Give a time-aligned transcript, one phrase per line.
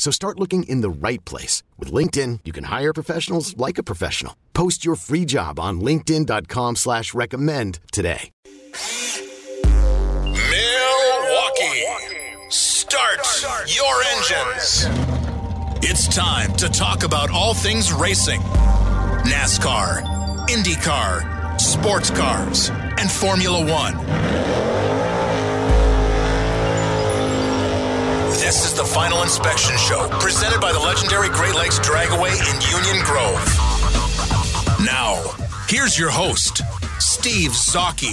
[0.00, 1.62] So start looking in the right place.
[1.78, 4.34] With LinkedIn, you can hire professionals like a professional.
[4.54, 8.30] Post your free job on linkedin.com slash recommend today.
[10.24, 11.84] Milwaukee,
[12.48, 13.20] start
[13.66, 14.86] your engines.
[15.82, 18.40] It's time to talk about all things racing
[19.28, 20.00] NASCAR,
[20.46, 24.79] IndyCar, sports cars, and Formula One.
[28.50, 33.04] This is the Final Inspection Show, presented by the legendary Great Lakes Dragway in Union
[33.04, 33.38] Grove.
[34.84, 35.22] Now,
[35.68, 36.62] here's your host,
[36.98, 38.10] Steve Zocchi.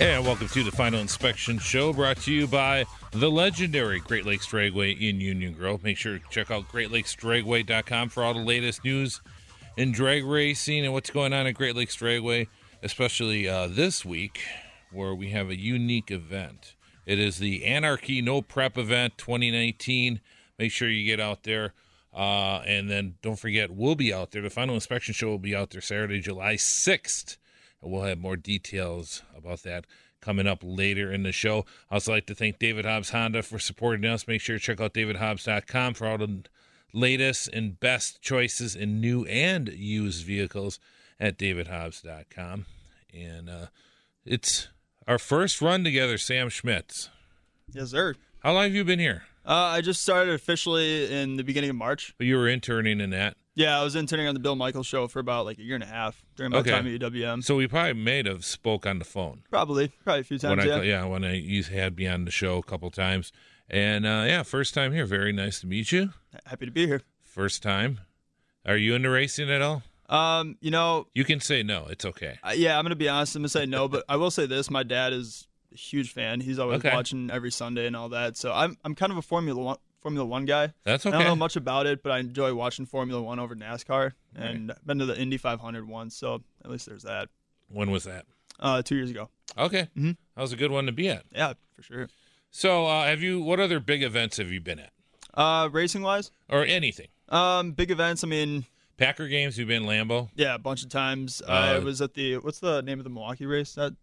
[0.00, 4.46] And welcome to the Final Inspection Show, brought to you by the legendary Great Lakes
[4.46, 5.84] Dragway in Union Grove.
[5.84, 9.20] Make sure to check out GreatLakesDragway.com for all the latest news
[9.76, 12.46] in drag racing and what's going on at Great Lakes Dragway,
[12.82, 14.40] especially uh, this week,
[14.92, 16.74] where we have a unique event.
[17.04, 20.20] It is the Anarchy No Prep event 2019.
[20.58, 21.72] Make sure you get out there.
[22.12, 24.42] Uh, and then don't forget, we'll be out there.
[24.42, 27.36] The Final Inspection Show will be out there Saturday, July 6th.
[27.82, 29.86] And we'll have more details about that
[30.20, 31.66] coming up later in the show.
[31.90, 34.26] I also like to thank David Hobbs Honda for supporting us.
[34.26, 36.42] Make sure to check out davidhobbs.com for all the
[36.92, 40.80] latest and best choices in new and used vehicles
[41.20, 42.64] at davidhobbs.com.
[43.14, 43.66] And uh,
[44.24, 44.68] it's
[45.06, 47.10] our first run together, Sam Schmitz.
[47.72, 48.14] Yes, sir.
[48.40, 49.24] How long have you been here?
[49.44, 52.14] Uh, I just started officially in the beginning of March.
[52.18, 53.36] You were interning in that.
[53.54, 55.84] Yeah, I was interning on the Bill Michaels show for about like a year and
[55.84, 56.70] a half during my Okay.
[56.70, 57.42] time at UWM.
[57.42, 59.44] So we probably may have spoke on the phone.
[59.48, 60.70] Probably, probably a few when times.
[60.70, 60.82] I yeah.
[60.82, 63.32] yeah when I you had me on the show a couple times,
[63.70, 65.06] and uh, yeah, first time here.
[65.06, 66.10] Very nice to meet you.
[66.44, 67.02] Happy to be here.
[67.22, 68.00] First time.
[68.66, 69.84] Are you into racing at all?
[70.08, 71.86] Um, you know, You can say no.
[71.88, 72.38] It's okay.
[72.44, 73.34] uh, yeah, I'm gonna be honest.
[73.36, 76.40] I'm gonna say no, but I will say this: my dad is a huge fan.
[76.40, 76.92] He's always Okay.
[76.94, 78.36] watching every Sunday and all that.
[78.36, 80.72] So I'm I'm kind of a Formula One Formula One guy.
[80.84, 81.14] That's okay.
[81.16, 84.70] I don't know much about it, but I enjoy watching Formula One over NASCAR, and
[84.70, 87.28] I've been to the Indy 500 once, so at least there's that.
[87.68, 88.26] When was that?
[88.60, 89.28] Uh, two years ago.
[89.58, 90.16] Okay, Mhm.
[90.36, 91.24] that was a good one to be at.
[91.34, 92.08] Yeah, for sure.
[92.52, 93.42] So, uh, have you?
[93.42, 94.92] What other big events have you been at,
[95.34, 97.08] Uh, racing wise, or anything?
[97.28, 98.22] um, big events.
[98.22, 98.64] I mean,
[98.96, 99.58] Packer games.
[99.58, 101.42] You've been Lambeau Yeah, a bunch of times.
[101.46, 103.74] I Uh, was at the what's the name of the Milwaukee race?
[103.74, 103.94] That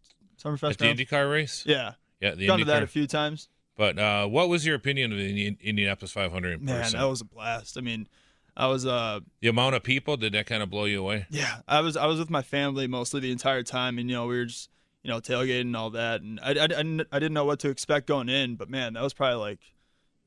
[0.42, 0.72] Summerfest.
[0.72, 1.00] at the round?
[1.00, 1.64] IndyCar race.
[1.66, 3.50] Yeah, Yeah, the gone to that a few times.
[3.76, 7.00] But uh, what was your opinion of the Indianapolis 500 in Man, person?
[7.00, 7.76] that was a blast.
[7.78, 8.08] I mean,
[8.56, 11.26] I was uh the amount of people did that kind of blow you away?
[11.30, 14.28] yeah, I was I was with my family mostly the entire time, and you know
[14.28, 14.70] we were just
[15.02, 17.70] you know tailgating and all that, and I, I, I, I didn't know what to
[17.70, 19.60] expect going in, but man, that was probably like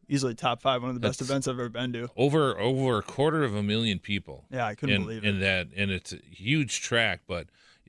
[0.08, 2.08] easily top five, one of the best That's- events I've ever been to.
[2.16, 4.44] Over over a quarter of a million people.
[4.50, 5.40] Yeah, I couldn't in, believe in it.
[5.40, 7.48] that and it's a huge track but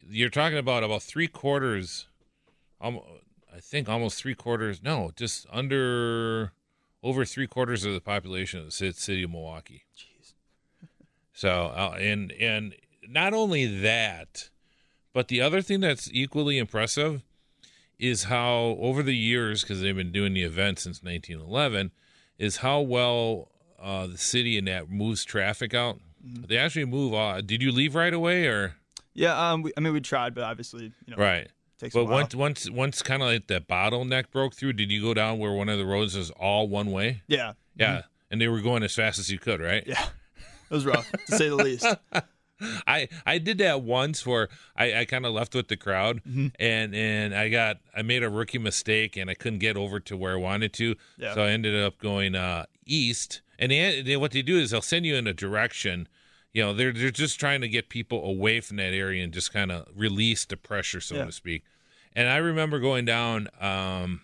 [0.10, 2.08] you're talking about about three quarters
[2.80, 3.00] um,
[3.54, 6.54] i think almost three quarters no just under
[7.04, 10.34] over three quarters of the population of the city of milwaukee Jeez.
[11.34, 12.74] so uh, and and
[13.08, 14.50] not only that
[15.14, 17.22] but the other thing that's equally impressive
[18.00, 21.92] is how over the years because they've been doing the event since 1911
[22.38, 23.50] is how well
[23.80, 26.00] uh, the city and that moves traffic out.
[26.24, 28.76] They actually move uh, did you leave right away or?
[29.14, 31.48] Yeah, um, we, I mean we tried, but obviously you know right.
[31.80, 32.14] takes but a while.
[32.14, 35.54] once once once kind of like that bottleneck broke through did you go down where
[35.54, 37.22] one of the roads is all one way?
[37.28, 38.04] Yeah, yeah.
[38.30, 39.84] And they were going as fast as you could right?
[39.88, 40.04] Yeah,
[40.70, 41.86] it was rough to say the least.
[42.88, 46.48] I I did that once where I, I kind of left with the crowd Mm-hmm.
[46.60, 50.18] and and I got I made a rookie mistake and I couldn't get over to
[50.18, 51.34] where I wanted to, Yeah.
[51.36, 53.42] so I ended up going uh, east.
[53.60, 56.08] And they, they, what they do is they'll send you in a direction.
[56.54, 59.52] You know, they're they're just trying to get people away from that area and just
[59.54, 61.26] kind of release the pressure, so Yeah.
[61.26, 61.64] to speak.
[62.16, 64.22] And I remember going down um,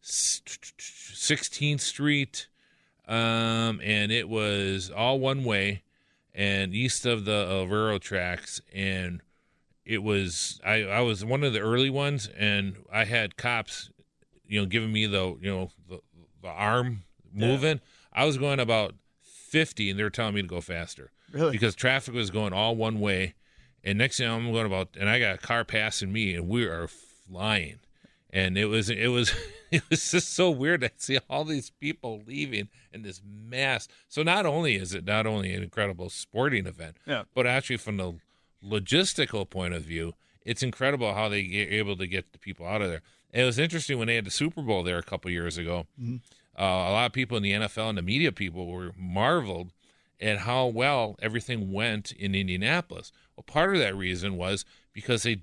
[0.00, 2.48] Sixteenth Street,
[3.08, 5.82] um, and it was all one way
[6.34, 9.20] and east of the uh, railroad tracks and
[9.84, 13.90] it was I, I was one of the early ones and i had cops
[14.46, 16.00] you know giving me the you know the,
[16.42, 17.80] the arm moving.
[18.12, 21.10] I was going about 50 and they were telling me to go faster.
[21.32, 21.52] Really?
[21.52, 23.32] because traffic was going all one way
[23.82, 26.66] and next thing i'm going about and i got a car passing me and we
[26.66, 27.78] are flying
[28.32, 29.32] and it was it was
[29.70, 33.88] it was just so weird to see all these people leaving in this mass.
[34.08, 37.24] So not only is it not only an incredible sporting event, Yeah.
[37.34, 38.14] but actually from the
[38.64, 40.14] logistical point of view,
[40.44, 43.02] it's incredible how they get able to get the people out of there.
[43.32, 45.86] And it was interesting when they had the Super Bowl there a couple years ago.
[46.00, 46.16] Mm-hmm.
[46.58, 49.72] Uh, a lot of people in the NFL and the media people were marveled
[50.20, 53.10] at how well everything went in Indianapolis.
[53.36, 55.40] Well, part of that reason was because they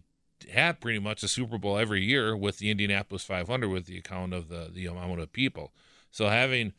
[0.51, 4.33] had pretty much a Super Bowl every year with the Indianapolis 500 with the account
[4.33, 5.71] of the the amount of people.
[6.11, 6.73] So having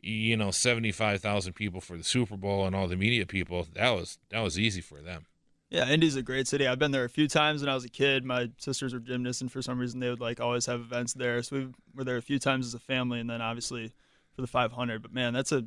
[0.00, 4.18] you know 75,000 people for the Super Bowl and all the media people, that was
[4.30, 5.26] that was easy for them.
[5.70, 6.68] Yeah, Indy's a great city.
[6.68, 8.24] I've been there a few times when I was a kid.
[8.24, 11.42] My sisters were gymnasts, and for some reason they would like always have events there.
[11.42, 13.92] So we were there a few times as a family, and then obviously
[14.34, 15.02] for the 500.
[15.02, 15.64] But man, that's a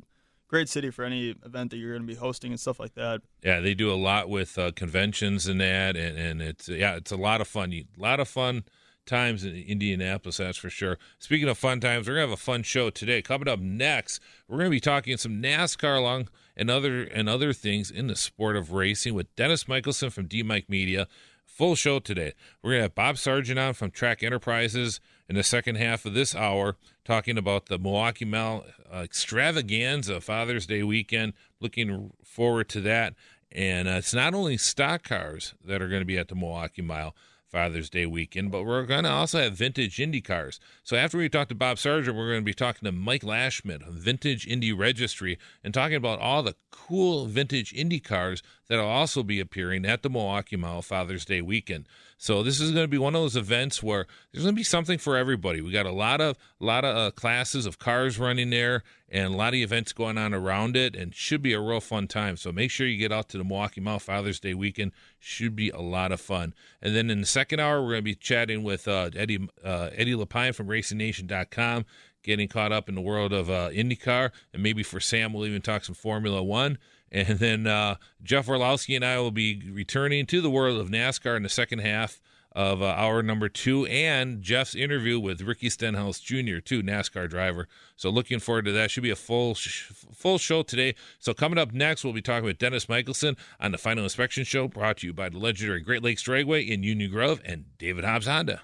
[0.48, 3.20] great city for any event that you're going to be hosting and stuff like that.
[3.42, 7.12] Yeah, they do a lot with uh, conventions and that, and, and it's yeah, it's
[7.12, 7.72] a lot of fun.
[7.72, 8.64] A lot of fun
[9.06, 10.98] times in Indianapolis, that's for sure.
[11.18, 13.22] Speaking of fun times, we're gonna have a fun show today.
[13.22, 17.90] Coming up next, we're gonna be talking some NASCAR along and other and other things
[17.90, 21.06] in the sport of racing with Dennis Michelson from D Mike Media.
[21.44, 22.34] Full show today.
[22.62, 26.34] We're gonna have Bob Sargent on from Track Enterprises in the second half of this
[26.34, 31.34] hour, talking about the Milwaukee Mile uh, extravaganza Father's Day weekend.
[31.60, 33.14] Looking forward to that.
[33.50, 36.82] And uh, it's not only stock cars that are going to be at the Milwaukee
[36.82, 37.14] Mile.
[37.48, 40.60] Father's Day weekend, but we're going to also have vintage Indy cars.
[40.84, 43.82] So after we talk to Bob Sargent, we're going to be talking to Mike Lashman
[43.88, 49.22] of Vintage Indy Registry and talking about all the cool vintage Indy cars that'll also
[49.22, 51.86] be appearing at the Milwaukee Mile Father's Day weekend.
[52.16, 54.64] So this is going to be one of those events where there's going to be
[54.64, 55.60] something for everybody.
[55.60, 59.32] We got a lot of a lot of uh, classes of cars running there, and
[59.32, 62.36] a lot of events going on around it, and should be a real fun time.
[62.36, 64.92] So make sure you get out to the Milwaukee Mile Father's Day weekend.
[65.20, 66.54] Should be a lot of fun.
[66.82, 69.90] And then in the second hour, we're going to be chatting with uh, Eddie uh,
[69.94, 71.86] Eddie LePine from RacingNation.com
[72.24, 75.62] getting caught up in the world of uh, IndyCar, and maybe for Sam, we'll even
[75.62, 76.76] talk some Formula One.
[77.10, 81.36] And then uh, Jeff Orlowski and I will be returning to the world of NASCAR
[81.36, 82.20] in the second half
[82.52, 87.68] of uh, hour number two and Jeff's interview with Ricky Stenhouse Jr., too, NASCAR driver.
[87.96, 88.90] So looking forward to that.
[88.90, 90.94] Should be a full sh- full show today.
[91.18, 94.66] So coming up next, we'll be talking with Dennis Michelson on the Final Inspection Show,
[94.66, 98.26] brought to you by the legendary Great Lakes Dragway in Union Grove and David Hobbs
[98.26, 98.62] Honda.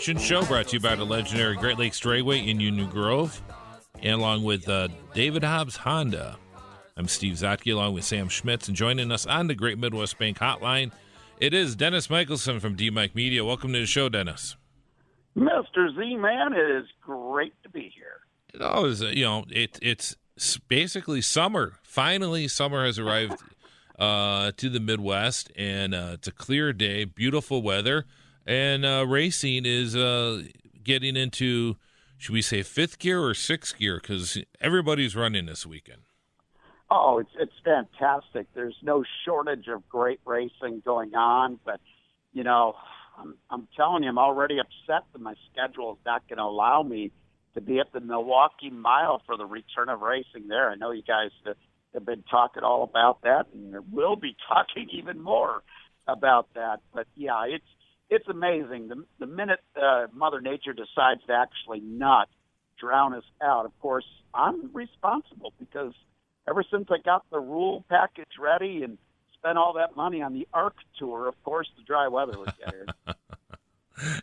[0.00, 3.42] Inspection Show brought to you by the legendary Great Lakes Dragway in Union Grove,
[4.02, 6.38] and along with uh, David Hobbs Honda.
[6.96, 10.38] I'm Steve Zotke along with Sam Schmitz, and joining us on the Great Midwest Bank
[10.38, 10.90] Hotline,
[11.38, 13.44] it is Dennis Michelson from D Mike Media.
[13.44, 14.56] Welcome to the show, Dennis.
[15.36, 15.94] Mr.
[15.94, 18.20] Z Man, it is great to be here.
[18.54, 20.16] It always, you know, it, it's
[20.66, 21.74] basically summer.
[21.82, 23.36] Finally, summer has arrived
[23.98, 28.06] uh, to the Midwest, and uh, it's a clear day, beautiful weather
[28.46, 30.42] and uh, racing is uh,
[30.82, 31.76] getting into
[32.18, 33.98] should we say fifth gear or sixth gear?
[34.00, 36.02] Because everybody's running this weekend.
[36.90, 38.46] Oh it's it's fantastic.
[38.54, 41.80] There's no shortage of great racing going on but
[42.32, 42.74] you know
[43.18, 46.82] i'm i'm telling you i'm already upset that my schedule is not going to allow
[46.82, 47.10] me
[47.54, 50.70] to be at the milwaukee mile for the return of racing there.
[50.70, 55.20] I know you guys have been talking all about that and we'll be talking even
[55.20, 55.62] more
[56.06, 56.80] about that.
[56.94, 57.64] But yeah it's
[58.10, 58.88] it's amazing.
[58.88, 62.28] The, the minute uh, Mother Nature decides to actually not
[62.78, 65.92] drown us out, of course, I'm responsible because
[66.48, 68.98] ever since I got the rule package ready and
[69.34, 72.86] spent all that money on the ARC tour, of course, the dry weather was here.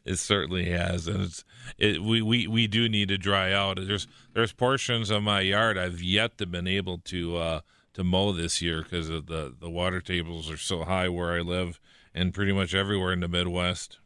[0.05, 1.43] it certainly has, and it's
[1.77, 3.79] it, we, we we do need to dry out.
[3.81, 7.61] There's there's portions of my yard I've yet to been able to uh,
[7.93, 11.41] to mow this year because of the the water tables are so high where I
[11.41, 11.79] live
[12.17, 13.99] and pretty much everywhere in the Midwest.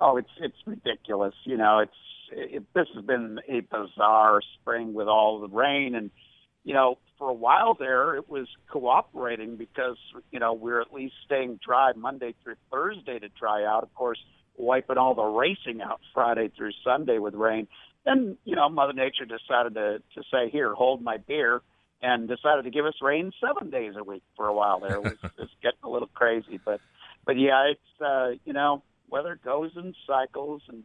[0.00, 1.34] Oh, it's it's ridiculous.
[1.44, 1.92] You know, it's
[2.32, 6.10] it, this has been a bizarre spring with all the rain, and
[6.64, 9.96] you know, for a while there, it was cooperating because
[10.30, 13.82] you know we're at least staying dry Monday through Thursday to dry out.
[13.82, 14.18] Of course,
[14.56, 17.68] wiping all the racing out Friday through Sunday with rain.
[18.04, 21.62] Then you know, Mother Nature decided to to say, "Here, hold my beer."
[22.02, 24.96] And decided to give us rain seven days a week for a while there.
[24.96, 26.80] It was, it was getting a little crazy, but
[27.24, 30.82] but yeah, it's uh, you know weather goes in cycles, and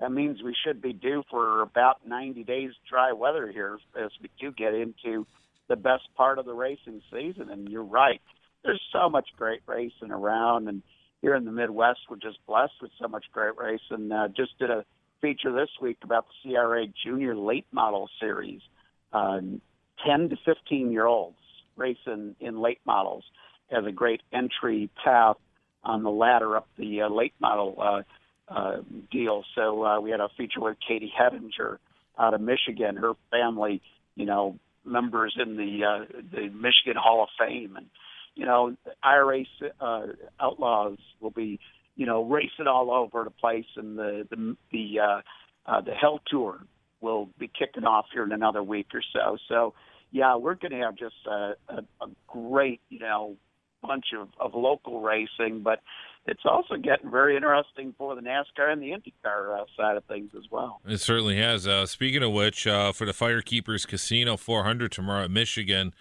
[0.00, 4.30] that means we should be due for about 90 days dry weather here as we
[4.40, 5.26] do get into
[5.68, 7.50] the best part of the racing season.
[7.50, 8.20] And you're right,
[8.64, 10.82] there's so much great racing around, and
[11.20, 14.58] here in the Midwest, we're just blessed with so much great race, and uh, just
[14.58, 14.84] did a
[15.20, 18.60] feature this week about the CRA Junior Late Model Series.
[19.12, 19.40] Uh,
[20.06, 21.36] 10 to 15 year olds
[21.76, 23.24] racing in late models
[23.70, 25.36] as a great entry path
[25.84, 28.02] on the ladder up the uh, late model uh,
[28.48, 28.76] uh,
[29.10, 29.44] deal.
[29.54, 31.78] So uh, we had a feature with Katie Hettinger
[32.18, 32.96] out of Michigan.
[32.96, 33.80] Her family,
[34.14, 37.86] you know, members in the uh, the Michigan Hall of Fame, and
[38.34, 39.44] you know, IRA
[39.80, 40.06] uh,
[40.40, 41.60] outlaws will be,
[41.96, 45.20] you know, racing all over the place, and the the the uh,
[45.66, 46.60] uh, the Hell Tour
[47.02, 49.36] will be kicking off here in another week or so.
[49.48, 49.74] So,
[50.10, 53.36] yeah, we're going to have just a, a, a great, you know,
[53.82, 55.80] bunch of, of local racing, but
[56.26, 60.30] it's also getting very interesting for the NASCAR and the IndyCar uh, side of things
[60.36, 60.80] as well.
[60.86, 61.66] It certainly has.
[61.66, 65.92] Uh, speaking of which, uh, for the Firekeepers Casino 400 tomorrow at Michigan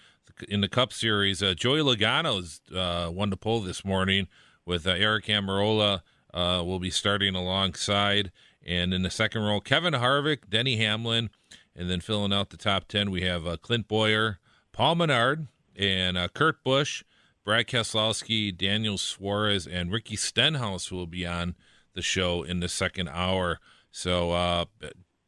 [0.48, 4.27] in the Cup Series, uh, Joey Logano's uh, won the pole this morning
[4.65, 6.01] with uh, Aric Almirola
[6.34, 8.31] uh, will be starting alongside.
[8.65, 11.30] And in the second row, Kevin Harvick, Denny Hamlin,
[11.75, 14.39] and then filling out the top 10, we have Clint Bowyer,
[14.72, 17.03] Paul Menard, and Kurt Busch.
[17.44, 21.56] Brad Keselowski, Daniel Suarez, and Ricky Stenhouse will be on
[21.94, 23.60] the show in the second hour.
[23.91, 24.65] So, uh,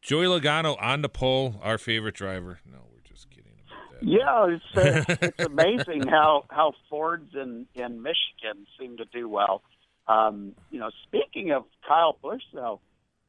[0.02, 2.60] Joey Logano on the pole, our favorite driver.
[2.70, 4.08] No, we're just kidding about that.
[4.08, 9.64] Yeah, it's uh, it's amazing how how Fords in in Michigan seem to do well.
[10.08, 12.82] Um, you know, speaking of Kyle Busch, though,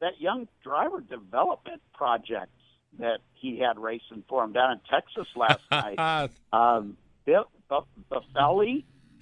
[0.05, 2.51] that young driver development project
[2.99, 6.29] that he had racing for him down in Texas last night.
[6.53, 6.95] Um,
[7.25, 7.45] Bill,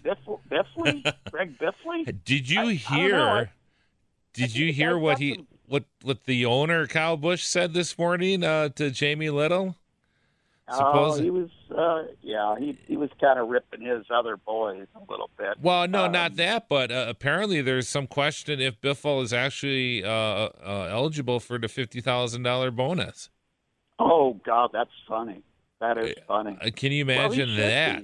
[0.04, 2.24] Biffle, Biffle, Greg Biffle.
[2.26, 3.16] Did you I, hear?
[3.16, 3.50] I
[4.34, 5.48] did you hear what he some...
[5.68, 9.78] what what the owner Kyle Busch said this morning uh, to Jamie Little?
[10.70, 15.12] Oh, he was, uh, yeah, he he was kind of ripping his other boys a
[15.12, 15.56] little bit.
[15.62, 20.06] Well, no, um, not that, but uh, apparently there's some question if Biffle is actually
[20.06, 23.30] uh, uh, eligible for the fifty thousand dollar bonus.
[24.00, 25.44] Oh God, that's funny.
[25.82, 26.58] That is funny.
[26.62, 28.04] Uh, can you imagine well, that?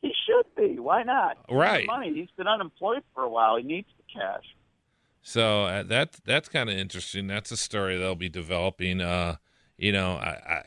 [0.00, 0.08] Be.
[0.08, 0.78] He should be.
[0.78, 1.36] Why not?
[1.50, 1.86] Right.
[1.86, 2.14] Money.
[2.14, 3.58] He's been unemployed for a while.
[3.58, 4.44] He needs the cash.
[5.20, 7.26] So uh, that that's kind of interesting.
[7.26, 9.02] That's a story they'll be developing.
[9.02, 9.36] Uh,
[9.76, 10.62] you know, I, I,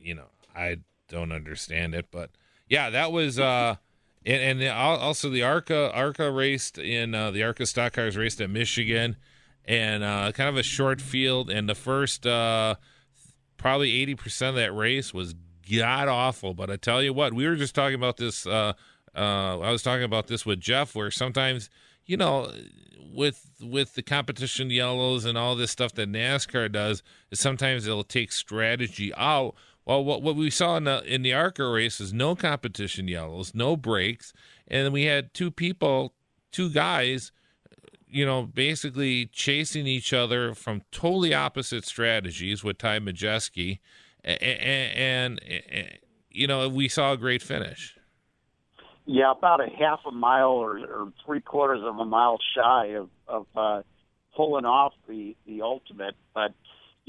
[0.00, 0.78] you know, I
[1.08, 2.30] don't understand it, but
[2.68, 3.38] yeah, that was.
[3.38, 3.76] Uh,
[4.24, 8.40] and, and the, also the ARCA ARCA raced in uh, the ARCA stock cars raced
[8.40, 9.16] at Michigan,
[9.64, 11.50] and uh, kind of a short field.
[11.50, 12.74] And the first uh,
[13.56, 15.34] probably eighty percent of that race was
[15.70, 16.54] god awful.
[16.54, 18.46] But I tell you what, we were just talking about this.
[18.46, 18.74] Uh,
[19.14, 21.70] uh, I was talking about this with Jeff, where sometimes
[22.04, 22.52] you know,
[23.12, 27.02] with with the competition yellows and all this stuff that NASCAR does,
[27.32, 29.54] sometimes it'll take strategy out.
[29.90, 33.56] Well, what what we saw in the in the ARCA race is no competition yellows,
[33.56, 34.32] no breaks,
[34.68, 36.14] and we had two people,
[36.52, 37.32] two guys
[38.08, 43.78] you know, basically chasing each other from totally opposite strategies with Ty Majeski
[44.22, 45.98] and, and, and,
[46.30, 47.98] you know we saw a great finish.
[49.06, 53.08] Yeah, about a half a mile or, or three quarters of a mile shy of,
[53.26, 53.82] of uh,
[54.36, 56.14] pulling off the the ultimate.
[56.32, 56.52] But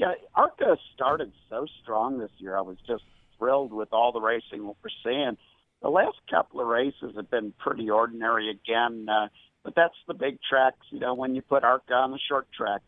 [0.02, 2.58] yeah, ARCA started so strong this year.
[2.58, 3.04] I was just
[3.38, 5.36] thrilled with all the racing we're seeing.
[5.80, 9.28] The last couple of races have been pretty ordinary again, uh,
[9.62, 10.84] but that's the big tracks.
[10.90, 12.82] You know, when you put ARCA on the short tracks,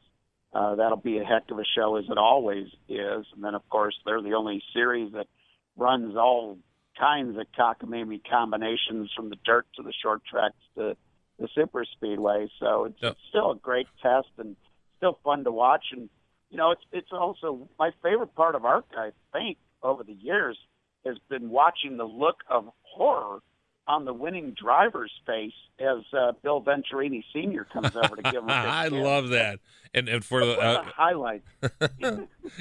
[0.52, 3.26] uh, that'll be a heck of a show, as it always is.
[3.33, 5.28] And then, of course, they're the only series that
[5.76, 6.59] runs all
[6.99, 10.97] kinds of cockamamie combinations from the dirt to the short tracks to
[11.38, 12.49] the super speedway.
[12.59, 13.16] So it's, yep.
[13.28, 14.56] still a great test and
[14.97, 15.85] still fun to watch.
[15.92, 16.09] And
[16.54, 18.87] you know, it's it's also my favorite part of ARCA.
[18.96, 20.56] I think over the years
[21.04, 23.40] has been watching the look of horror
[23.88, 27.64] on the winning driver's face as uh, Bill Venturini Sr.
[27.64, 28.44] comes over to give him.
[28.50, 29.58] I love that,
[29.92, 31.42] and and for the uh, highlight,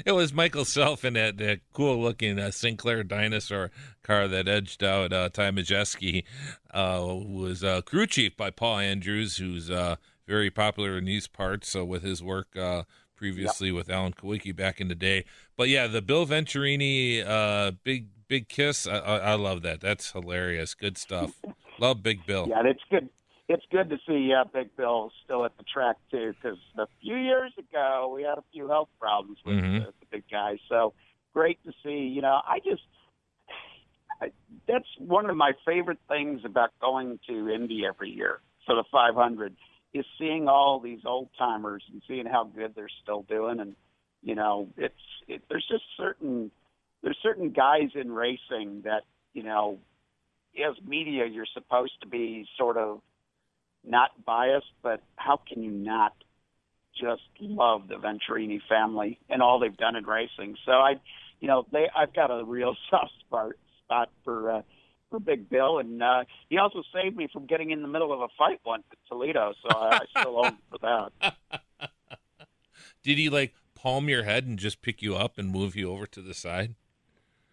[0.04, 3.70] it was Michael Self in that, that cool looking uh, Sinclair dinosaur
[4.02, 6.24] car that edged out uh, Ty Majeski,
[6.72, 9.94] uh, who was uh, crew chief by Paul Andrews, who's uh,
[10.26, 11.70] very popular in these parts.
[11.70, 12.56] So with his work.
[13.16, 13.76] Previously yep.
[13.76, 15.24] with Alan Kulwicki back in the day,
[15.56, 18.86] but yeah, the Bill Venturini uh, big big kiss.
[18.86, 19.80] I, I, I love that.
[19.80, 20.74] That's hilarious.
[20.74, 21.40] Good stuff.
[21.78, 22.46] love Big Bill.
[22.48, 23.08] Yeah, it's good.
[23.48, 27.16] It's good to see uh, Big Bill still at the track too, because a few
[27.16, 29.84] years ago we had a few health problems with mm-hmm.
[29.84, 30.58] the, the big guy.
[30.68, 30.94] So
[31.34, 32.10] great to see.
[32.14, 32.82] You know, I just
[34.20, 34.30] I,
[34.66, 39.54] that's one of my favorite things about going to Indy every year for the 500
[39.94, 43.60] is seeing all these old timers and seeing how good they're still doing.
[43.60, 43.76] And
[44.22, 44.94] you know, it's
[45.28, 46.50] it, there's just certain
[47.02, 49.78] there's certain guys in racing that you know
[50.56, 53.00] as media you're supposed to be sort of
[53.86, 56.14] not biased, but how can you not
[56.98, 60.56] just love the Venturini family and all they've done in racing?
[60.64, 60.94] So I,
[61.40, 63.52] you know, they I've got a real soft spot
[63.84, 64.62] spot for uh,
[65.20, 68.28] Big Bill, and uh, he also saved me from getting in the middle of a
[68.38, 71.36] fight once at Toledo, so I, I still owe him for that.
[73.02, 76.06] Did he like palm your head and just pick you up and move you over
[76.06, 76.74] to the side?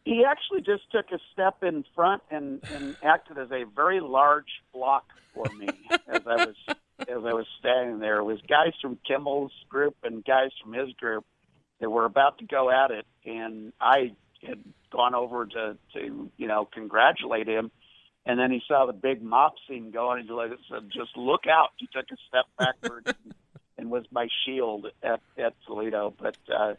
[0.06, 4.50] He actually just took a step in front and, and acted as a very large
[4.74, 5.68] block for me
[6.08, 6.56] as I was
[7.00, 8.18] as I was standing there.
[8.20, 11.26] It was guys from Kimball's group and guys from his group
[11.80, 14.14] that were about to go at it, and I
[14.46, 14.60] had
[14.92, 17.72] gone over to to you know congratulate him,
[18.26, 21.70] and then he saw the big mop scene going, and he said, "Just look out!"
[21.78, 23.16] He took a step backward
[23.78, 26.14] and was my shield at at Toledo.
[26.18, 26.74] But uh,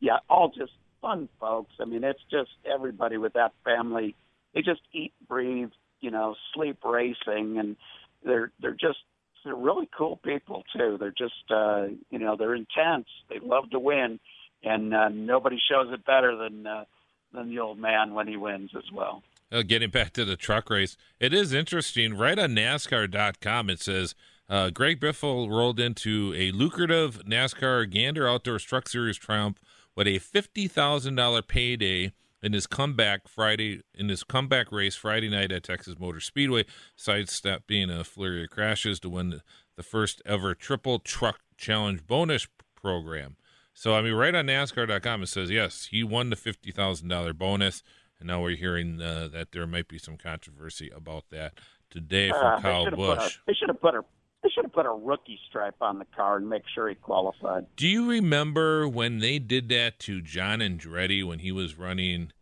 [0.00, 1.74] yeah, all just fun folks.
[1.80, 4.14] I mean, it's just everybody with that family.
[4.54, 5.70] They just eat, breathe,
[6.00, 7.76] you know, sleep racing, and
[8.24, 8.98] they're they're just
[9.44, 10.96] they're really cool people too.
[10.98, 13.06] They're just uh, you know they're intense.
[13.28, 14.18] They love to win,
[14.62, 16.84] and uh, nobody shows it better than uh,
[17.32, 19.22] than the old man when he wins as well.
[19.50, 22.14] Uh, getting back to the truck race, it is interesting.
[22.14, 24.14] Right on NASCAR.com, it says
[24.48, 29.58] uh, Greg Biffle rolled into a lucrative NASCAR Gander Outdoors Truck Series triumph
[29.96, 35.28] with a fifty thousand dollar payday in his comeback Friday in his comeback race Friday
[35.28, 39.42] night at Texas Motor Speedway, sidestepping a flurry of crashes to win the,
[39.76, 43.36] the first ever triple truck challenge bonus program.
[43.78, 47.32] So I mean, right on NASCAR.com it says yes, he won the fifty thousand dollar
[47.32, 47.84] bonus,
[48.18, 51.52] and now we're hearing uh, that there might be some controversy about that
[51.88, 53.38] today from uh, Kyle Busch.
[53.46, 54.02] They should have put a
[54.42, 57.66] they should have put a rookie stripe on the car and make sure he qualified.
[57.76, 62.32] Do you remember when they did that to John Andretti when he was running,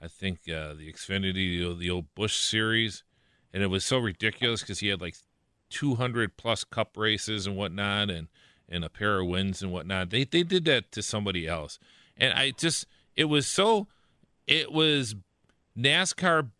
[0.00, 3.04] I think, uh, the Xfinity, the old Busch series?
[3.52, 5.16] And it was so ridiculous because he had like
[5.68, 8.28] 200 plus cup races and whatnot and,
[8.68, 10.10] and a pair of wins and whatnot.
[10.10, 11.78] They, they did that to somebody else.
[12.16, 13.86] And I just, it was so,
[14.46, 15.14] it was
[15.78, 16.50] NASCAR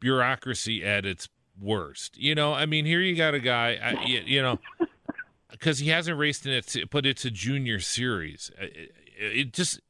[0.00, 1.28] bureaucracy at its
[1.60, 2.16] worst.
[2.16, 4.58] You know, I mean, here you got a guy, I, you know,
[5.50, 8.50] because he hasn't raced in it, but it's a junior series.
[8.58, 9.80] It, it just,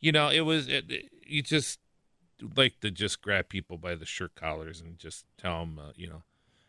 [0.00, 0.84] you know, it was, it,
[1.26, 1.78] you just
[2.56, 6.08] like to just grab people by the shirt collars and just tell them, uh, you
[6.08, 6.22] know,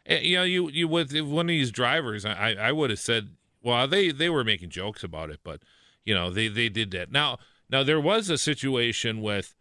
[0.05, 3.29] eh, you know, you you with one of these drivers, I I would have said,
[3.63, 5.61] well, they they were making jokes about it, but
[6.05, 7.11] you know, they they did that.
[7.11, 9.55] Now now there was a situation with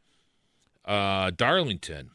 [0.84, 2.10] uh Darlington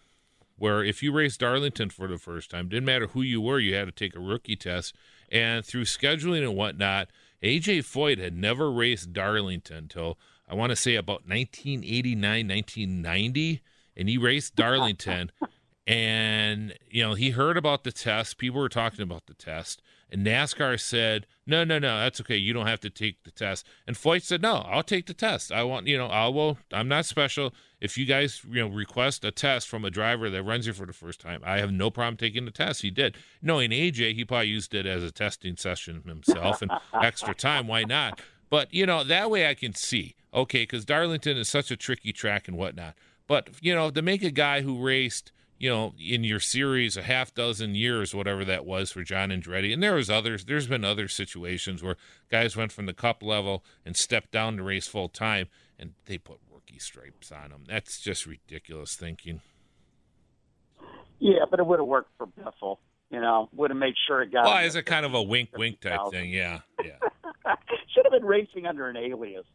[0.58, 3.76] where if you raced Darlington for the first time, didn't matter who you were, you
[3.76, 4.96] had to take a rookie test.
[5.32, 7.10] And through scheduling and whatnot,
[7.44, 10.18] AJ Foyt had never raced Darlington until
[10.48, 13.62] I want to say about 1989, 1990.
[13.98, 15.32] And he raced Darlington.
[15.86, 18.38] and, you know, he heard about the test.
[18.38, 19.82] People were talking about the test.
[20.12, 22.38] And NASCAR said, no, no, no, that's okay.
[22.38, 23.66] You don't have to take the test.
[23.86, 25.52] And Foyt said, no, I'll take the test.
[25.52, 27.54] I want, you know, I will, I'm not special.
[27.82, 30.86] If you guys, you know, request a test from a driver that runs you for
[30.86, 32.82] the first time, I have no problem taking the test.
[32.82, 33.18] He did.
[33.42, 37.68] Knowing AJ, he probably used it as a testing session himself and extra time.
[37.68, 38.22] Why not?
[38.50, 42.14] But, you know, that way I can see, okay, because Darlington is such a tricky
[42.14, 42.96] track and whatnot.
[43.28, 47.04] But, you know, to make a guy who raced, you know, in your series a
[47.04, 49.74] half dozen years, whatever that was for John Andretti.
[49.74, 50.46] And there was others.
[50.46, 51.96] There's been other situations where
[52.30, 55.48] guys went from the cup level and stepped down to race full time,
[55.80, 57.64] and they put rookie stripes on them.
[57.68, 59.42] That's just ridiculous thinking.
[61.20, 62.78] Yeah, but it would have worked for Biffle.
[63.12, 64.46] You know, would have made sure it got.
[64.46, 66.32] Well, as a kind of a wink, wink type thing.
[66.32, 66.98] Yeah, yeah.
[67.94, 69.46] Should have been racing under an alias.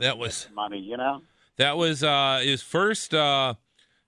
[0.00, 1.20] That was money, you know.
[1.56, 3.12] That was uh, his first.
[3.12, 3.54] Uh,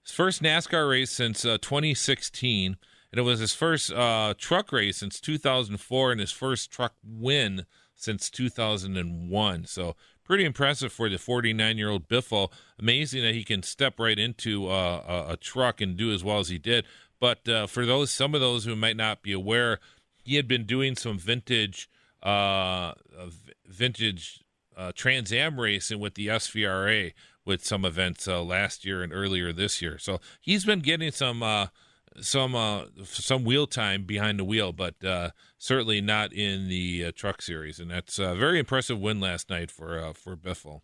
[0.02, 2.76] his first NASCAR race since uh, 2016,
[3.12, 7.66] and it was his first uh, truck race since 2004, and his first truck win
[7.94, 9.66] since 2001.
[9.66, 12.50] So pretty impressive for the 49 year old Biffle.
[12.78, 16.38] Amazing that he can step right into uh, a, a, truck and do as well
[16.38, 16.84] as he did.
[17.20, 19.78] But uh, for those, some of those who might not be aware,
[20.24, 21.88] he had been doing some vintage,
[22.22, 22.94] uh,
[23.66, 24.42] vintage
[24.76, 27.12] uh, Trans Am racing with the SVRA
[27.44, 29.98] with some events uh, last year and earlier this year.
[29.98, 31.66] So he's been getting some uh,
[32.20, 37.12] some uh, some wheel time behind the wheel, but uh, certainly not in the uh,
[37.14, 37.80] truck series.
[37.80, 40.82] And that's a very impressive win last night for uh, for Biffle.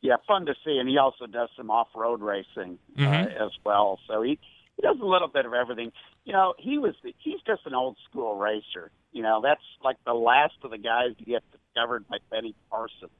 [0.00, 3.04] Yeah, fun to see, and he also does some off-road racing mm-hmm.
[3.04, 4.00] as well.
[4.08, 4.38] So he
[4.76, 5.92] he does a little bit of everything.
[6.24, 8.90] You know, he was the, he's just an old school racer.
[9.12, 13.12] You know, that's like the last of the guys to get discovered by Benny Parsons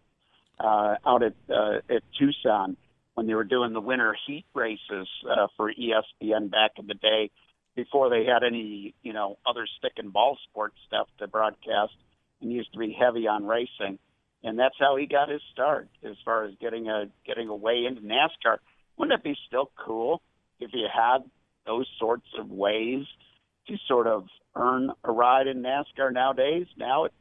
[0.59, 2.77] uh, out at uh, at Tucson
[3.15, 7.31] when they were doing the winter heat races uh, for ESPN back in the day.
[7.75, 11.93] before they had any, you know, other stick and ball sports stuff to broadcast
[12.41, 13.99] and used to be heavy on racing.
[14.45, 17.85] And that's how he got his start as far as getting a getting a way
[17.87, 18.59] into NASCAR.
[18.97, 20.21] Wouldn't it be still cool
[20.59, 21.19] if you had
[21.65, 23.05] those sorts of ways
[23.69, 26.67] to sort of earn a ride in NASCAR nowadays?
[26.77, 27.13] Now it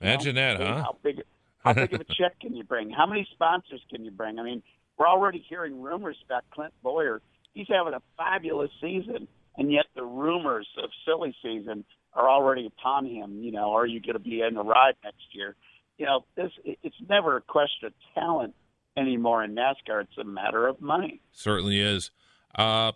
[0.00, 0.82] Imagine know, that, huh?
[0.82, 1.22] How big
[1.64, 2.90] how big of a check can you bring?
[2.90, 4.38] How many sponsors can you bring?
[4.38, 4.62] I mean,
[4.98, 7.22] we're already hearing rumors about Clint Bowyer.
[7.52, 13.06] He's having a fabulous season and yet the rumors of silly season are already upon
[13.06, 13.42] him.
[13.42, 15.56] You know, are you going to be in the ride next year?
[15.98, 18.54] You know, this it's never a question of talent
[18.96, 20.02] anymore in NASCAR.
[20.02, 21.20] It's a matter of money.
[21.32, 22.10] Certainly is.
[22.54, 22.92] Uh,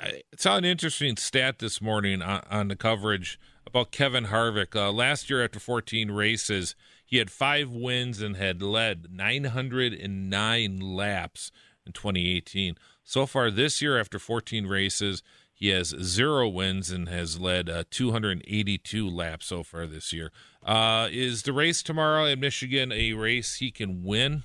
[0.00, 4.76] I saw an interesting stat this morning on, on the coverage about Kevin Harvick.
[4.76, 11.50] Uh, last year, after 14 races, he had five wins and had led 909 laps
[11.86, 12.76] in 2018.
[13.02, 17.84] So far this year, after 14 races, he has zero wins and has led uh,
[17.90, 20.32] 282 laps so far this year.
[20.64, 24.44] Uh, is the race tomorrow in Michigan a race he can win?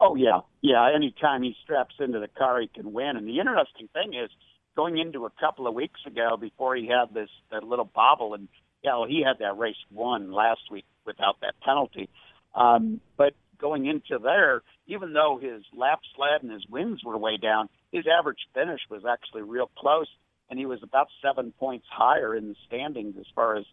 [0.00, 0.90] Oh yeah, yeah.
[0.94, 3.16] Anytime he straps into the car, he can win.
[3.16, 4.30] And the interesting thing is,
[4.76, 8.48] going into a couple of weeks ago, before he had this that little bobble, and
[8.82, 12.08] yeah, well, he had that race won last week without that penalty.
[12.54, 17.36] Um, but going into there, even though his lap sled and his wins were way
[17.36, 20.08] down, his average finish was actually real close,
[20.50, 23.64] and he was about seven points higher in the standings as far as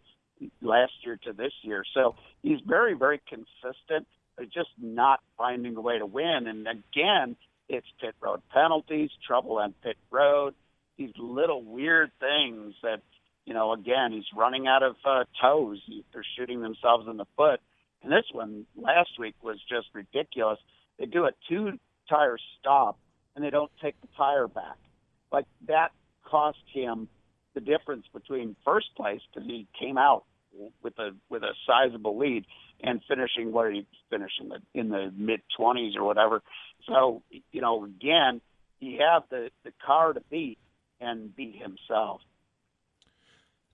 [0.60, 1.84] last year to this year.
[1.94, 6.46] So he's very, very consistent, but just not finding a way to win.
[6.46, 7.36] And again,
[7.68, 10.54] it's pit road penalties, trouble on pit road,
[10.96, 13.02] these little weird things that,
[13.44, 15.80] you know, again, he's running out of uh, toes.
[16.12, 17.60] They're shooting themselves in the foot.
[18.02, 20.58] And this one last week was just ridiculous.
[20.98, 21.78] They do a two
[22.08, 22.98] tire stop
[23.34, 24.76] and they don't take the tire back.
[25.30, 25.92] Like that
[26.24, 27.08] cost him
[27.54, 30.24] the difference between first place because he came out
[30.82, 32.44] with a with a sizable lead
[32.82, 36.42] and finishing where he finished in the in the mid twenties or whatever.
[36.86, 38.40] So you know, again,
[38.78, 40.58] he had the the car to beat
[41.00, 42.20] and beat himself.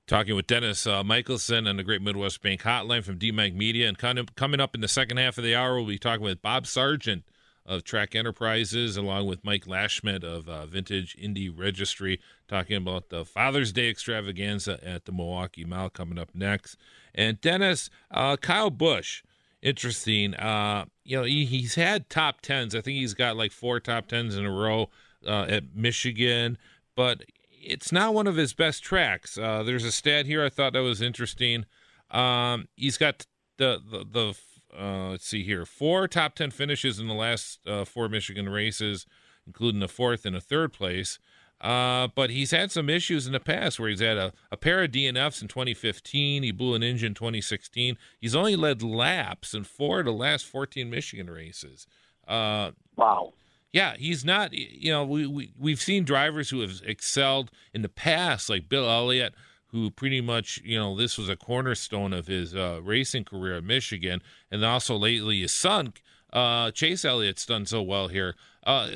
[0.08, 3.86] Talking with Dennis uh, Michelson and the Great Midwest Bank Hotline from D Mike Media,
[3.86, 6.24] and kind of coming up in the second half of the hour, we'll be talking
[6.24, 7.24] with Bob Sargent
[7.66, 12.18] of Track Enterprises, along with Mike Lashmet of uh, Vintage Indy Registry,
[12.48, 16.78] talking about the Father's Day extravaganza at the Milwaukee Mile coming up next.
[17.14, 19.22] And Dennis, uh, Kyle Busch,
[19.60, 20.34] interesting.
[20.36, 22.74] Uh, you know, he, he's had top tens.
[22.74, 24.88] I think he's got like four top tens in a row
[25.26, 26.56] uh, at Michigan,
[26.96, 27.24] but
[27.68, 29.38] it's not one of his best tracks.
[29.38, 31.66] Uh, there's a stat here I thought that was interesting.
[32.10, 33.26] Um, he's got
[33.58, 34.34] the the, the
[34.76, 39.06] uh, let's see here, four top 10 finishes in the last uh, four Michigan races,
[39.46, 41.18] including a fourth and a third place.
[41.60, 44.84] Uh, but he's had some issues in the past where he's had a, a pair
[44.84, 46.44] of DNFs in 2015.
[46.44, 47.96] He blew an engine in 2016.
[48.20, 51.86] He's only led laps in four of the last 14 Michigan races.
[52.28, 53.32] Uh, wow.
[53.72, 57.88] Yeah, he's not, you know, we, we, we've seen drivers who have excelled in the
[57.88, 59.34] past, like Bill Elliott,
[59.66, 63.64] who pretty much, you know, this was a cornerstone of his uh, racing career at
[63.64, 65.92] Michigan, and also lately his son,
[66.32, 68.34] uh, Chase Elliott's done so well here.
[68.64, 68.88] Uh,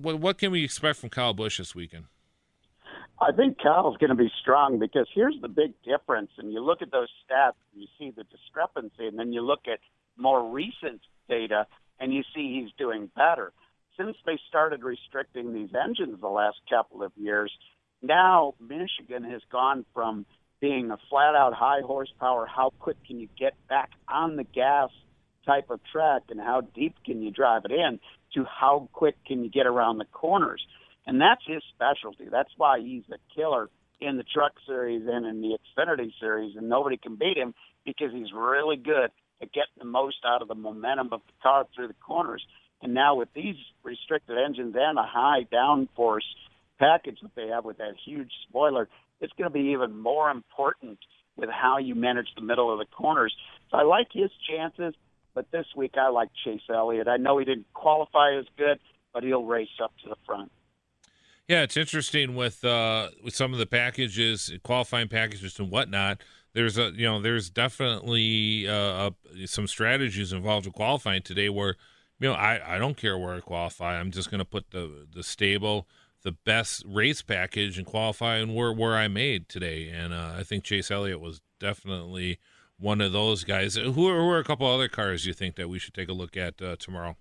[0.00, 2.04] what, can we expect from Kyle Busch this weekend?
[3.22, 6.30] I think Kyle's going to be strong because here's the big difference.
[6.38, 9.68] And you look at those stats, and you see the discrepancy, and then you look
[9.70, 9.78] at
[10.16, 11.66] more recent data,
[11.98, 13.52] and you see he's doing better.
[13.98, 17.52] Since they started restricting these engines the last couple of years,
[18.02, 20.24] now Michigan has gone from
[20.60, 24.90] being a flat out high horsepower, how quick can you get back on the gas
[25.46, 27.98] type of track and how deep can you drive it in
[28.34, 30.64] to how quick can you get around the corners.
[31.06, 32.26] And that's his specialty.
[32.30, 36.68] That's why he's a killer in the truck series and in the Xfinity series, and
[36.68, 39.10] nobody can beat him because he's really good
[39.42, 42.44] at getting the most out of the momentum of the car through the corners.
[42.82, 46.26] And now with these restricted engines and a high downforce
[46.78, 48.88] package that they have with that huge spoiler,
[49.20, 50.98] it's going to be even more important
[51.36, 53.34] with how you manage the middle of the corners.
[53.70, 54.94] So I like his chances,
[55.34, 57.08] but this week I like Chase Elliott.
[57.08, 58.78] I know he didn't qualify as good,
[59.12, 60.50] but he'll race up to the front.
[61.48, 66.22] Yeah, it's interesting with uh, with some of the packages, qualifying packages and whatnot.
[66.52, 69.10] There's a you know there's definitely uh,
[69.46, 71.74] some strategies involved with qualifying today where
[72.20, 73.98] you know I, I don't care where I qualify.
[73.98, 75.88] I'm just going to put the the stable
[76.22, 79.88] the best race package and qualify and where where I made today.
[79.88, 82.38] And uh, I think Chase Elliott was definitely
[82.78, 83.76] one of those guys.
[83.76, 86.14] Who are, who are a couple other cars you think that we should take a
[86.14, 87.16] look at uh, tomorrow?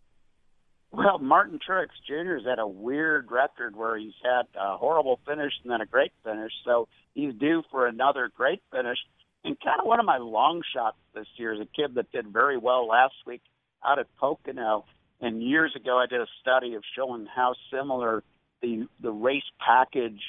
[0.92, 2.38] Well, Martin Truex Jr.
[2.38, 6.12] has had a weird record where he's had a horrible finish and then a great
[6.24, 8.98] finish, so he's due for another great finish.
[9.44, 12.28] And kind of one of my long shots this year is a kid that did
[12.28, 13.42] very well last week
[13.86, 14.86] out at Pocono.
[15.22, 18.24] And years ago, I did a study of showing how similar
[18.62, 20.22] the the race package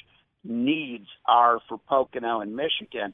[0.43, 3.13] needs are for Pocono and Michigan.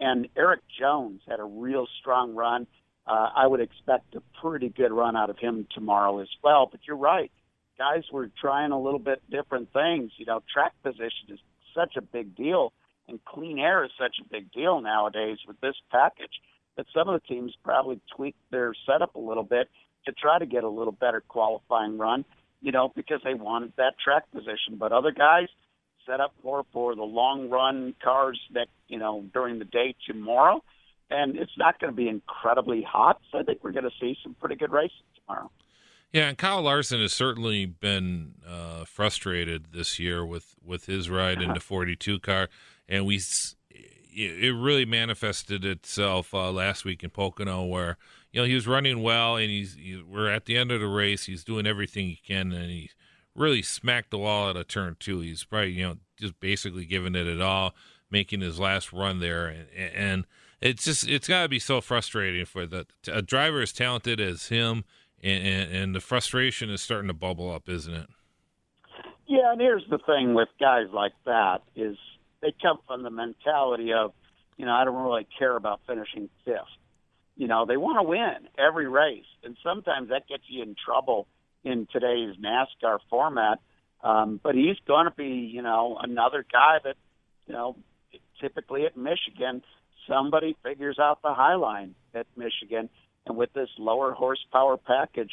[0.00, 2.66] And Erik Jones had a real strong run.
[3.06, 6.68] Uh, I would expect a pretty good run out of him tomorrow as well.
[6.70, 7.32] But you're right.
[7.78, 10.12] Guys were trying a little bit different things.
[10.18, 11.38] You know, track position is
[11.74, 12.72] such a big deal,
[13.08, 16.40] and clean air is such a big deal nowadays with this package
[16.78, 19.68] that some of the teams probably tweaked their setup a little bit
[20.06, 22.24] to try to get a little better qualifying run,
[22.62, 24.78] you know, because they wanted that track position.
[24.78, 25.48] But other guys
[26.06, 30.62] set up more for the long run cars that, you know, during the day tomorrow.
[31.10, 33.20] And it's not going to be incredibly hot.
[33.32, 35.50] So I think we're going to see some pretty good racing tomorrow.
[36.12, 41.42] Yeah, and Kyle Larson has certainly been uh, frustrated this year with, with his ride
[41.42, 42.48] in the 42 car,
[42.88, 43.18] and we
[44.18, 47.96] it really manifested itself uh, last week in Pocono, where
[48.32, 50.88] you know he was running well, and he's he, we're at the end of the
[50.88, 51.24] race.
[51.24, 52.90] He's doing everything he can, and he
[53.34, 55.20] really smacked the wall at a turn two.
[55.20, 57.74] He's probably you know just basically giving it at all,
[58.10, 60.26] making his last run there, and, and
[60.60, 64.48] it's just it's got to be so frustrating for the a driver as talented as
[64.48, 64.84] him,
[65.22, 68.08] and, and, and the frustration is starting to bubble up, isn't it?
[69.26, 71.96] Yeah, and here's the thing with guys like that is
[72.42, 74.12] they come from the mentality of,
[74.56, 76.56] you know, I don't really care about finishing fifth.
[77.36, 81.28] You know, they want to win every race, and sometimes that gets you in trouble
[81.64, 83.58] in today's NASCAR format.
[84.02, 86.94] Um, but he's going to be, you know, another guy that,
[87.46, 87.76] you know,
[88.40, 89.62] typically at Michigan,
[90.08, 92.88] somebody figures out the high line at Michigan,
[93.26, 95.30] and with this lower horsepower package,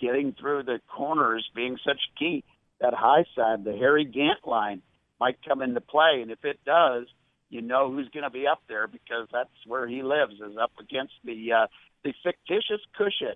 [0.00, 2.44] getting through the corners being such key,
[2.80, 4.82] that high side, the Harry Gant line,
[5.20, 6.20] might come into play.
[6.22, 7.06] And if it does,
[7.50, 10.72] you know who's going to be up there because that's where he lives, is up
[10.80, 11.66] against the uh,
[12.04, 13.34] the fictitious cushion,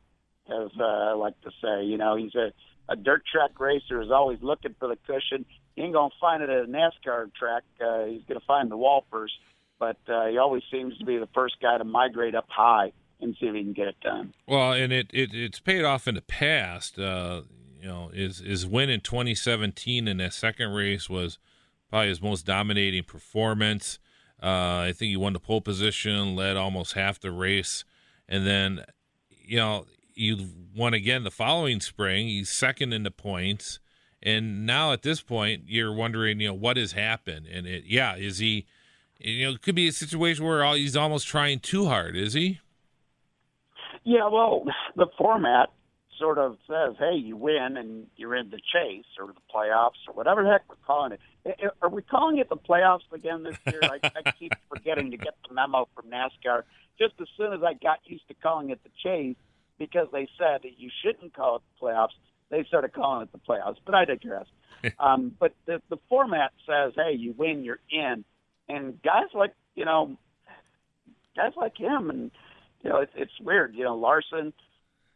[0.48, 1.84] as uh, I like to say.
[1.84, 2.52] You know, he's a,
[2.88, 5.44] a dirt track racer, is always looking for the cushion.
[5.74, 7.64] He ain't to find it at a NASCAR track.
[7.80, 9.34] Uh, he's to find the wall first,
[9.78, 13.36] but uh, he always seems to be the first guy to migrate up high and
[13.40, 14.32] see if he can get it done.
[14.46, 16.98] Well, and it, it it's paid off in the past.
[16.98, 17.42] Uh,
[17.80, 21.38] you know, his his win in 2017 in that second race was
[21.94, 24.00] probably his most dominating performance.
[24.42, 27.84] Uh, I think he won the pole position, led almost half the race,
[28.28, 28.84] and then
[29.30, 32.26] you know you won again the following spring.
[32.26, 33.78] He's second in the points,
[34.20, 37.46] and now at this point you're wondering, you know, what has happened?
[37.46, 38.66] And it, yeah, is he?
[39.20, 42.16] You know, it could be a situation where he's almost trying too hard.
[42.16, 42.58] Is he?
[44.02, 44.64] Yeah, well,
[44.96, 45.70] the format
[46.18, 50.14] sort of says, "Hey, you win and you're in the chase or the playoffs or
[50.14, 51.20] whatever the heck we're calling it."
[51.82, 53.80] Are we calling it the playoffs again this year?
[53.82, 56.62] I, I keep forgetting to get the memo from NASCAR.
[56.98, 59.36] Just as soon as I got used to calling it the chase,
[59.78, 62.14] because they said that you shouldn't call it the playoffs,
[62.50, 63.76] they started calling it the playoffs.
[63.84, 64.46] But I digress.
[64.98, 68.24] um, but the, the format says, "Hey, you win, you're in,"
[68.68, 70.16] and guys like you know,
[71.36, 72.30] guys like him, and
[72.82, 73.74] you know, it's, it's weird.
[73.74, 74.52] You know, Larson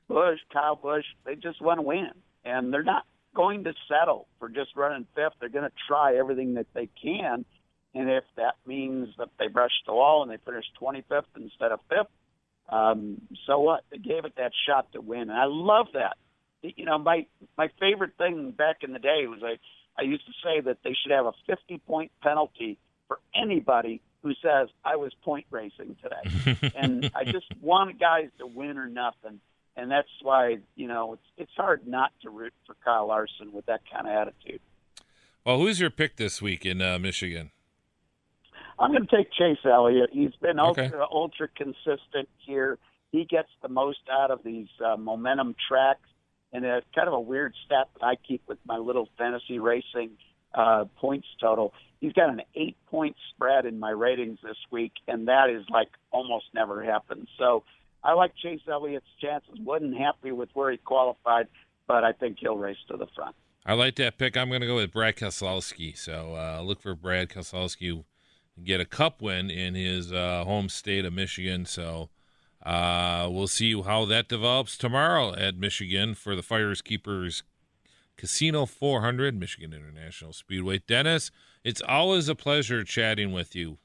[0.09, 2.11] Busch, Kyle Busch, they just want to win,
[2.45, 5.35] and they're not going to settle for just running fifth.
[5.39, 7.45] They're going to try everything that they can,
[7.95, 11.81] and if that means that they brush the wall and they finish 25th instead of
[11.89, 12.11] fifth,
[12.69, 13.85] um, so what?
[13.91, 16.17] They gave it that shot to win, and I love that.
[16.63, 19.59] You know, my my favorite thing back in the day was I
[19.99, 24.33] I used to say that they should have a 50 point penalty for anybody who
[24.43, 29.41] says I was point racing today, and I just want guys to win or nothing
[29.79, 33.67] and that's why you know it's it's hard not to root for Kyle Larson with
[33.67, 34.61] that kind of attitude.
[35.47, 37.53] Well, who's your pick this week in uh, Michigan?
[38.79, 40.11] I'm going to take Chase Elliott.
[40.13, 41.05] He's been ultra okay.
[41.11, 42.79] ultra consistent here.
[43.13, 46.09] He gets the most out of these uh, momentum tracks,
[46.53, 50.11] and it's kind of a weird stat that I keep with my little fantasy racing
[50.55, 51.73] uh, points total.
[52.01, 55.89] He's got an eight point spread in my ratings this week, and that is like
[56.11, 57.29] almost never happens.
[57.39, 57.65] So
[58.09, 59.59] I like Chase Elliott's chances.
[59.61, 61.47] wasn't happy with where he qualified,
[61.87, 63.37] but I think he'll race to the front.
[63.67, 64.35] I like that pick.
[64.35, 65.95] I'm going to go with Brad Keselowski.
[65.95, 68.03] So uh, look for Brad Keselowski
[68.65, 71.67] get a cup win in his uh, home state of Michigan.
[71.67, 72.09] So
[72.65, 77.43] uh, we'll see how that develops tomorrow at Michigan for the Fires Keepers
[78.17, 80.79] Casino 400, Michigan International Speedway.
[80.79, 81.31] Dennis,
[81.63, 83.77] it's always a pleasure chatting with you.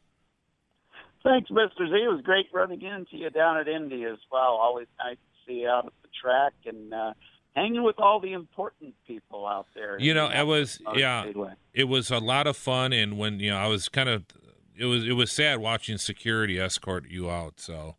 [1.24, 1.90] Thanks, Mr.
[1.90, 1.94] Z.
[1.94, 4.60] It was great running into you down at Indy as well.
[4.62, 6.54] Always nice to see you out at the track.
[6.66, 7.14] And uh,
[7.56, 10.00] hanging with all the important people out there.
[10.00, 11.26] You know, it was yeah,
[11.74, 14.24] it was a lot of fun, and when you know, I was kind of
[14.78, 17.60] it was it was sad watching security escort you out.
[17.60, 17.96] So,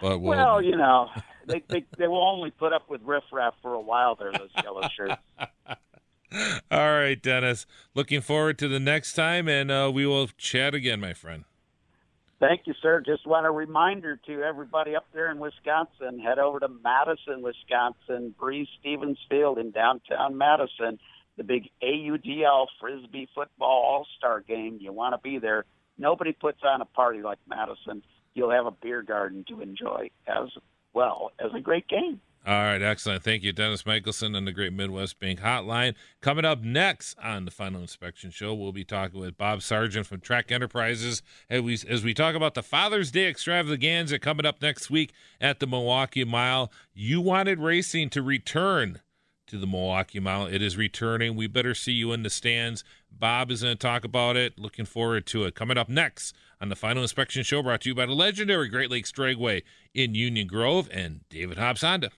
[0.00, 1.08] but we'll, well, you know,
[1.46, 4.14] they, they they will only put up with riffraff for a while.
[4.14, 5.16] There, those yellow shirts.
[6.70, 7.66] All right, Dennis.
[7.94, 11.44] Looking forward to the next time, and uh, we will chat again, my friend.
[12.40, 13.02] Thank you, sir.
[13.04, 18.34] Just want a reminder to everybody up there in Wisconsin, head over to Madison, Wisconsin,
[18.40, 20.98] Breese Stevens Field in downtown Madison,
[21.36, 24.78] the big AUDL Frisbee Football All-Star game.
[24.80, 25.66] You want to be there.
[25.98, 28.02] Nobody puts on a party like Madison.
[28.32, 30.48] You'll have a beer garden to enjoy as
[30.94, 32.22] well as a great game.
[32.46, 33.22] All right, excellent.
[33.22, 35.94] Thank you, Dennis Michelson and the Great Midwest Bank Hotline.
[36.22, 40.20] Coming up next on the Final Inspection Show, we'll be talking with Bob Sargent from
[40.20, 44.90] Track Enterprises as we, as we talk about the Father's Day extravaganza coming up next
[44.90, 46.72] week at the Milwaukee Mile.
[46.94, 49.02] You wanted racing to return
[49.50, 50.46] to the Milwaukee Mile.
[50.46, 51.34] It is returning.
[51.34, 52.84] We better see you in the stands.
[53.10, 54.58] Bob is going to talk about it.
[54.58, 55.56] Looking forward to it.
[55.56, 58.90] Coming up next on the Final Inspection Show, brought to you by the legendary Great
[58.90, 62.10] Lakes Dragway in Union Grove and David Hobbs Honda.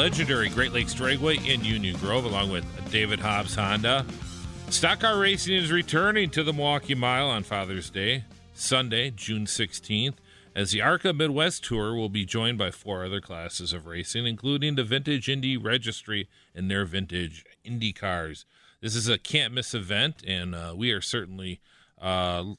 [0.00, 4.06] Legendary Great Lakes Dragway in Union Grove, along with David Hobbs Honda.
[4.70, 10.14] Stock car racing is returning to the Milwaukee Mile on Father's Day, Sunday, June 16th,
[10.56, 14.74] as the ARCA Midwest Tour will be joined by four other classes of racing, including
[14.74, 18.46] the Vintage Indy Registry and their vintage Indy cars.
[18.80, 21.60] This is a can't miss event, and uh, we are certainly
[22.00, 22.54] uh,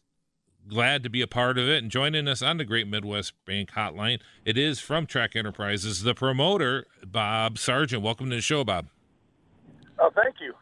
[0.67, 3.71] glad to be a part of it and joining us on the Great Midwest Bank
[3.71, 4.19] Hotline.
[4.45, 8.02] It is from Track Enterprises, the promoter, Bob Sargent.
[8.02, 8.88] Welcome to the show, Bob.
[10.00, 10.54] Oh, thank you.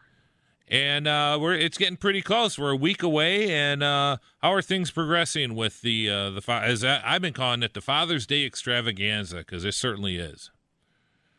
[0.68, 2.56] And uh, we're it's getting pretty close.
[2.56, 6.84] We're a week away, and uh, how are things progressing with the uh, the as
[6.84, 10.52] I've been calling it the Father's Day extravaganza because it certainly is.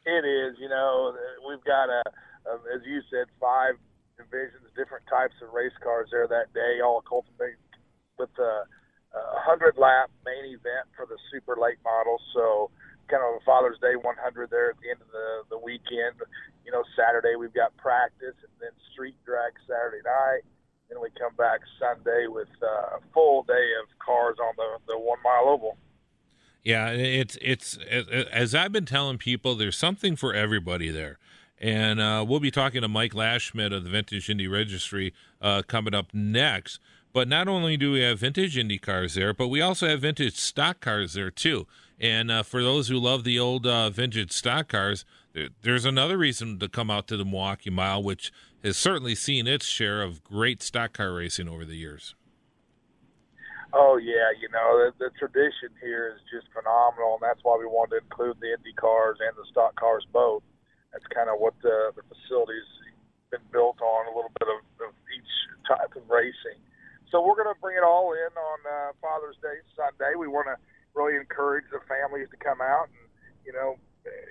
[0.05, 0.57] It is.
[0.59, 1.15] You know,
[1.47, 2.03] we've got a,
[2.45, 3.75] a as you said, five
[4.17, 7.55] divisions, different types of race cars there that day, all culminating
[8.21, 8.69] with a,
[9.17, 12.21] a hundred lap main event for the super late models.
[12.33, 12.69] So
[13.09, 14.05] kind of a Father's Day 100
[14.49, 16.21] there at the end of the the weekend.
[16.65, 20.45] You know, Saturday we've got practice and then street drag Saturday night.
[20.89, 24.99] Then we come back Sunday with uh, a full day of cars on the the
[24.99, 25.77] one mile oval.
[26.63, 27.77] Yeah, it's it's
[28.31, 31.17] as I've been telling people, there's something for everybody there.
[31.61, 35.93] And uh, we'll be talking to Mike Lashschmidt of the Vintage Indy Registry uh, coming
[35.93, 36.79] up next.
[37.13, 40.37] But not only do we have vintage Indy cars there, but we also have vintage
[40.37, 41.67] stock cars there too.
[41.99, 45.03] And uh, for those who love the old uh, vintage stock cars,
[45.61, 48.31] there's another reason to come out to the Milwaukee Mile, which
[48.63, 52.15] has certainly seen its share of great stock car racing over the years.
[53.73, 57.65] Oh yeah, you know the, the tradition here is just phenomenal, and that's why we
[57.65, 60.43] wanted to include the Indy cars and the stock cars both.
[60.91, 62.67] That's kind of what the, the facility's
[63.31, 65.31] been built on, a little bit of, of each
[65.67, 66.59] type of racing
[67.11, 70.15] so we're going to bring it all in on uh, Father's Day Sunday.
[70.15, 70.55] We want to
[70.95, 73.07] really encourage the families to come out, and
[73.43, 73.75] you know,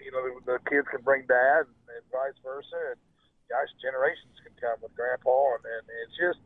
[0.01, 3.01] you know, the, the kids can bring dad, and, vice versa, and
[3.53, 6.40] gosh, generations can come with grandpa, and, and it's just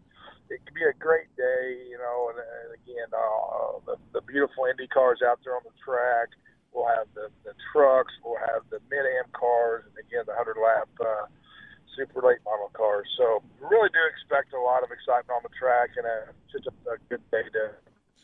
[0.51, 2.35] it could be a great day, you know.
[2.35, 6.35] And, and again, uh, the, the beautiful Indy cars out there on the track.
[6.75, 8.13] We'll have the, the trucks.
[8.21, 10.91] We'll have the mid am cars, and again, the hundred lap.
[10.99, 11.31] Uh,
[11.97, 13.07] super late model cars.
[13.17, 16.73] So really do expect a lot of excitement on the track and a, just a,
[16.91, 17.71] a good day to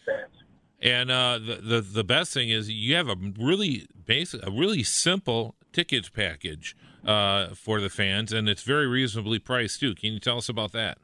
[0.06, 0.35] fans.
[0.83, 4.83] And uh, the, the the best thing is you have a really basic, a really
[4.83, 9.94] simple tickets package uh, for the fans, and it's very reasonably priced too.
[9.94, 10.96] Can you tell us about that?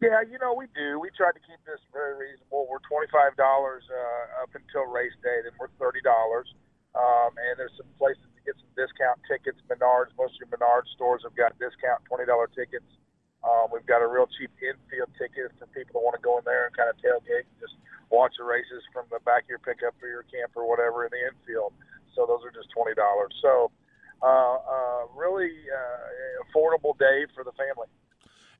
[0.00, 0.98] Yeah, you know we do.
[0.98, 2.66] We tried to keep this very reasonable.
[2.68, 6.52] We're twenty five dollars uh, up until race day, then we're thirty dollars.
[6.98, 9.58] Um, and there's some places get some discount tickets.
[9.70, 12.86] Menards, most of your Menards stores have got discount twenty dollar tickets.
[13.42, 16.44] Um, we've got a real cheap infield ticket for people that want to go in
[16.46, 17.74] there and kind of tailgate and just
[18.10, 21.10] watch the races from the back of your pickup or your camper or whatever in
[21.10, 21.74] the infield.
[22.14, 23.34] So those are just twenty dollars.
[23.42, 23.70] So
[24.22, 27.90] uh, uh, really uh, affordable day for the family.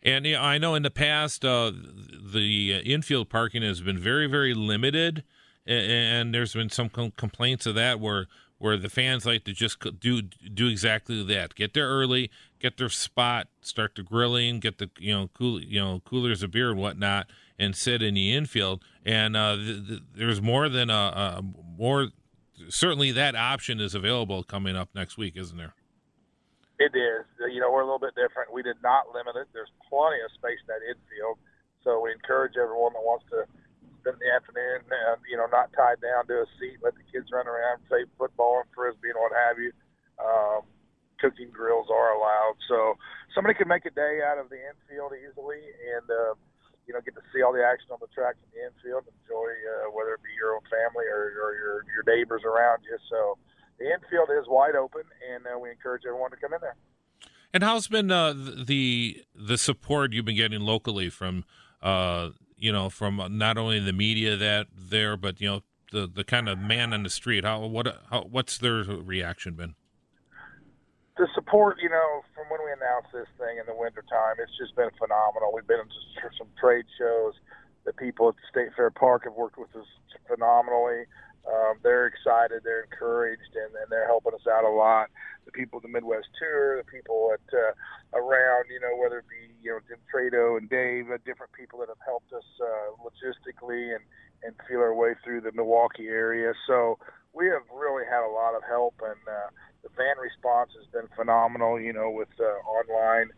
[0.02, 4.52] And yeah, I know in the past uh, the infield parking has been very, very
[4.52, 5.22] limited,
[5.64, 8.26] and there's been some complaints of that where
[8.62, 11.56] where the fans like to just do do exactly that.
[11.56, 15.80] Get there early, get their spot, start the grilling, get the you know cool you
[15.80, 17.26] know coolers of beer and whatnot,
[17.58, 18.84] and sit in the infield.
[19.04, 21.42] And uh, th- th- there's more than a, a
[21.76, 22.10] more
[22.68, 25.74] certainly that option is available coming up next week, isn't there?
[26.78, 27.26] It is.
[27.52, 28.52] You know, we're a little bit different.
[28.52, 29.48] We did not limit it.
[29.52, 31.38] There's plenty of space in that infield,
[31.82, 33.42] so we encourage everyone that wants to
[34.03, 37.30] spend the afternoon, uh, you know, not tied down to a seat, let the kids
[37.30, 39.70] run around, play football and frisbee and what have you.
[40.18, 40.66] Um,
[41.22, 42.98] cooking grills are allowed, so
[43.30, 45.62] somebody can make a day out of the infield easily,
[45.94, 46.34] and uh,
[46.86, 49.07] you know, get to see all the action on the track in the infield.
[49.07, 52.98] Enjoy uh, whether it be your own family or, or your your neighbors around you.
[53.07, 53.38] So
[53.78, 56.76] the infield is wide open, and uh, we encourage everyone to come in there.
[57.55, 61.44] And how's been uh, the the support you've been getting locally from
[61.82, 62.30] uh,
[62.62, 65.60] you know from uh, not only the media that there, but you know
[65.90, 67.44] the the kind of man on the street?
[67.44, 69.74] How what how, what's their reaction been?
[71.18, 74.74] the support, you know, from when we announced this thing in the wintertime, it's just
[74.76, 75.52] been phenomenal.
[75.52, 77.34] We've been to some trade shows.
[77.84, 79.86] The people at the State Fair Park have worked with us
[80.26, 81.04] phenomenally.
[81.47, 85.11] Um, they're excited, they're encouraged, and, and they're helping us out a lot.
[85.45, 87.74] The people at the Midwest Tour, the people at uh,
[88.14, 91.80] around, you know, whether it be you know Jim Trado and Dave, uh, different people
[91.80, 94.05] that have helped us uh, logistically and
[94.45, 96.53] and feel our way through the Milwaukee area.
[96.66, 96.99] So
[97.32, 99.51] we have really had a lot of help, and uh,
[99.82, 101.80] the fan response has been phenomenal.
[101.80, 103.30] You know, with uh, online,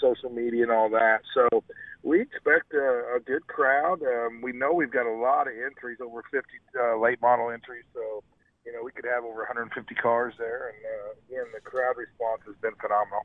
[0.00, 1.20] social media, and all that.
[1.34, 1.64] So
[2.02, 4.02] we expect a, a good crowd.
[4.02, 7.84] Um, we know we've got a lot of entries, over 50 uh, late model entries.
[7.94, 8.22] So
[8.64, 12.42] you know, we could have over 150 cars there, and uh, again, the crowd response
[12.46, 13.24] has been phenomenal.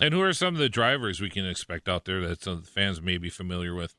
[0.00, 2.64] And who are some of the drivers we can expect out there that some of
[2.64, 3.94] the fans may be familiar with?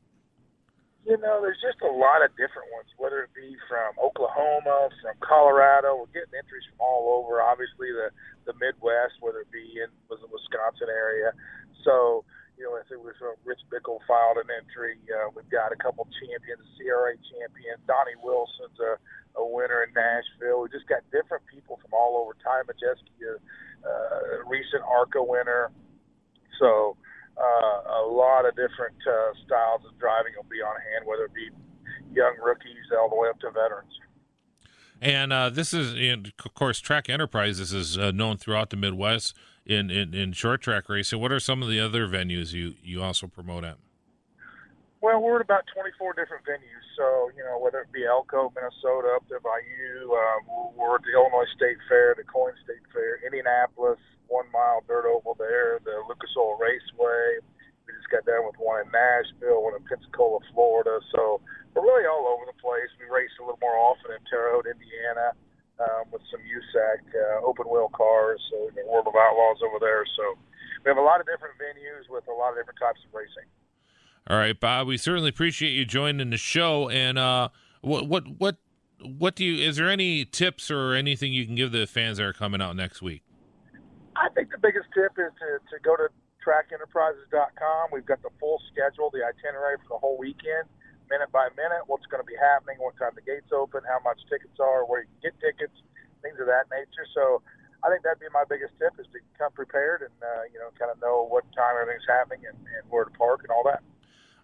[1.05, 5.13] You know, there's just a lot of different ones, whether it be from Oklahoma, from
[5.21, 6.01] Colorado.
[6.01, 7.45] We're getting entries from all over.
[7.45, 8.09] Obviously, the
[8.49, 11.29] the Midwest, whether it be in was the Wisconsin area.
[11.85, 12.25] So,
[12.57, 15.77] you know, if it was uh, Rich Bickle filed an entry, uh, we've got a
[15.77, 18.97] couple champions, CRA champion, Donnie Wilson's a,
[19.37, 20.65] a winner in Nashville.
[20.65, 22.33] We just got different people from all over.
[22.41, 23.37] Ty Majeski, a
[23.85, 25.69] uh, recent ARCA winner.
[26.57, 26.97] So
[27.37, 31.33] uh, a lot of different uh, styles of driving will be on hand, whether it
[31.33, 31.49] be
[32.13, 33.91] young rookies all the way up to veterans.
[35.01, 39.91] And uh, this is, of course, Track Enterprises is uh, known throughout the Midwest in,
[39.91, 41.19] in, in, short track racing.
[41.19, 43.77] What are some of the other venues you, you also promote at?
[45.01, 46.85] Well, we're at about 24 different venues.
[46.97, 51.11] So, you know, whether it be Elko, Minnesota, up to Bayou, uh, we're at the
[51.13, 56.31] Illinois State Fair, Du Quoin State Fair, Indianapolis, one mile dirt oval there, the Lucas
[56.37, 57.43] Oil Raceway.
[57.85, 60.99] We just got done with one in Nashville, one in Pensacola, Florida.
[61.13, 61.41] So
[61.73, 62.89] we're really all over the place.
[62.97, 65.37] We race a little more often in Terre Haute, Indiana,
[65.77, 68.41] um, with some USAC uh, open wheel cars.
[68.49, 70.05] So the World of Outlaws over there.
[70.17, 70.37] So
[70.81, 73.49] we have a lot of different venues with a lot of different types of racing.
[74.27, 74.87] All right, Bob.
[74.87, 76.89] We certainly appreciate you joining the show.
[76.89, 77.49] And uh,
[77.81, 78.57] what what what
[79.01, 79.67] what do you?
[79.67, 82.75] Is there any tips or anything you can give the fans that are coming out
[82.75, 83.24] next week?
[84.15, 86.07] I think the biggest tip is to, to go to
[86.39, 87.91] trackenterprises.com.
[87.91, 90.69] We've got the full schedule, the itinerary for the whole weekend,
[91.09, 94.21] minute by minute, what's going to be happening, what time the gates open, how much
[94.29, 95.75] tickets are, where you can get tickets,
[96.21, 97.03] things of that nature.
[97.11, 97.41] So
[97.83, 100.71] I think that'd be my biggest tip is to come prepared and, uh, you know,
[100.79, 103.83] kind of know what time everything's happening and, and where to park and all that.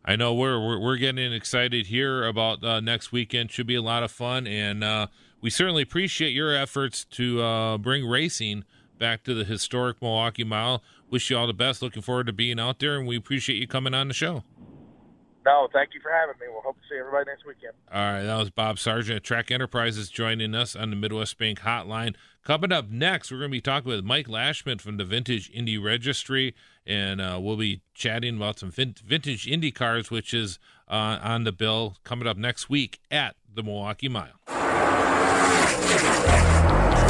[0.03, 3.51] I know we're we're, we're getting excited here about uh, next weekend.
[3.51, 5.07] Should be a lot of fun, and uh,
[5.41, 8.65] we certainly appreciate your efforts to uh, bring racing
[9.01, 10.83] back to the historic Milwaukee Mile.
[11.09, 11.81] Wish you all the best.
[11.81, 14.43] Looking forward to being out there, and we appreciate you coming on the show.
[15.43, 16.45] No, thank you for having me.
[16.51, 17.73] We'll hope to see everybody next weekend.
[17.91, 21.61] All right, that was Bob Sargent at Track Enterprises joining us on the Midwest Bank
[21.61, 22.13] Hotline.
[22.43, 25.79] Coming up next, we're going to be talking with Mike Lashman from the Vintage Indy
[25.79, 26.53] Registry,
[26.85, 31.51] and uh, we'll be chatting about some vintage Indy cars, which is uh, on the
[31.51, 34.39] bill coming up next week at the Milwaukee Mile.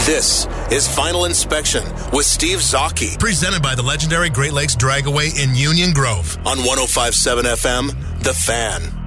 [0.06, 3.20] This is Final Inspection with Steve Zocchi.
[3.20, 9.01] Presented by the legendary Great Lakes Dragaway in Union Grove on 1057 FM, The Fan.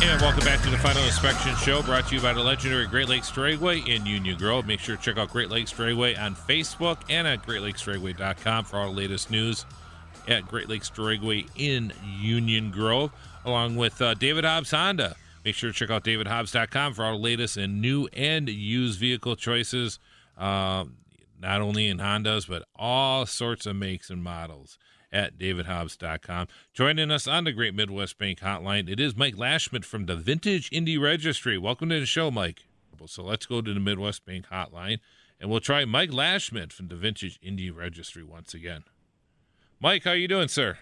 [0.00, 3.08] And welcome back to the Final Inspection Show, brought to you by the legendary Great
[3.08, 4.64] Lakes Dragway in Union Grove.
[4.64, 8.92] Make sure to check out Great Lakes Dragway on Facebook and at GreatLakesDragway.com for all
[8.92, 9.66] the latest news
[10.28, 13.10] at Great Lakes Dragway in Union Grove,
[13.44, 15.16] along with uh, David Hobbs Honda.
[15.44, 19.34] Make sure to check out DavidHobbs.com for all the latest and new and used vehicle
[19.34, 19.98] choices.
[20.36, 20.84] Uh,
[21.40, 24.78] not only in Hondas, but all sorts of makes and models
[25.12, 26.48] at davidhobbs.com.
[26.74, 30.68] Joining us on the Great Midwest Bank Hotline, it is Mike Lashman from the Vintage
[30.72, 31.58] Indy Registry.
[31.58, 32.64] Welcome to the show, Mike.
[33.06, 34.98] So let's go to the Midwest Bank Hotline,
[35.40, 38.84] and we'll try Mike Lashman from the Vintage Indy Registry once again.
[39.80, 40.78] Mike, how are you doing, sir?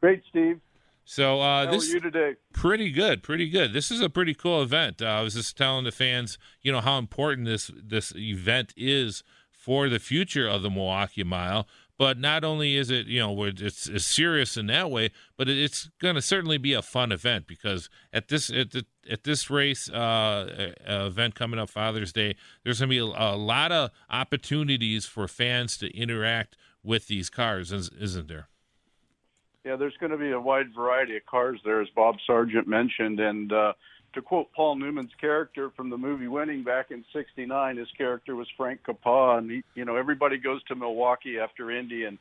[0.00, 0.60] Great, Steve.
[1.04, 2.36] So uh, How this are you today?
[2.52, 3.72] pretty good, pretty good.
[3.72, 5.02] This is a pretty cool event.
[5.02, 9.22] Uh, I was just telling the fans, you know, how important this this event is
[9.50, 11.66] for the future of the Milwaukee Mile.
[12.00, 15.90] But not only is it, you know, it's, it's serious in that way, but it's
[16.00, 19.86] going to certainly be a fun event because at this at, the, at this race
[19.90, 25.04] uh, event coming up Father's Day, there's going to be a, a, lot of opportunities
[25.04, 28.48] for fans to interact with these cars, isn't there?
[29.66, 33.20] Yeah, there's going to be a wide variety of cars there, as Bob Sargent mentioned.
[33.20, 33.74] And uh,
[34.14, 38.48] to quote Paul Newman's character from the movie Winning back in '69, his character was
[38.56, 42.18] Frank Capua, and he, you know everybody goes to Milwaukee after Indy, and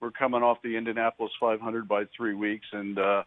[0.00, 3.22] we're coming off the Indianapolis 500 by three weeks, and uh,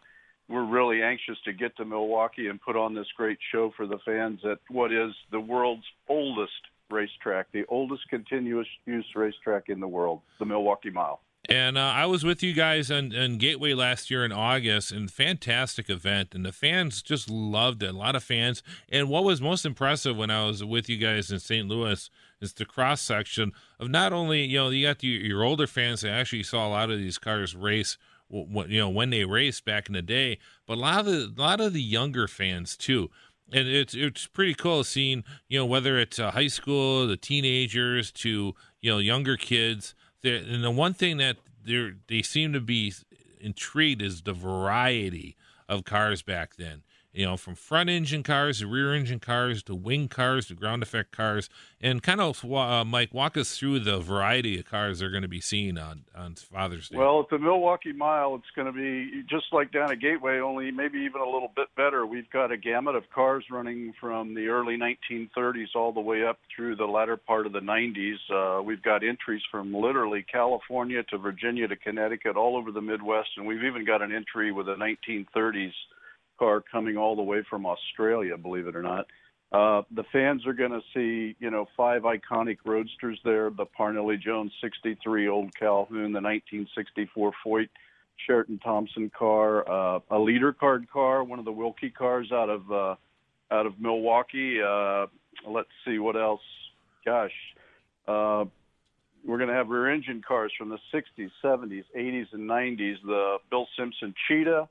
[0.48, 3.98] we're really anxious to get to Milwaukee and put on this great show for the
[4.04, 6.52] fans at what is the world's oldest
[6.90, 11.20] racetrack, the oldest continuous use racetrack in the world, the Milwaukee Mile.
[11.46, 15.10] And uh, I was with you guys on, on, Gateway last year in August, and
[15.10, 17.94] fantastic event, and the fans just loved it.
[17.94, 18.62] A lot of fans.
[18.88, 21.68] And what was most impressive when I was with you guys in St.
[21.68, 22.08] Louis
[22.40, 26.00] is the cross section of not only you know you got the, your older fans
[26.00, 27.98] that actually saw a lot of these cars race,
[28.30, 31.40] you know when they raced back in the day, but a lot of the a
[31.40, 33.10] lot of the younger fans too
[33.52, 38.10] and it's it's pretty cool seeing you know whether it's uh, high school, the teenagers
[38.10, 39.94] to you know younger kids
[40.24, 42.92] and the one thing that they seem to be
[43.40, 45.36] intrigued is the variety
[45.68, 46.82] of cars back then
[47.14, 50.82] you know, from front engine cars to rear engine cars to wing cars to ground
[50.82, 51.48] effect cars,
[51.80, 55.28] and kind of, uh, Mike, walk us through the variety of cars they're going to
[55.28, 56.98] be seeing on on Father's Day.
[56.98, 60.72] Well, at the Milwaukee Mile, it's going to be just like down at Gateway, only
[60.72, 62.04] maybe even a little bit better.
[62.04, 66.38] We've got a gamut of cars running from the early 1930s all the way up
[66.54, 68.16] through the latter part of the 90s.
[68.30, 73.30] Uh, we've got entries from literally California to Virginia to Connecticut, all over the Midwest,
[73.36, 75.72] and we've even got an entry with a 1930s
[76.44, 79.06] car coming all the way from Australia, believe it or not.
[79.52, 84.20] Uh, the fans are going to see, you know, five iconic roadsters there: the Parnelli
[84.20, 87.68] Jones '63 Old Calhoun, the 1964 Foyt
[88.26, 92.70] Sheraton Thompson car, uh, a leader card car, one of the Wilke cars out of
[92.70, 92.94] uh,
[93.50, 94.60] out of Milwaukee.
[94.60, 95.06] Uh,
[95.46, 96.42] let's see what else.
[97.04, 97.32] Gosh,
[98.08, 98.44] uh,
[99.24, 102.96] we're going to have rear engine cars from the 60s, 70s, 80s, and 90s.
[103.04, 104.68] The Bill Simpson Cheetah,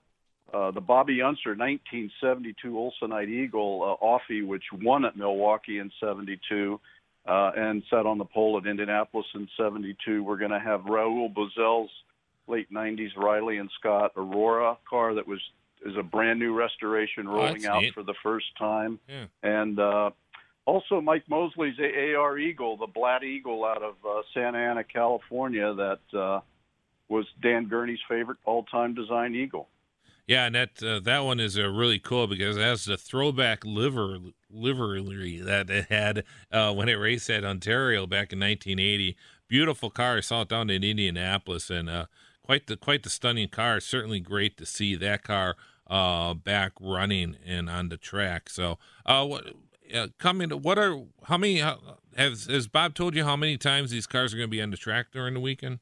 [0.51, 6.79] uh, the Bobby Unser 1972 Olsonite Eagle uh, Offie, which won at Milwaukee in 72
[7.25, 10.23] uh, and sat on the pole at Indianapolis in 72.
[10.23, 11.89] We're going to have Raul Boesel's
[12.47, 15.39] late 90s Riley and Scott Aurora car that was
[15.85, 17.93] is a brand new restoration oh, rolling oh, out neat.
[17.93, 18.99] for the first time.
[19.07, 19.25] Yeah.
[19.43, 20.11] And uh,
[20.65, 26.17] also Mike Mosley's AR Eagle, the Blatt Eagle out of uh, Santa Ana, California, that
[26.17, 26.39] uh,
[27.09, 29.67] was Dan Gurney's favorite all-time design eagle.
[30.25, 33.65] Yeah, and that uh, that one is uh, really cool because it has the throwback
[33.65, 34.19] liver
[34.49, 39.17] livery that it had uh, when it raced at Ontario back in 1980.
[39.49, 40.17] Beautiful car.
[40.17, 42.05] I saw it down in Indianapolis, and uh,
[42.41, 43.81] quite the quite the stunning car.
[43.81, 45.57] Certainly great to see that car
[45.87, 48.49] uh, back running and on the track.
[48.49, 49.45] So, uh, what
[50.19, 50.49] coming?
[50.51, 51.61] What are how many?
[52.15, 54.71] has, has Bob told you how many times these cars are going to be on
[54.71, 55.79] the track during the weekend?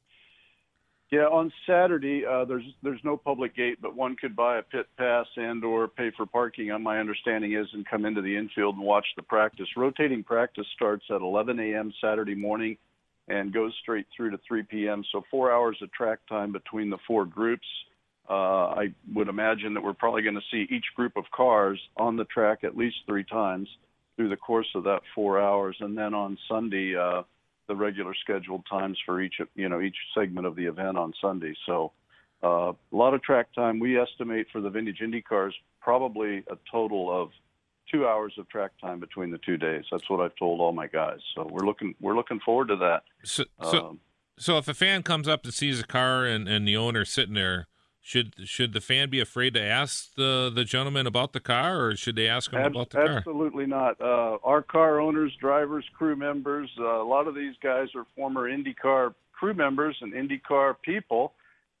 [1.12, 4.86] Yeah, on Saturday uh, there's there's no public gate, but one could buy a pit
[4.96, 6.70] pass and or pay for parking.
[6.70, 9.66] On my understanding is and come into the infield and watch the practice.
[9.76, 11.92] Rotating practice starts at 11 a.m.
[12.00, 12.78] Saturday morning
[13.28, 15.04] and goes straight through to 3 p.m.
[15.12, 17.66] So four hours of track time between the four groups.
[18.30, 22.16] Uh, I would imagine that we're probably going to see each group of cars on
[22.16, 23.68] the track at least three times
[24.16, 26.96] through the course of that four hours, and then on Sunday.
[26.96, 27.24] Uh,
[27.72, 31.54] the regular scheduled times for each you know each segment of the event on Sunday.
[31.64, 31.92] So
[32.44, 33.78] uh, a lot of track time.
[33.78, 37.30] We estimate for the vintage Indy cars probably a total of
[37.90, 39.84] two hours of track time between the two days.
[39.90, 41.20] That's what I've told all my guys.
[41.34, 43.04] So we're looking we're looking forward to that.
[43.24, 44.00] So so, um,
[44.38, 47.34] so if a fan comes up and sees a car and, and the owner sitting
[47.34, 47.68] there,
[48.02, 51.96] should should the fan be afraid to ask the the gentleman about the car, or
[51.96, 53.16] should they ask him Ab- about the car?
[53.18, 53.98] Absolutely not.
[54.00, 58.50] Uh, our car owners, drivers, crew members, uh, a lot of these guys are former
[58.50, 61.34] IndyCar crew members and IndyCar people,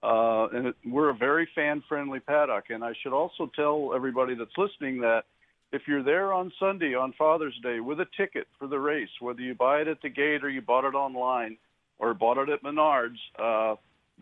[0.04, 2.70] uh, and it, we're a very fan friendly paddock.
[2.70, 5.24] And I should also tell everybody that's listening that
[5.72, 9.40] if you're there on Sunday on Father's Day with a ticket for the race, whether
[9.40, 11.56] you buy it at the gate or you bought it online
[11.98, 13.74] or bought it at Menards, uh,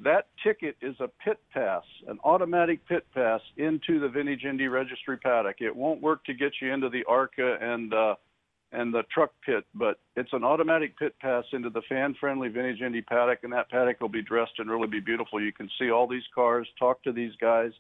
[0.02, 5.18] that ticket is a pit pass, an automatic pit pass into the Vintage Indy Registry
[5.18, 5.56] paddock.
[5.60, 8.14] It won't work to get you into the ARCA and uh,
[8.72, 13.02] and the truck pit, but it's an automatic pit pass into the fan-friendly Vintage Indy
[13.02, 15.42] paddock, and that paddock will be dressed and really be beautiful.
[15.42, 17.72] You can see all these cars, talk to these guys.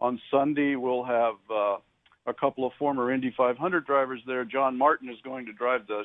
[0.00, 1.78] On Sunday, we'll have uh,
[2.26, 4.44] a couple of former Indy 500 drivers there.
[4.44, 6.04] John Martin is going to drive the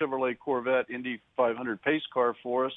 [0.00, 2.72] Chevrolet Corvette Indy 500 pace car for us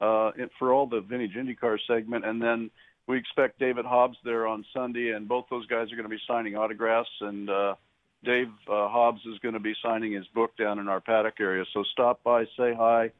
[0.00, 2.70] uh, for all the vintage IndyCar segment, and then
[3.06, 6.22] we expect David Hobbs there on Sunday, and both those guys are going to be
[6.26, 7.50] signing autographs and.
[7.50, 7.74] Uh,
[8.24, 11.64] Dave uh, Hobbs is going to be signing his book down in our paddock area.
[11.74, 13.10] So stop by, say hi,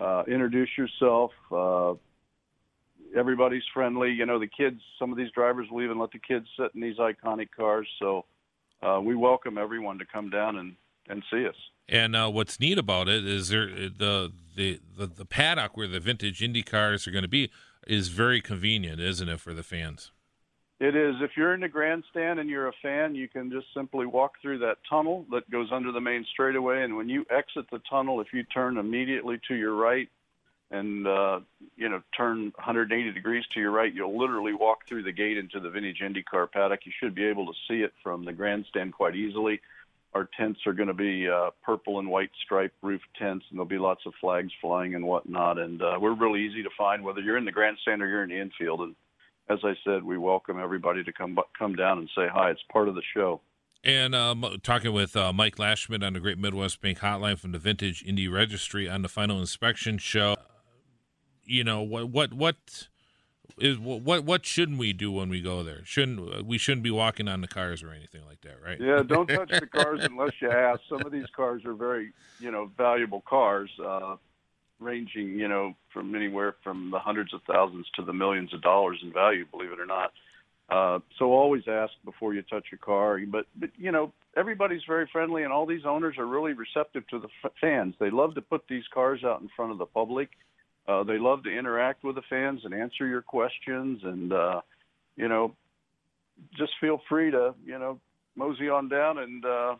[0.00, 1.32] uh, introduce yourself.
[1.52, 1.94] Uh,
[3.16, 4.10] everybody's friendly.
[4.10, 6.80] You know, the kids, some of these drivers will even let the kids sit in
[6.80, 7.86] these iconic cars.
[7.98, 8.24] So
[8.82, 10.76] uh, we welcome everyone to come down and,
[11.08, 11.56] and see us.
[11.88, 16.00] And uh, what's neat about it is there the, the the the paddock where the
[16.00, 17.50] vintage Indy cars are going to be
[17.86, 20.10] is very convenient, isn't it, for the fans?
[20.80, 21.14] It is.
[21.20, 24.58] If you're in the grandstand and you're a fan, you can just simply walk through
[24.58, 26.82] that tunnel that goes under the main straightaway.
[26.82, 30.08] And when you exit the tunnel, if you turn immediately to your right
[30.70, 31.40] and uh,
[31.76, 35.60] you know turn 180 degrees to your right, you'll literally walk through the gate into
[35.60, 36.80] the vintage IndyCar paddock.
[36.84, 39.60] You should be able to see it from the grandstand quite easily.
[40.14, 43.68] Our tents are going to be uh, purple and white striped roof tents, and there'll
[43.68, 45.58] be lots of flags flying and whatnot.
[45.58, 48.30] And uh, we're really easy to find, whether you're in the grandstand or you're in
[48.30, 48.80] the infield.
[48.80, 48.94] And
[49.50, 52.50] as I said, we welcome everybody to come come down and say hi.
[52.50, 53.40] It's part of the show.
[53.82, 57.58] And um, talking with uh, Mike Lashman on the Great Midwest Bank Hotline from the
[57.58, 60.36] Vintage Indy Registry on the Final Inspection Show.
[61.44, 62.88] You know what what what
[63.58, 65.84] is what what shouldn't we do when we go there?
[65.84, 68.80] Shouldn't we shouldn't be walking on the cars or anything like that, right?
[68.80, 70.80] Yeah, don't touch the cars unless you ask.
[70.88, 73.70] Some of these cars are very you know valuable cars.
[73.82, 74.16] Uh,
[74.80, 78.98] ranging, you know, from anywhere from the hundreds of thousands to the millions of dollars
[79.02, 80.12] in value, believe it or not.
[80.68, 83.20] Uh, so always ask before you touch a car.
[83.26, 87.18] But, but you know, everybody's very friendly, and all these owners are really receptive to
[87.18, 87.94] the f- fans.
[88.00, 90.30] They love to put these cars out in front of the public.
[90.86, 94.60] Uh, they love to interact with the fans and answer your questions, and uh,
[95.16, 95.54] you know,
[96.56, 98.00] just feel free to you know
[98.36, 99.76] mosey on down and uh,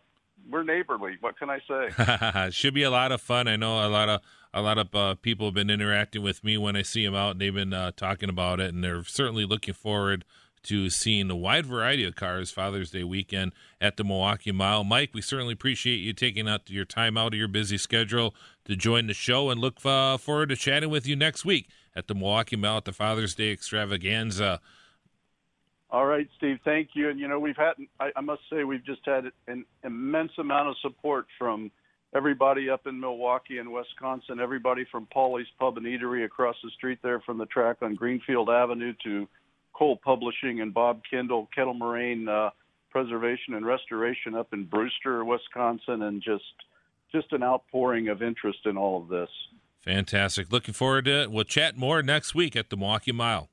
[0.50, 1.16] we're neighborly.
[1.20, 2.50] What can I say?
[2.50, 3.48] Should be a lot of fun.
[3.48, 4.20] I know a lot of
[4.52, 7.32] a lot of uh, people have been interacting with me when I see them out,
[7.32, 10.24] and they've been uh, talking about it, and they're certainly looking forward
[10.64, 14.84] to seeing a wide variety of cars Father's Day weekend at the Milwaukee Mile.
[14.84, 18.34] Mike, we certainly appreciate you taking out your time out of your busy schedule
[18.64, 22.08] to join the show, and look uh, forward to chatting with you next week at
[22.08, 24.60] the Milwaukee Mile at the Father's Day Extravaganza.
[25.90, 26.58] All right, Steve.
[26.64, 27.10] Thank you.
[27.10, 30.68] And you know, we've had I, I must say we've just had an immense amount
[30.68, 31.70] of support from
[32.14, 34.40] everybody up in Milwaukee and Wisconsin.
[34.40, 38.50] Everybody from Paulie's Pub and Eatery across the street there from the track on Greenfield
[38.50, 39.28] Avenue to
[39.74, 42.50] Cole Publishing and Bob Kendall, Kettle Moraine uh,
[42.90, 46.44] Preservation and Restoration up in Brewster, Wisconsin, and just
[47.12, 49.28] just an outpouring of interest in all of this.
[49.82, 50.50] Fantastic.
[50.50, 51.30] Looking forward to it.
[51.30, 53.50] We'll chat more next week at the Milwaukee Mile.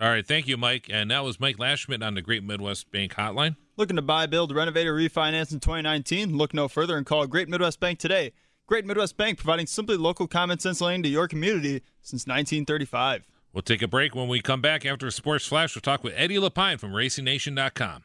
[0.00, 0.88] All right, thank you, Mike.
[0.90, 3.56] And that was Mike Lashman on the Great Midwest Bank Hotline.
[3.76, 6.36] Looking to buy, build, renovate, or refinance in 2019?
[6.36, 8.32] Look no further and call Great Midwest Bank today.
[8.66, 13.24] Great Midwest Bank providing simply local common sense lending to your community since 1935.
[13.54, 14.14] We'll take a break.
[14.14, 18.02] When we come back after a sports flash, we'll talk with Eddie LePine from RacingNation.com.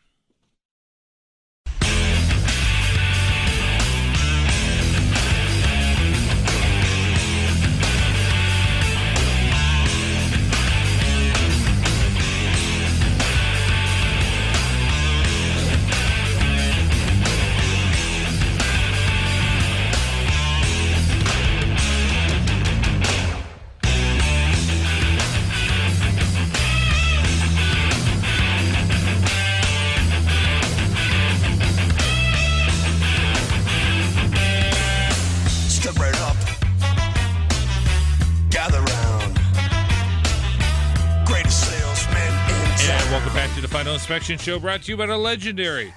[44.09, 45.93] Inspection Show brought to you by the legendary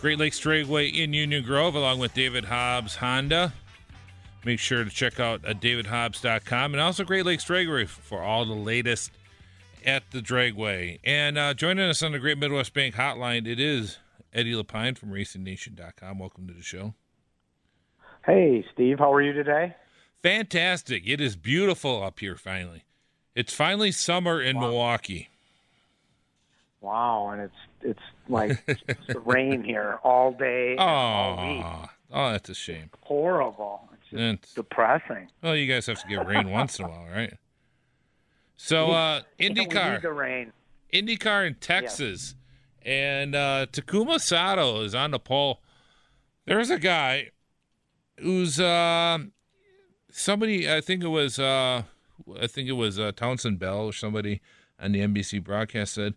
[0.00, 3.52] Great Lakes Dragway in Union Grove, along with David Hobbs Honda.
[4.44, 8.54] Make sure to check out uh, davidhobbs.com and also Great Lakes Dragway for all the
[8.54, 9.12] latest
[9.86, 10.98] at the Dragway.
[11.04, 13.98] And uh, joining us on the Great Midwest Bank Hotline, it is
[14.32, 16.18] Eddie LePine from RacingNation.com.
[16.18, 16.94] Welcome to the show.
[18.26, 18.98] Hey, Steve.
[18.98, 19.76] How are you today?
[20.24, 21.04] Fantastic.
[21.06, 22.82] It is beautiful up here finally.
[23.36, 24.62] It's finally summer in wow.
[24.62, 25.28] Milwaukee.
[26.84, 31.64] Wow, and it's it's like it's rain here all day, oh, all week.
[32.12, 32.90] Oh, that's a shame.
[33.00, 33.88] Horrible.
[33.94, 35.28] It's just It's- depressing.
[35.42, 37.32] Well, you guys have to get rain once in a while, right?
[38.56, 39.92] So, uh, IndyCar.
[39.94, 40.52] need the rain.
[40.92, 42.34] IndyCar in Texas,
[42.82, 45.60] and uh, Takuma Sato is on the pole.
[46.44, 47.30] There's a guy
[48.20, 49.18] who's uh,
[50.10, 50.70] somebody.
[50.70, 51.38] I think it was.
[51.38, 51.82] Uh,
[52.40, 54.40] I think it was uh, Townsend Bell or somebody
[54.78, 56.14] on the NBC broadcast said,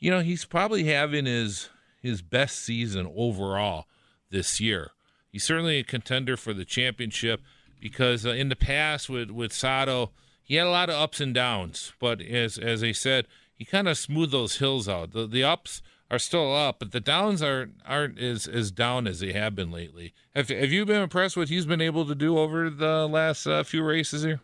[0.00, 1.68] you know, he's probably having his
[2.02, 3.86] his best season overall
[4.30, 4.90] this year.
[5.30, 7.42] He's certainly a contender for the championship
[7.80, 10.10] because uh, in the past with with Sato,
[10.42, 11.92] he had a lot of ups and downs.
[12.00, 15.12] But as as they said, he kind of smoothed those hills out.
[15.12, 19.20] The the ups are still up, but the downs aren't aren't as as down as
[19.20, 20.14] they have been lately.
[20.34, 23.46] Have Have you been impressed with what he's been able to do over the last
[23.46, 24.40] uh, few races here?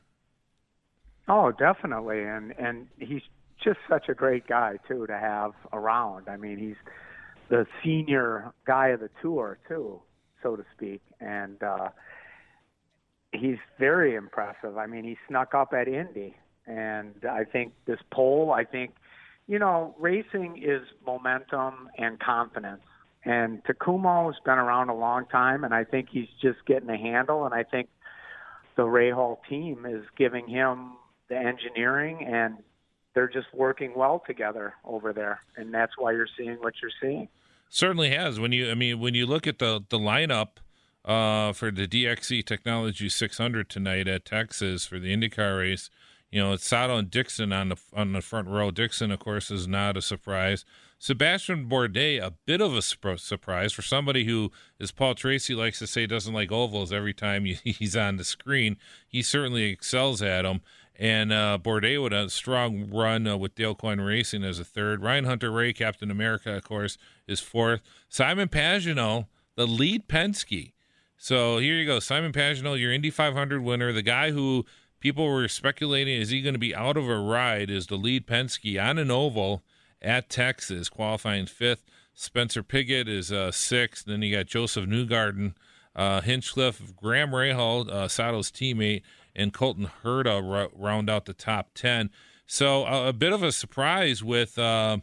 [1.29, 3.23] Oh, definitely, and and he's
[3.63, 6.29] just such a great guy too to have around.
[6.29, 6.77] I mean, he's
[7.49, 10.01] the senior guy of the tour too,
[10.43, 11.89] so to speak, and uh,
[13.33, 14.77] he's very impressive.
[14.77, 16.35] I mean, he snuck up at Indy,
[16.67, 18.53] and I think this pole.
[18.53, 18.95] I think,
[19.47, 22.83] you know, racing is momentum and confidence.
[23.25, 27.45] And Takuma's been around a long time, and I think he's just getting a handle.
[27.45, 27.89] And I think
[28.77, 30.93] the Rahal team is giving him
[31.29, 32.59] the engineering, and
[33.17, 35.41] they're just working well together over there.
[35.57, 37.29] And that's why you're seeing what you're seeing.
[37.71, 38.39] Certainly has.
[38.39, 40.59] When you, I mean, when you look at the the lineup
[41.05, 45.91] uh, for the DXC Technology 600 tonight at Texas for the IndyCar race,
[46.31, 48.71] you know, it's Sato and Dixon on the on the front row.
[48.71, 50.67] Dixon, of course, is not a surprise.
[50.99, 54.51] Sebastian Bourdais, a bit of a surprise for somebody who,
[54.81, 58.77] as Paul Tracy likes to say, doesn't like ovals every time he's on the screen.
[59.09, 60.61] He certainly excels at them.
[60.99, 65.03] And uh, Bourdais with a strong run uh, with Dale Coyne Racing as a third.
[65.03, 67.83] Ryan Hunter-Reay, Captain America, of course, is fourth.
[68.09, 69.27] Simon Pagenaud,
[69.57, 70.73] the lead Penske.
[71.19, 71.99] So here you go.
[71.99, 74.65] Simon Pagenaud, your Indy 500 winner, the guy who
[75.01, 78.27] people were speculating is he going to be out of a ride, is the lead
[78.27, 79.63] Penske on an oval
[80.01, 81.85] at Texas, qualifying fifth.
[82.15, 84.07] Spencer Pigot is uh, sixth.
[84.07, 85.55] Then you got Josef Newgarden,
[85.95, 89.03] uh, Hinchcliffe, Graham Rahal, uh, Sato's teammate,
[89.37, 92.11] and Colton Herta r- round out the top 10.
[92.47, 94.99] So uh, a bit of a surprise with, uh,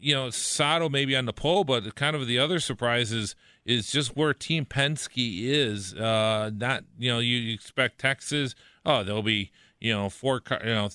[0.00, 3.92] you know, Sato maybe on the pole, but kind of the other surprise is, is
[3.92, 5.94] just where Team Penske is.
[5.94, 8.54] Uh, not, you know, you, you expect Texas,
[8.84, 10.88] oh, there'll be, you know, four, car, you know,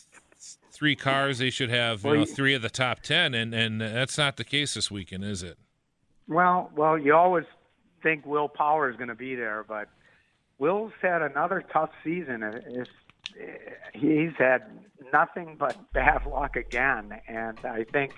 [0.72, 1.38] three cars.
[1.38, 3.34] They should have, you know, three of the top 10.
[3.34, 5.58] And, and that's not the case this weekend, is it?
[6.28, 7.46] Well, well, you always
[8.04, 9.88] think Will Power is going to be there, but
[10.60, 12.44] Will's had another tough season.
[12.44, 12.90] It's,
[13.94, 14.64] he's had
[15.14, 18.14] nothing but bad luck again, and I think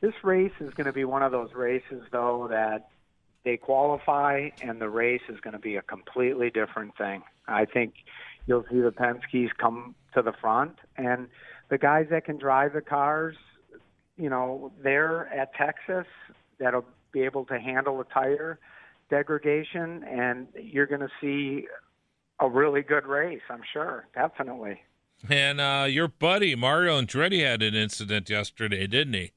[0.00, 2.88] this race is going to be one of those races, though, that
[3.44, 7.22] they qualify, and the race is going to be a completely different thing.
[7.46, 7.94] I think
[8.46, 11.28] you'll see the Penske's come to the front, and
[11.68, 13.36] the guys that can drive the cars,
[14.16, 16.06] you know, there at Texas,
[16.58, 18.58] that'll be able to handle the tire
[19.10, 21.66] degradation, and you're going to see
[22.40, 23.40] a really good race.
[23.50, 24.80] I'm sure, definitely.
[25.28, 29.32] And uh, your buddy Mario Andretti had an incident yesterday, didn't he?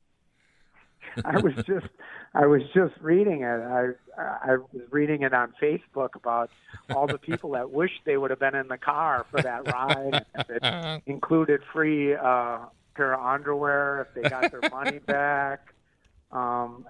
[1.25, 1.87] I was just
[2.33, 3.45] I was just reading it.
[3.45, 6.49] I I was reading it on Facebook about
[6.93, 10.25] all the people that wished they would have been in the car for that ride.
[10.49, 12.59] It included free uh,
[12.95, 15.73] pair of underwear, if they got their money back.
[16.31, 16.85] Um,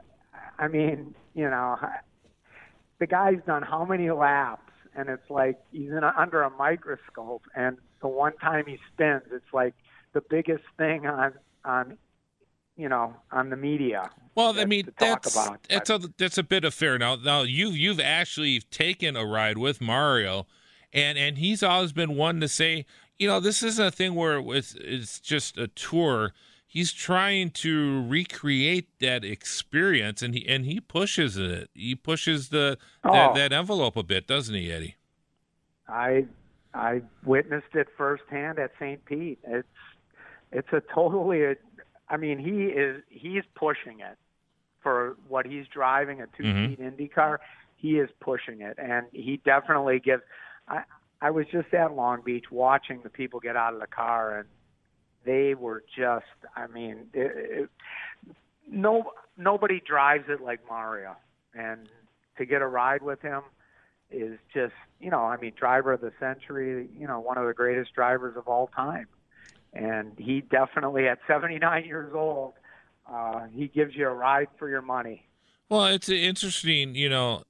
[0.60, 1.80] I mean, you know,
[3.02, 7.42] the guy's done how many laps, and it's like he's in a, under a microscope.
[7.56, 9.74] And the one time he spins, it's like
[10.14, 11.34] the biggest thing on
[11.66, 11.98] on
[12.78, 14.12] you know on the media.
[14.36, 15.66] Well, I mean that's about.
[15.68, 17.00] that's a that's a bit of fair.
[17.00, 20.46] Now, now you've you've actually taken a ride with Mario,
[20.94, 22.86] and and he's always been one to say,
[23.18, 26.34] you know, this isn't a thing where it's it's just a tour.
[26.72, 31.70] He's trying to recreate that experience, and he and he pushes it.
[31.74, 33.34] He pushes the that, Oh.
[33.34, 34.96] that envelope a bit, doesn't he, Eddie?
[35.90, 36.28] I
[36.74, 39.04] I witnessed it firsthand at St.
[39.04, 39.40] Pete.
[39.44, 39.68] It's
[40.54, 41.56] it's a totally a,
[42.08, 44.18] I mean he is he's pushing it
[44.82, 46.70] for what he's driving a two mm-hmm.
[46.70, 47.42] seat Indy car.
[47.76, 50.24] He is pushing it, and he definitely gives.
[50.70, 50.84] I
[51.22, 54.48] I was just at Long Beach watching the people get out of the car, and
[55.26, 56.26] they were just.
[56.56, 57.70] I mean, it, it,
[58.70, 61.16] no nobody drives it like Mario,
[61.54, 61.88] and
[62.38, 63.42] to get a ride with him
[64.10, 67.54] is just you know I mean driver of the century you know one of the
[67.54, 69.08] greatest drivers of all time
[69.74, 72.54] and he definitely at 79 years old
[73.10, 75.26] Uh, he gives you a ride for your money.
[75.70, 76.96] Well, it's interesting.
[76.96, 77.44] You know,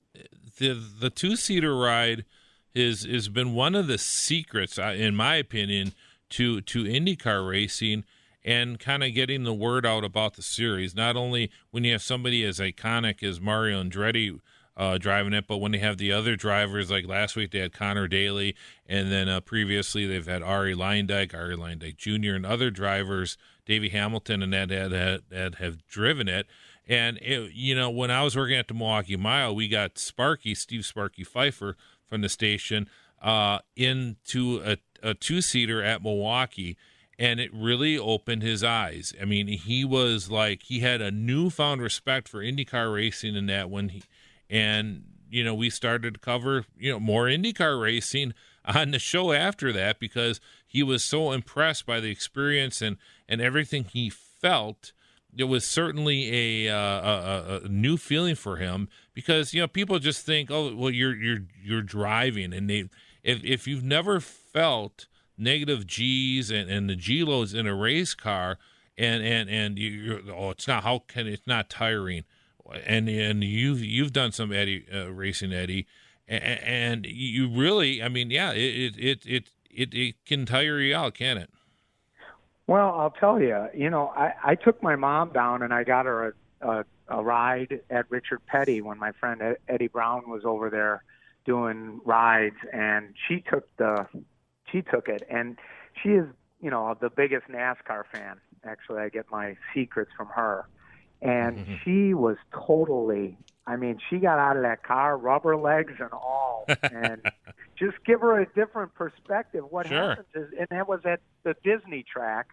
[0.58, 2.26] the the two seater ride
[2.74, 5.94] is has been one of the secrets, uh, in my opinion,
[6.32, 8.04] to to IndyCar racing
[8.44, 10.96] and kind of getting the word out about the series.
[10.96, 14.40] Not only when you have somebody as iconic as Mario Andretti
[14.76, 17.74] uh, driving it, but when they have the other drivers, like last week they had
[17.74, 18.56] Conor Daly,
[18.88, 23.90] and then uh, previously they've had Arie Luyendyk, Arie Luyendyk Jr., and other drivers, Davey
[23.90, 26.48] Hamilton, and that had, had have driven it.
[26.88, 30.56] And it, you know, when I was working at the Milwaukee Mile, we got Sparky,
[30.56, 32.90] Steve Sparky Pfeiffer from the station,
[33.22, 36.78] uh, into a, a two seater at Milwaukee
[37.22, 39.14] and it really opened his eyes.
[39.22, 43.70] I mean, he was like he had a newfound respect for IndyCar racing in that
[43.70, 44.04] when he
[44.50, 48.34] and you know we started to cover you know more IndyCar racing
[48.66, 52.98] on the show after that because he was so impressed by the experience and
[53.30, 54.92] and everything he felt.
[55.38, 60.00] It was certainly a, uh, a, a new feeling for him because you know people
[60.00, 62.90] just think, oh well, you're you're you're driving, and they
[63.24, 64.20] if if you've never
[64.54, 68.58] felt negative G's and, and the G loads in a race car,
[68.98, 72.24] and and and you oh, it's not how can it's not tiring,
[72.86, 75.88] and and you've you've done some Eddie uh, racing Eddie,
[76.28, 80.96] and, and, you really, I mean, yeah, it it it it it can tire you
[80.96, 81.50] out, can it?
[82.68, 86.06] Well, I'll tell you, you know, I I took my mom down and I got
[86.06, 90.70] her a a, a ride at Richard Petty when my friend Eddie Brown was over
[90.70, 91.04] there
[91.44, 94.08] doing rides, and she took the
[94.72, 95.58] she took it, and
[96.02, 96.26] she is,
[96.62, 98.38] you know, the biggest NASCAR fan.
[98.64, 100.66] Actually, I get my secrets from her,
[101.22, 101.74] and mm-hmm.
[101.84, 103.38] she was totally.
[103.66, 107.22] I mean, she got out of that car, rubber legs and all, and
[107.78, 109.64] just give her a different perspective.
[109.70, 110.10] What sure.
[110.10, 112.50] happens is, and that was at the Disney track,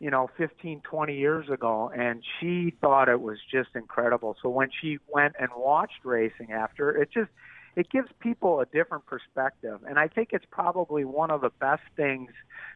[0.00, 4.36] you know, 15, 20 years ago, and she thought it was just incredible.
[4.42, 7.30] So when she went and watched racing after, it just
[7.78, 9.78] it gives people a different perspective.
[9.88, 12.32] And I think it's probably one of the best things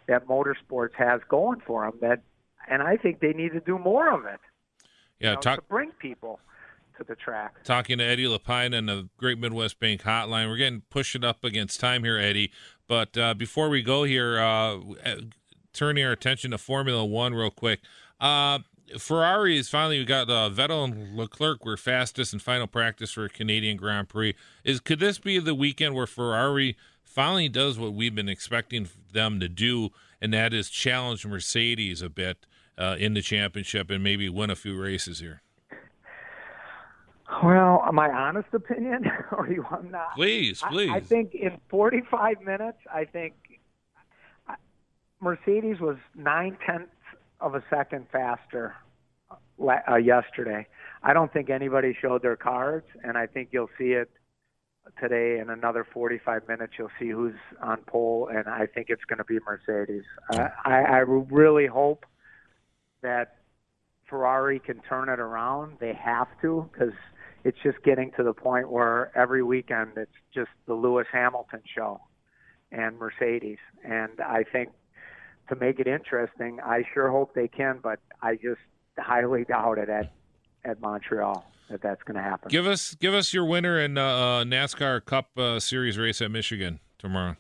[0.07, 1.99] that motorsports has going for them.
[2.01, 2.23] That,
[2.71, 4.39] and I think they need to do more of it.
[5.19, 6.39] Yeah, you know, talk, to bring people
[6.99, 7.65] to the track.
[7.65, 10.49] Talking to Eddie LePine and the Great Midwest Bank Hotline.
[10.49, 12.53] We're getting pushing up against time here, Eddie.
[12.87, 14.79] But uh, before we go here, uh,
[15.73, 17.81] turning our attention to Formula One real quick.
[18.21, 18.61] Uh,
[18.99, 23.25] Ferrari is finally we got uh, Vettel and Leclerc were fastest in final practice for
[23.25, 24.35] a Canadian Grand Prix.
[24.65, 29.41] Is could this be the weekend where Ferrari finally does what we've been expecting them
[29.41, 29.91] to do,
[30.21, 32.47] and that is challenge Mercedes a bit
[32.79, 35.43] uh, in the championship and maybe win a few races here?
[37.43, 40.15] Well, my honest opinion, or you want not?
[40.15, 40.91] Please, please.
[40.91, 43.35] I, I think in 45 minutes, I think
[45.21, 46.91] Mercedes was nine tenths
[47.41, 48.75] of a second faster
[49.69, 50.67] uh, yesterday.
[51.03, 54.11] I don't think anybody showed their cards, and I think you'll see it
[55.01, 56.75] today in another 45 minutes.
[56.79, 60.05] You'll see who's on pole, and I think it's going to be Mercedes.
[60.31, 62.05] Uh, I, I really hope
[63.03, 63.37] that
[64.09, 65.79] Ferrari can turn it around.
[65.81, 66.95] They have to because
[67.45, 72.01] it's just getting to the point where every weekend it's just the Lewis Hamilton show
[72.71, 73.59] and Mercedes.
[73.85, 74.71] And I think
[75.49, 76.59] to make it interesting.
[76.65, 78.61] I sure hope they can, but I just
[78.99, 80.13] highly doubt it at
[80.65, 82.49] at Montreal that that's going to happen.
[82.49, 86.31] Give us give us your winner in uh, uh, NASCAR Cup uh, Series race at
[86.31, 87.37] Michigan tomorrow.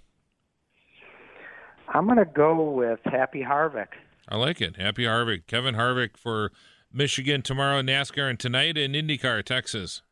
[1.89, 3.89] I'm going to go with Happy Harvick.
[4.29, 4.77] I like it.
[4.77, 6.51] Happy Harvick, Kevin Harvick for
[6.93, 10.03] Michigan tomorrow, NASCAR, and tonight in IndyCar, Texas.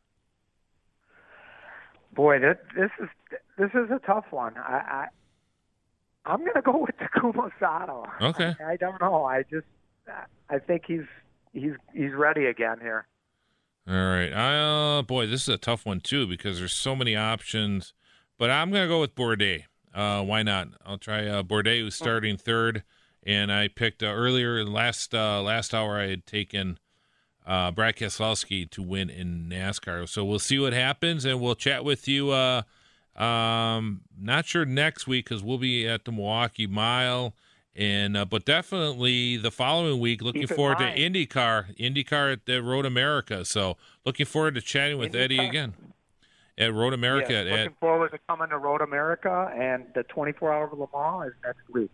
[2.13, 3.09] Boy, that, this is
[3.57, 4.53] this is a tough one.
[4.57, 5.07] I,
[6.25, 8.05] I'm going to go with Takuma Sato.
[8.21, 8.53] Okay.
[8.59, 9.25] I, I don't know.
[9.25, 9.65] I just
[10.49, 11.07] I think he's
[11.53, 13.07] he's he's ready again here.
[13.87, 14.31] All right.
[14.31, 17.93] Uh, boy, this is a tough one too because there's so many options.
[18.37, 19.65] But I'm going to go with Bourdais.
[19.93, 20.69] Uh, why not?
[20.85, 22.83] I'll try uh, Bourdais, who's starting third,
[23.23, 25.99] and I picked uh, earlier last uh, last hour.
[25.99, 26.79] I had taken
[27.45, 30.07] uh, Brad Keselowski to win in NASCAR.
[30.07, 32.31] So we'll see what happens, and we'll chat with you.
[32.31, 32.63] Uh,
[33.15, 37.35] um, not sure next week because we'll be at the Milwaukee Mile,
[37.75, 40.21] and uh, but definitely the following week.
[40.21, 43.45] Looking forward to IndyCar, IndyCar at the Road America.
[43.45, 45.21] So looking forward to chatting with IndyCar.
[45.21, 45.73] Eddie again
[46.57, 47.33] at Road America.
[47.33, 50.87] Yes, looking at, forward to coming to Road America, and the 24 Hour of Le
[50.93, 51.91] Mans is next week.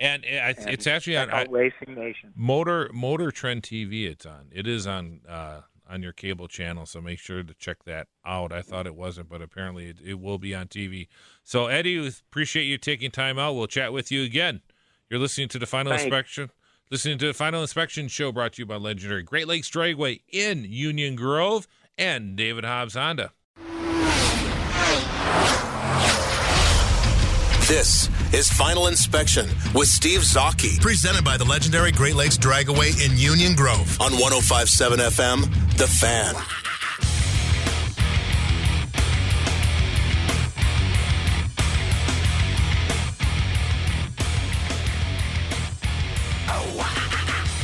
[0.00, 4.06] And, and it's actually on Racing Nation Motor Motor Trend TV.
[4.06, 4.48] It's on.
[4.52, 5.20] It is on.
[5.28, 8.54] Uh, on your cable channel, so make sure to check that out.
[8.54, 11.08] I thought it wasn't, but apparently it, it will be on TV.
[11.42, 13.52] So, Eddie, appreciate you taking time out.
[13.54, 14.62] We'll chat with you again.
[15.10, 16.04] You're listening to the Final Thanks.
[16.04, 16.50] Inspection
[16.90, 20.66] Listening to the Final Inspection Show brought to you by legendary Great Lakes Dragway in
[20.68, 23.32] Union Grove and David Hobbs Honda.
[27.66, 30.78] This is Final Inspection with Steve Zocchi.
[30.82, 36.34] Presented by the legendary Great Lakes Dragaway in Union Grove on 1057 FM, The Fan.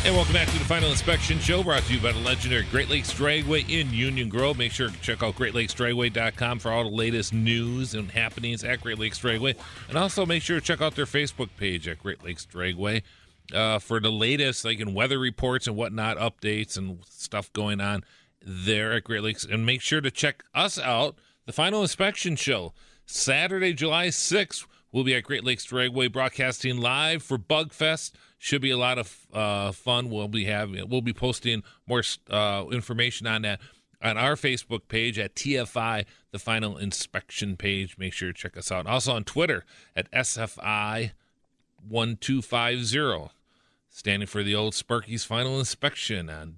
[0.03, 2.89] And welcome back to the Final Inspection Show brought to you by the legendary Great
[2.89, 4.57] Lakes Dragway in Union Grove.
[4.57, 8.99] Make sure to check out greatlakesdragway.com for all the latest news and happenings at Great
[8.99, 9.57] Lakes Dragway.
[9.91, 13.03] And also make sure to check out their Facebook page at Great Lakes Dragway
[13.53, 18.03] uh, for the latest, like in weather reports and whatnot, updates and stuff going on
[18.41, 19.45] there at Great Lakes.
[19.45, 22.73] And make sure to check us out, the Final Inspection Show,
[23.05, 24.67] Saturday, July 6th.
[24.93, 28.13] We'll be at Great Lakes Dragway broadcasting live for Bugfest.
[28.43, 30.09] Should be a lot of uh, fun.
[30.09, 33.61] We'll be having we'll be posting more uh, information on that
[34.03, 37.99] on our Facebook page at TFI, the Final Inspection page.
[37.99, 38.87] Make sure to check us out.
[38.87, 41.11] Also on Twitter at SFI
[41.87, 43.31] one two five zero,
[43.91, 46.57] standing for the old Sparky's Final Inspection on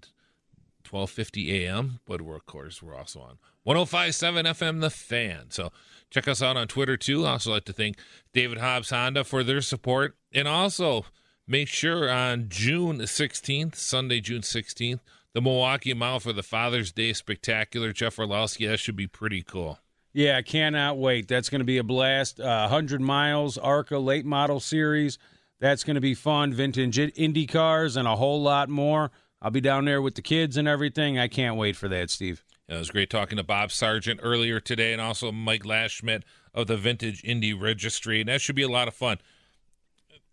[0.84, 1.98] twelve fifty a.m.
[2.06, 5.46] But we're of course we're also on 105.7 FM The Fan.
[5.50, 5.72] So
[6.10, 7.26] check us out on Twitter too.
[7.26, 7.96] I also like to thank
[8.32, 11.06] David Hobbs Honda for their support and also
[11.46, 15.00] make sure on June 16th, Sunday, June 16th,
[15.34, 17.92] the Milwaukee Mile for the Father's Day Spectacular.
[17.92, 19.78] Jeff Orlowski, that should be pretty cool.
[20.12, 21.26] Yeah, I cannot wait.
[21.26, 22.38] That's going to be a blast.
[22.38, 25.18] Uh, 100 miles, ARCA late model series.
[25.58, 26.52] That's going to be fun.
[26.52, 29.10] Vintage Indy cars and a whole lot more.
[29.40, 31.18] I'll be down there with the kids and everything.
[31.18, 32.44] I can't wait for that, Steve.
[32.68, 36.22] It was great talking to Bob Sargent earlier today and also Mike Lashschmidt
[36.54, 38.20] of the Vintage Indy Registry.
[38.20, 39.18] And that should be a lot of fun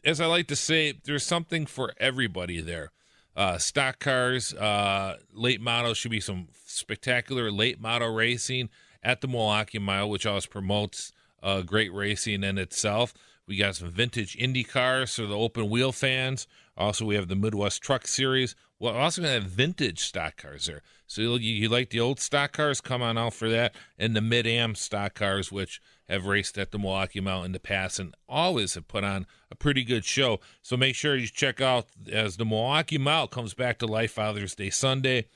[0.03, 2.91] as I like to say, there's something for everybody there.
[3.35, 8.69] Uh, stock cars, uh, late model should be some spectacular late model racing
[9.01, 13.13] at the Milwaukee Mile, which always promotes uh, great racing in itself.
[13.47, 16.47] We got some vintage Indy cars for the open wheel fans.
[16.77, 18.55] Also, we have the Midwest Truck Series.
[18.79, 20.81] We're also going to have vintage stock cars there.
[21.07, 22.79] So you, you like the old stock cars?
[22.79, 23.73] Come on out for that.
[23.97, 27.59] And the Mid Am stock cars, which have raced at the Milwaukee Mile in the
[27.59, 30.39] past and always have put on a pretty good show.
[30.61, 34.55] So make sure you check out as the Milwaukee Mile comes back to life Father's
[34.55, 35.27] Day Sunday.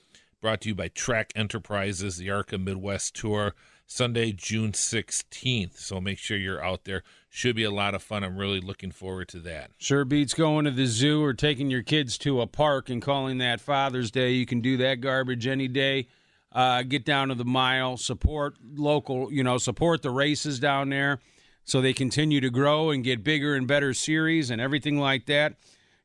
[0.42, 3.54] Brought to you by Track Enterprises, the ARCA Midwest Tour,
[3.86, 5.78] Sunday, June 16th.
[5.78, 7.04] So make sure you're out there.
[7.30, 8.24] Should be a lot of fun.
[8.24, 9.72] I'm really looking forward to that.
[9.78, 13.38] Sure beats going to the zoo or taking your kids to a park and calling
[13.38, 14.32] that Father's Day.
[14.32, 16.08] You can do that garbage any day
[16.54, 21.20] uh, get down to the mile, support local, you know, support the races down there
[21.66, 25.56] so they continue to grow and get bigger and better series and everything like that.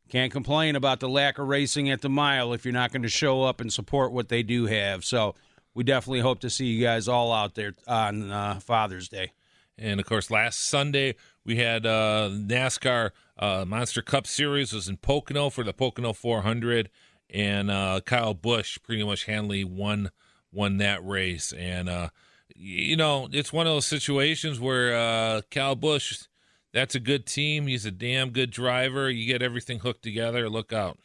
[0.08, 3.08] Can't complain about the lack of racing at the mile if you're not going to
[3.08, 5.04] show up and support what they do have.
[5.04, 5.34] So
[5.74, 9.32] we definitely hope to see you guys all out there on uh, Father's Day.
[9.76, 14.96] And of course, last Sunday we had uh, NASCAR uh, Monster Cup Series was in
[14.96, 16.90] Pocono for the Pocono 400,
[17.30, 20.10] and uh, Kyle Busch pretty much handily won
[20.58, 21.52] won that race.
[21.52, 22.08] And, uh,
[22.54, 26.24] you know, it's one of those situations where uh, Kyle Busch,
[26.72, 27.68] that's a good team.
[27.68, 29.08] He's a damn good driver.
[29.08, 30.50] You get everything hooked together.
[30.50, 30.98] Look out.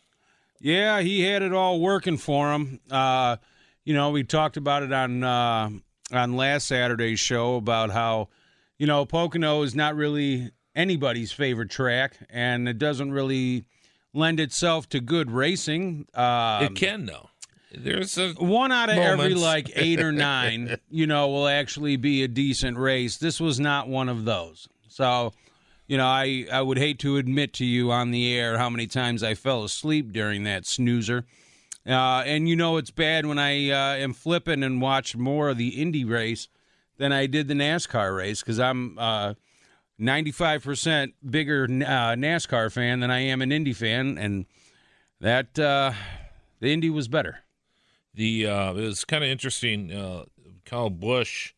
[0.60, 2.80] Yeah, he had it all working for him.
[2.90, 3.38] Uh,
[3.86, 5.70] you know, we talked about it on uh,
[6.12, 8.30] on last Saturday's show about how,
[8.78, 13.66] you know, Pocono is not really anybody's favorite track, and it doesn't really
[14.14, 16.08] lend itself to good racing.
[16.14, 17.30] Um, it can, though.
[17.74, 19.24] There's a one out of moments.
[19.24, 23.18] every like eight or nine, you know, will actually be a decent race.
[23.18, 24.68] This was not one of those.
[24.88, 25.34] So,
[25.88, 28.88] you know, I I would hate to admit to you on the air how many
[28.88, 31.26] times I fell asleep during that snoozer.
[31.86, 35.58] Uh, and you know it's bad when I uh, am flipping and watch more of
[35.58, 36.48] the Indy race
[36.98, 39.34] than I did the NASCAR race because I'm uh,
[40.00, 44.46] 95% bigger uh, NASCAR fan than I am an Indy fan, and
[45.20, 45.92] that uh,
[46.62, 47.40] the Indy was better
[48.14, 49.92] the uh, it was kind of interesting.
[49.92, 50.24] Uh,
[50.66, 51.54] Kyle Busch,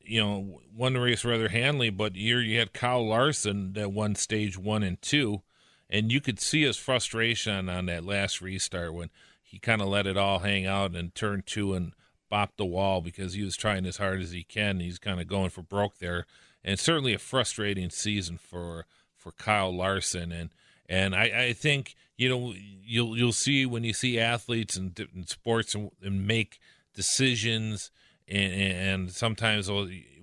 [0.00, 4.14] you know, won the race rather handily, but here you had Kyle Larson that won
[4.14, 5.42] stage one and two,
[5.90, 9.10] and you could see his frustration on that last restart when
[9.42, 11.92] he kind of let it all hang out and turned two and
[12.30, 14.80] bopped the wall because he was trying as hard as he can.
[14.80, 16.26] He's kind of going for broke there,
[16.64, 18.86] and certainly a frustrating season for
[19.16, 20.50] for Kyle Larson and
[20.88, 25.74] and I, I think you know you'll you'll see when you see athletes and sports
[25.74, 26.58] and, and, make
[26.94, 27.90] decisions
[28.28, 29.70] and, and sometimes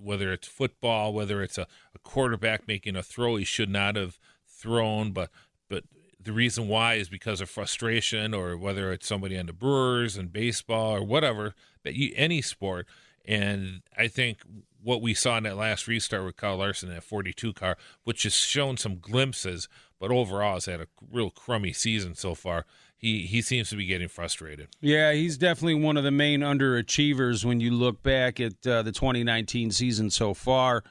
[0.02, 4.18] whether it's football whether it's a, a, quarterback making a throw he should not have
[4.46, 5.30] thrown but
[5.68, 5.84] but
[6.24, 10.32] the reason why is because of frustration or whether it's somebody on the Brewers and
[10.32, 12.86] baseball or whatever, but you, any sport.
[13.26, 14.38] And I think
[14.84, 18.22] what we saw in that last restart with Kyle Larson in that 42 car, which
[18.24, 19.68] has shown some glimpses,
[19.98, 22.66] but overall has had a real crummy season so far.
[22.96, 24.68] He he seems to be getting frustrated.
[24.80, 28.92] Yeah, he's definitely one of the main underachievers when you look back at uh, the
[28.92, 30.84] 2019 season so far.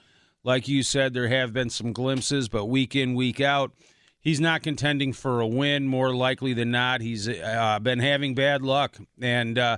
[0.43, 3.71] Like you said, there have been some glimpses, but week in, week out,
[4.19, 5.87] he's not contending for a win.
[5.87, 9.77] More likely than not, he's uh, been having bad luck, and uh,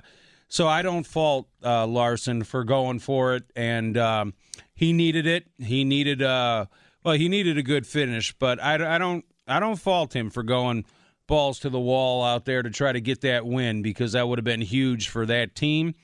[0.56, 3.44] so I don't fault uh, Larson for going for it.
[3.54, 4.32] And um,
[4.74, 5.46] he needed it.
[5.58, 6.64] He needed uh,
[7.04, 10.42] well, he needed a good finish, but I, I don't I don't fault him for
[10.42, 10.86] going
[11.26, 14.38] balls to the wall out there to try to get that win because that would
[14.38, 15.94] have been huge for that team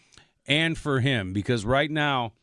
[0.46, 1.32] and for him.
[1.32, 2.34] Because right now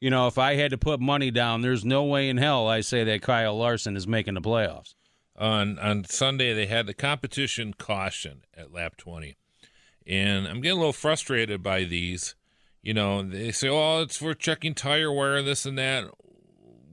[0.00, 2.80] you know, if I had to put money down, there's no way in hell I
[2.80, 4.96] say that Kyle Larson is making the playoffs.
[5.38, 9.36] On on Sunday, they had the competition caution at lap 20.
[10.06, 12.34] And I'm getting a little frustrated by these.
[12.82, 16.04] You know, they say, oh, it's for checking tire wear, and this and that.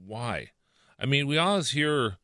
[0.06, 0.50] Why?
[0.98, 2.16] I mean, we always hear,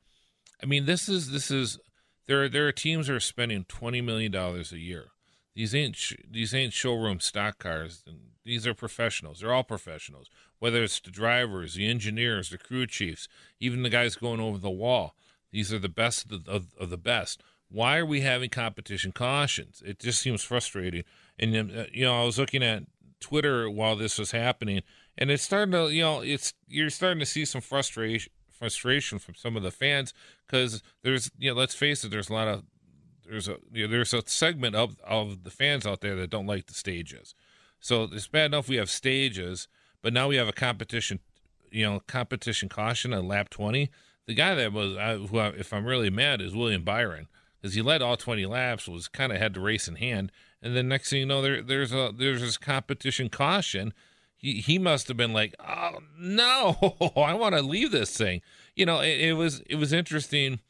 [0.63, 1.79] I mean, this is, this is,
[2.27, 5.09] there, there are teams that are spending $20 million a year.
[5.55, 5.99] These ain't,
[6.31, 8.05] these ain't showroom stock cars.
[8.45, 9.41] These are professionals.
[9.41, 10.29] They're all professionals
[10.59, 13.29] whether it's the drivers, the engineers, the crew chiefs,
[13.61, 15.15] even the guys going over the wall.
[15.51, 17.43] These are the best of of, of the best.
[17.71, 19.83] Why are we having competition cautions?
[19.85, 21.05] It just seems frustrating.
[21.39, 22.85] And uh, you know, I was looking at
[23.21, 24.83] Twitter while this was happening,
[25.17, 29.35] and it's starting to, you know, it's you're starting to see some frustration frustration from
[29.35, 30.13] some of the fans
[30.47, 32.65] because there's, you know, let's face it, there's a lot of
[33.29, 36.47] there's a you know, there's a segment of of the fans out there that don't
[36.47, 37.35] like the stages.
[37.81, 39.69] So it's bad enough we have stages
[40.03, 41.21] but now we have a competition,
[41.71, 43.91] you know, competition caution on lap 20.
[44.27, 47.29] The guy that was, uh, who I, if I'm really mad, is William Byron
[47.61, 50.33] because he led all 20 laps, was kind of had the race in hand,
[50.63, 53.93] and then next thing you know, there there's a there's this competition caution.
[54.37, 56.77] He he must have been like, oh no,
[57.17, 58.43] I want to leave this thing.
[58.75, 60.61] You know, it, it was it was interesting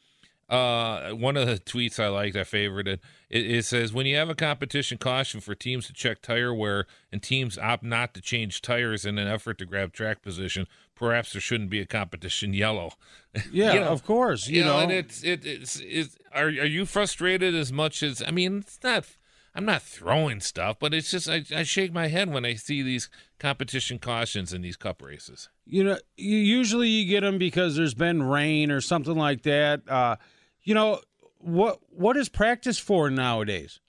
[0.49, 2.87] uh, one of the tweets I liked, I favorited.
[2.87, 6.85] It, it, says when you have a competition caution for teams to check tire wear
[7.11, 10.65] and teams opt not to change tires in an effort to grab track position,
[10.95, 12.93] perhaps there shouldn't be a competition yellow.
[13.51, 14.47] Yeah, you know, of course.
[14.47, 18.01] You, you know, know, and it's it, it's it's are are you frustrated as much
[18.01, 18.59] as I mean?
[18.59, 19.05] It's not.
[19.53, 22.81] I'm not throwing stuff, but it's just I, I shake my head when I see
[22.81, 23.07] these
[23.39, 25.49] competition cautions in these cup races.
[25.65, 29.87] You know, usually you get them because there's been rain or something like that.
[29.87, 30.15] Uh,
[30.63, 30.99] you know
[31.39, 33.79] what what is practice for nowadays?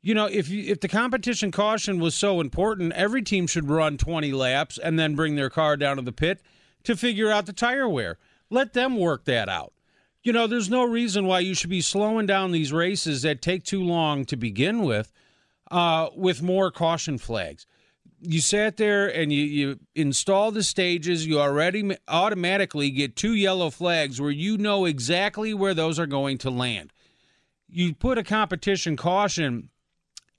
[0.00, 3.96] You know, if you, if the competition caution was so important, every team should run
[3.96, 6.40] 20 laps and then bring their car down to the pit
[6.82, 8.18] to figure out the tire wear.
[8.50, 9.72] Let them work that out.
[10.24, 13.64] You know, there's no reason why you should be slowing down these races that take
[13.64, 15.12] too long to begin with
[15.70, 17.66] uh, with more caution flags
[18.22, 23.68] you sat there and you, you install the stages, you already automatically get two yellow
[23.70, 26.92] flags where you know exactly where those are going to land.
[27.68, 29.70] You put a competition caution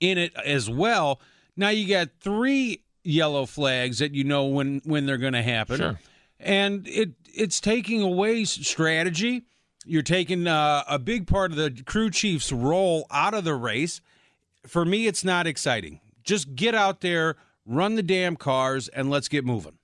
[0.00, 1.20] in it as well.
[1.56, 5.76] Now you got three yellow flags that you know when when they're going to happen.
[5.76, 6.00] Sure.
[6.40, 9.44] And it it's taking away strategy.
[9.84, 14.00] You're taking uh, a big part of the crew chief's role out of the race.
[14.66, 16.00] For me, it's not exciting.
[16.22, 17.36] Just get out there,
[17.66, 19.78] run the damn cars, and let's get moving.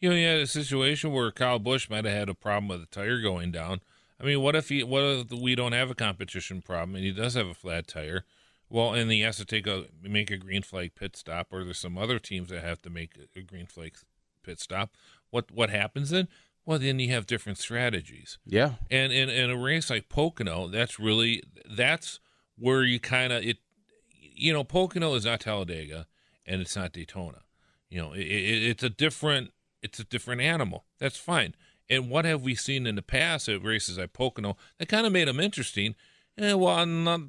[0.00, 2.82] You know, you had a situation where Kyle Busch might have had a problem with
[2.82, 3.80] a tire going down.
[4.20, 4.82] I mean, what if he?
[4.82, 8.24] What if we don't have a competition problem and he does have a flat tire?
[8.68, 11.78] Well, and he has to take a make a green flag pit stop, or there's
[11.78, 13.94] some other teams that have to make a green flag
[14.42, 14.96] pit stop.
[15.30, 16.28] What what happens then?
[16.64, 18.38] Well, then you have different strategies.
[18.46, 18.74] Yeah.
[18.90, 22.20] And in, in a race like Pocono, that's really that's
[22.56, 23.58] where you kind of it.
[24.34, 26.06] You know, Pocono is not Talladega
[26.52, 27.40] and it's not Daytona.
[27.88, 29.52] You know, it, it, it's a different
[29.82, 30.84] it's a different animal.
[30.98, 31.54] That's fine.
[31.88, 35.12] And what have we seen in the past at races like Pocono that kind of
[35.12, 35.94] made them interesting?
[36.36, 36.86] And well,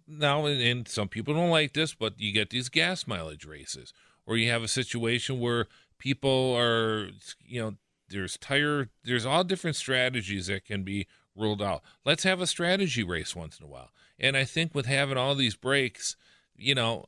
[0.08, 3.92] now, and some people don't like this, but you get these gas mileage races,
[4.26, 5.68] or you have a situation where
[5.98, 7.10] people are,
[7.44, 7.74] you know,
[8.10, 11.82] there's tire, there's all different strategies that can be ruled out.
[12.06, 13.90] Let's have a strategy race once in a while.
[14.20, 16.16] And I think with having all these breaks,
[16.56, 17.06] you know,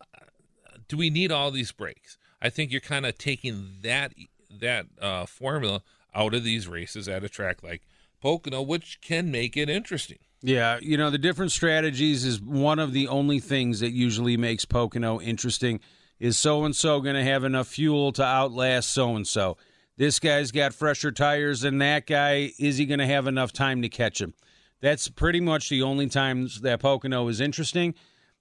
[0.88, 2.18] do we need all these breaks?
[2.42, 4.14] I think you're kind of taking that
[4.60, 5.82] that uh, formula
[6.14, 7.82] out of these races at a track like
[8.22, 10.20] Pocono, which can make it interesting.
[10.42, 14.66] Yeah, you know, the different strategies is one of the only things that usually makes
[14.66, 15.80] Pocono interesting.
[16.18, 19.58] Is so and so going to have enough fuel to outlast so and so?
[19.98, 22.52] This guy's got fresher tires than that guy.
[22.58, 24.34] Is he going to have enough time to catch him?
[24.82, 27.96] That's pretty much the only times that Pocono is interesting.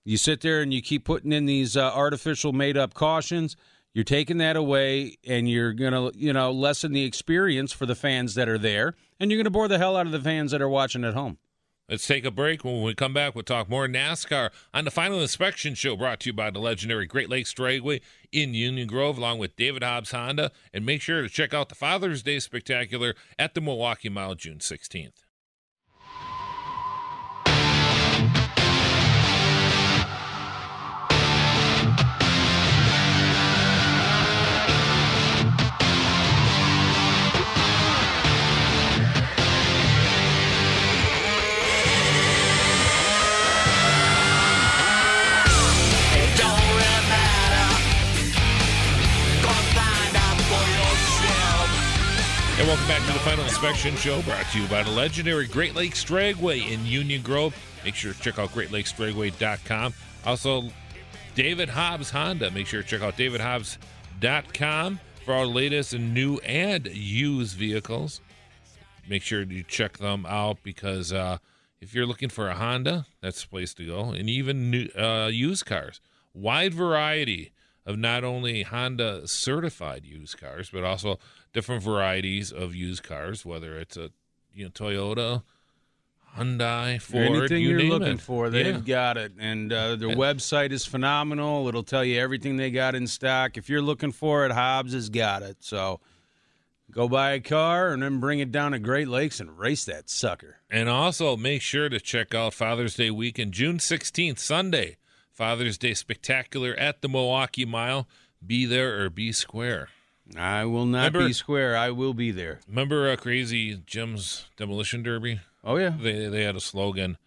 [0.05, 3.57] You sit there and you keep putting in these uh, artificial made up cautions.
[3.95, 7.95] You're taking that away and you're going to, you know, lessen the experience for the
[7.95, 10.51] fans that are there and you're going to bore the hell out of the fans
[10.51, 11.39] that are watching at home.
[11.89, 12.65] Let's take a break.
[12.65, 16.31] When we come back, we'll talk more NASCAR on the Final Inspection Show brought to
[16.31, 18.01] you by the legendary Great Lakes Dragway
[18.33, 20.51] in Union Grove, along with David Hobbs Honda.
[20.73, 24.59] And make sure to check out the Father's Day Spectacular at the Milwaukee Mile June
[24.59, 25.24] 16th.
[52.65, 55.75] And welcome back to the Final Inspection Show, brought to you by the legendary Great
[55.75, 57.55] Lakes Dragway in Union Grove.
[57.85, 59.93] Make sure to check out GreatLakesDragway.com.
[60.25, 60.71] Also,
[61.35, 62.51] David Hobbs Honda.
[62.53, 68.23] Make sure to check out DavidHobbs.com for our latest and new and used vehicles.
[69.07, 71.37] Make sure you check them out because uh,
[71.83, 74.05] if you're looking for a Honda, that's the place to go.
[74.05, 76.01] And even new, uh, used cars,
[76.33, 77.53] wide variety
[77.85, 81.19] of not only Honda certified used cars, but also
[81.55, 84.11] different varieties of used cars, whether it's a
[84.53, 85.43] you know Toyota,
[86.37, 88.21] Hyundai, Ford, anything you are looking it.
[88.21, 88.81] for, they've Yeah.
[88.81, 89.33] got it.
[89.39, 91.69] And uh, their website is phenomenal.
[91.69, 93.57] It'll tell you everything they got in stock.
[93.57, 95.59] If you're looking for it, Hobbs has got it.
[95.61, 96.01] So
[96.91, 100.11] go buy a car and then bring it down to Great Lakes and race that
[100.11, 100.57] sucker.
[100.69, 104.97] And also make sure to check out Father's Day weekend, June 16th, Sunday.
[105.33, 108.09] Father's Day Spectacular at the Milwaukee Mile.
[108.45, 109.89] Be there or be square.
[110.37, 111.77] I will not Remember- be square.
[111.77, 112.61] I will be there.
[112.69, 115.41] Remember uh, Crazy Jim's Demolition Derby?
[115.63, 115.95] Oh yeah.
[116.01, 117.19] They they had a slogan,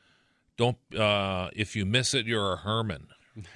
[0.57, 3.07] "Don't uh, if you miss it, you're a Herman."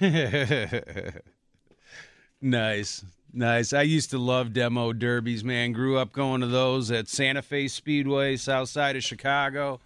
[2.40, 3.04] nice.
[3.32, 3.72] Nice.
[3.72, 5.72] I used to love demo derbies, man.
[5.72, 9.80] Grew up going to those at Santa Fe Speedway, south side of Chicago.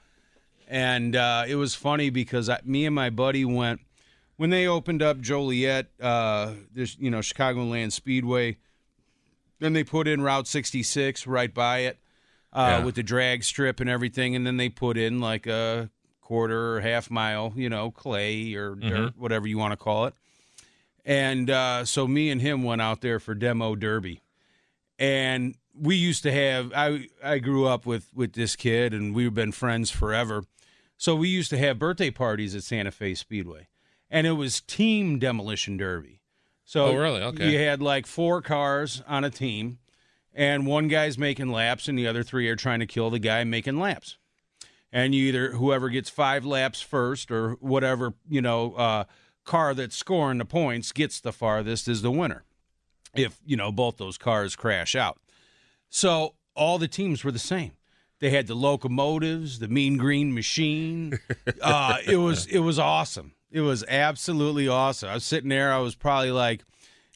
[0.68, 3.80] And uh, it was funny because I, me and my buddy went
[4.36, 8.56] when they opened up Joliet, uh, there's, you know, Chicagoland Speedway.
[9.58, 11.98] Then they put in Route 66 right by it
[12.52, 12.84] uh, Yeah.
[12.84, 14.36] with the drag strip and everything.
[14.36, 18.74] And then they put in like a quarter or half mile, you know, clay or
[18.74, 20.14] dirt, whatever you want to call it.
[21.04, 24.22] And uh, so me and him went out there for demo derby,
[24.98, 26.72] and we used to have.
[26.74, 30.44] I I grew up with with this kid, and we've been friends forever.
[30.96, 33.68] So we used to have birthday parties at Santa Fe Speedway,
[34.10, 36.22] and it was team demolition derby.
[36.66, 37.22] So Oh, really?
[37.22, 37.51] Okay.
[37.51, 39.78] You had like four cars on a team,
[40.34, 43.43] and one guy's making laps, and the other three are trying to kill the guy
[43.44, 44.18] making laps.
[44.93, 49.05] And you either whoever gets five laps first or whatever you know uh,
[49.44, 52.43] car that's scoring the points gets the farthest is the winner
[53.14, 55.18] if you know both those cars crash out.
[55.88, 57.72] So all the teams were the same.
[58.18, 61.20] They had the locomotives the mean green machine.
[61.62, 65.78] Uh, it was it was awesome it was absolutely awesome i was sitting there i
[65.78, 66.62] was probably like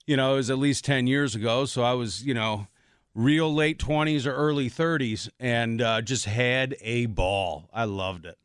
[0.06, 2.66] you know it was at least 10 years ago so i was you know
[3.14, 7.68] real late 20s or early 30s and uh, just had a ball.
[7.72, 8.38] I loved it.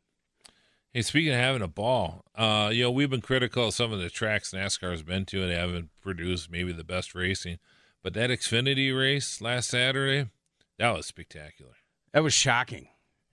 [0.92, 4.00] Hey, speaking of having a ball, uh, you know, we've been critical of some of
[4.00, 7.58] the tracks NASCAR has been to and they haven't produced maybe the best racing.
[8.02, 10.30] But that Xfinity race last Saturday,
[10.78, 11.72] that was spectacular.
[12.12, 12.88] That was shocking.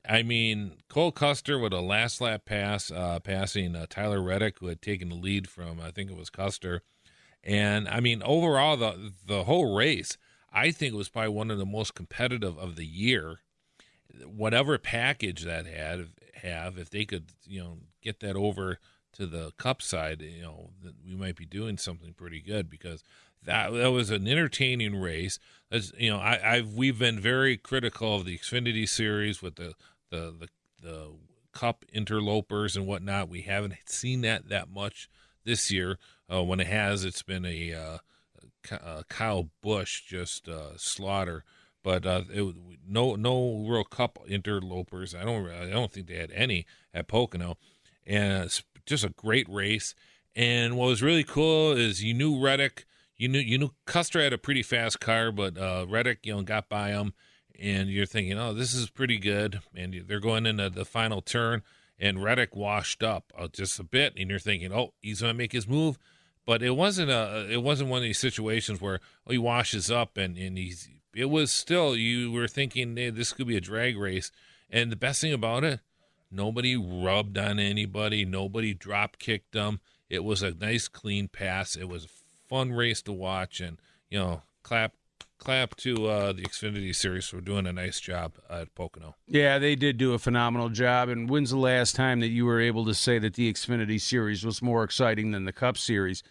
[0.07, 4.67] I mean, Cole Custer with a last lap pass, uh, passing uh, Tyler Reddick, who
[4.67, 6.81] had taken the lead from I think it was Custer,
[7.43, 10.17] and I mean overall the the whole race,
[10.51, 13.39] I think it was probably one of the most competitive of the year.
[14.25, 18.79] Whatever package that had have, if they could, you know, get that over
[19.13, 20.71] to the Cup side, you know,
[21.05, 23.03] we might be doing something pretty good because
[23.45, 25.39] that that was an entertaining race.
[25.71, 29.73] As you know, I, I've we've been very critical of the Xfinity series with the
[30.13, 30.47] the the,
[30.81, 31.11] the
[31.51, 33.29] Cup interlopers and whatnot.
[33.29, 35.09] We haven't seen that that much
[35.43, 35.97] this year.
[36.31, 37.97] Uh, when it has, it's been a uh,
[38.71, 41.43] uh, Kyle Busch just uh, slaughter.
[41.83, 42.55] But uh, it,
[42.87, 45.13] no no real Cup interlopers.
[45.13, 47.57] I don't I don't think they had any at Pocono,
[48.05, 49.93] and it's just a great race.
[50.35, 52.85] And what was really cool is you knew Reddick,
[53.15, 55.55] you knew you knew Custer had a pretty fast car, but
[55.87, 57.13] Reddick you know got by him,
[57.63, 59.61] and you're thinking, oh, this is pretty good.
[59.75, 61.63] And they're going into the final turn,
[61.97, 65.37] and Reddick washed up uh, just a bit, and you're thinking, oh, he's going to
[65.37, 65.97] make his move.
[66.45, 70.17] But it wasn't a it wasn't one of these situations where oh, he washes up
[70.17, 73.97] and and he's it was still you were thinking hey, this could be a drag
[73.97, 74.29] race.
[74.69, 75.79] And the best thing about it,
[76.33, 78.25] Nobody rubbed on anybody.
[78.25, 79.79] Nobody drop kicked them.
[80.09, 81.75] It was a nice, clean pass.
[81.75, 83.77] It was a fun race to watch, and
[84.09, 84.93] you know, clap,
[85.43, 89.15] clap to uh, the Xfinity Series for doing a nice job at Pocono.
[89.27, 91.09] Yeah, they did do a phenomenal job.
[91.09, 94.45] And when's the last time that you were able to say that the Xfinity Series
[94.45, 96.23] was more exciting than the Cup Series?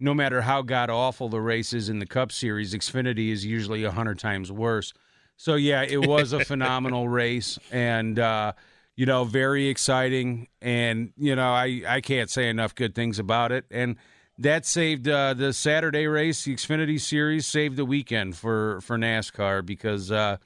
[0.00, 3.84] No matter how god awful the race is in the Cup Series, Xfinity is usually
[3.84, 4.92] a hundred times worse.
[5.36, 8.54] So yeah, it was a phenomenal race, and uh,
[8.96, 10.48] you know, very exciting.
[10.62, 13.66] And you know, I I can't say enough good things about it.
[13.70, 13.96] And
[14.38, 19.64] that saved uh, the Saturday race, the Xfinity Series, saved the weekend for for NASCAR
[19.64, 20.38] because uh,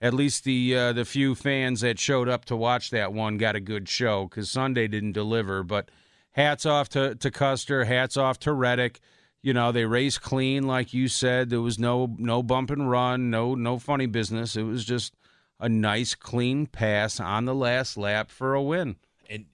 [0.00, 3.56] at least the uh, the few fans that showed up to watch that one got
[3.56, 5.62] a good show because Sunday didn't deliver.
[5.62, 5.90] But
[6.32, 9.00] hats off to to Custer, hats off to Reddick.
[9.42, 11.50] You know they raced clean, like you said.
[11.50, 14.56] There was no no bump and run, no no funny business.
[14.56, 15.14] It was just
[15.58, 18.96] a nice clean pass on the last lap for a win.
[19.28, 19.46] And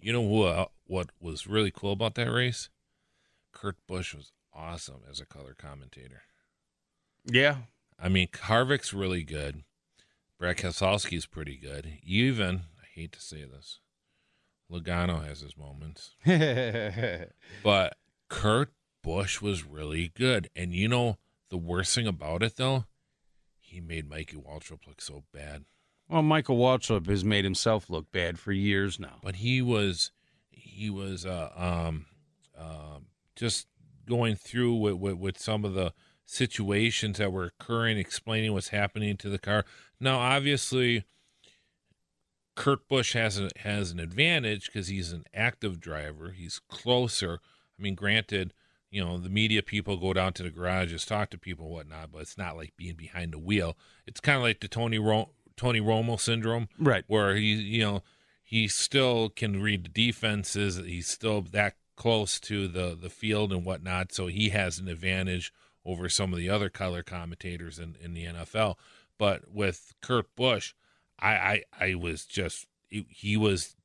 [0.00, 0.70] you know what?
[0.86, 2.68] What was really cool about that race?
[3.64, 6.20] Kurt Busch was awesome as a color commentator.
[7.24, 7.56] Yeah.
[7.98, 9.64] I mean, Harvick's really good.
[10.38, 11.96] Brad Keselowski's pretty good.
[12.02, 13.80] Even, I hate to say this,
[14.70, 16.10] Logano has his moments.
[17.62, 17.96] but
[18.28, 18.70] Kurt
[19.02, 20.50] Busch was really good.
[20.54, 21.16] And you know,
[21.48, 22.84] the worst thing about it, though,
[23.60, 25.64] he made Mikey Waltrip look so bad.
[26.06, 29.20] Well, Michael Waltrip has made himself look bad for years now.
[29.22, 30.10] But he was,
[30.50, 32.04] he was, uh, um,
[32.58, 33.66] um, just
[34.06, 35.92] going through with, with, with some of the
[36.26, 39.64] situations that were occurring, explaining what's happening to the car.
[40.00, 41.04] Now, obviously,
[42.54, 46.30] Kurt Busch has a, has an advantage because he's an active driver.
[46.30, 47.40] He's closer.
[47.78, 48.52] I mean, granted,
[48.94, 52.12] you know the media people go down to the garages, talk to people, and whatnot,
[52.12, 53.76] but it's not like being behind the wheel.
[54.06, 57.02] It's kind of like the Tony Ro- Tony Romo syndrome, right?
[57.08, 58.02] Where he, you know,
[58.44, 60.76] he still can read the defenses.
[60.76, 65.52] He's still that close to the the field and whatnot, so he has an advantage
[65.84, 68.76] over some of the other color commentators in, in the NFL.
[69.18, 70.72] But with Kurt Busch,
[71.18, 73.76] I I, I was just he, was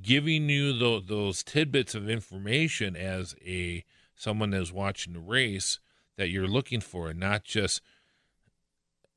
[0.00, 3.84] giving you those, those tidbits of information as a
[4.14, 5.78] someone that's watching the race
[6.16, 7.80] that you're looking for, and not just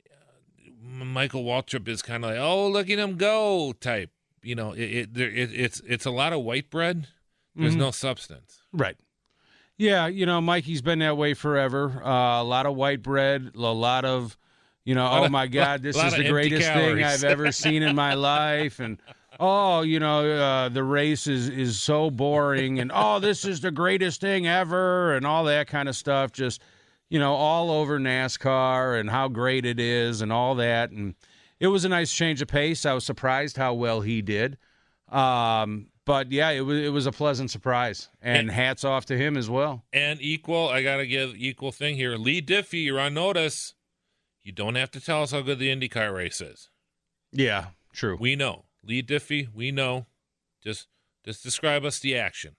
[0.09, 4.11] uh, Michael Waltrip is kind of like, oh, look at him go type.
[4.41, 7.07] You know, it, it, it it's it's a lot of white bread.
[7.55, 7.79] There's Mm-hmm.
[7.81, 8.61] no substance.
[8.71, 8.97] Right.
[9.77, 12.01] Yeah, you know, Mikey's been that way forever.
[12.03, 14.37] Uh, a lot of white bread, a lot of,
[14.85, 17.03] you know, oh of- my God, this is the greatest thing.
[17.03, 18.99] I've ever seen in my life, and
[19.39, 23.71] oh, you know, uh, the race is is so boring, and oh, this is the
[23.71, 26.31] greatest thing ever, and all that kind of stuff.
[26.31, 26.61] Just,
[27.09, 31.15] you know, all over NASCAR and how great it is, and all that, and
[31.59, 32.85] it was a nice change of pace.
[32.85, 34.57] I was surprised how well he did.
[35.09, 39.17] Um, but yeah, it was it was a pleasant surprise, and And- hats off to
[39.17, 39.83] him as well.
[39.93, 42.15] And equal, I gotta give equal thing here.
[42.17, 43.73] Leigh Diffey, you're on notice.
[44.43, 46.69] You don't have to tell us how good the IndyCar race is.
[47.31, 48.17] Yeah, true.
[48.19, 48.65] We know.
[48.83, 50.05] Leigh Diffey, we know.
[50.63, 50.87] Just
[51.23, 52.55] just describe us the action.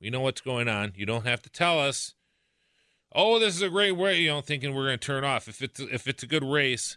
[0.00, 0.92] We know what's going on.
[0.96, 2.14] You don't have to tell us.
[3.14, 4.20] Oh, this is a great race.
[4.20, 5.46] You know, thinking we're going to turn off.
[5.48, 6.96] If it's if it's a good race,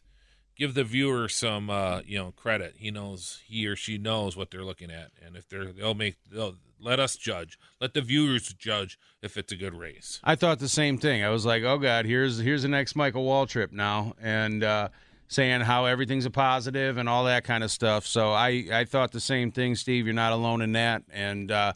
[0.56, 2.76] give the viewer some uh, you know credit.
[2.78, 6.16] He knows he or she knows what they're looking at, and if they're they'll make
[6.32, 7.58] they'll let us judge.
[7.80, 10.20] Let the viewers judge if it's a good race.
[10.24, 11.24] I thought the same thing.
[11.24, 14.90] I was like, oh god, here's here's the next Michael Waltrip now, and uh,
[15.28, 18.06] saying how everything's a positive and all that kind of stuff.
[18.06, 20.06] So I I thought the same thing, Steve.
[20.06, 21.74] You're not alone in that, and uh,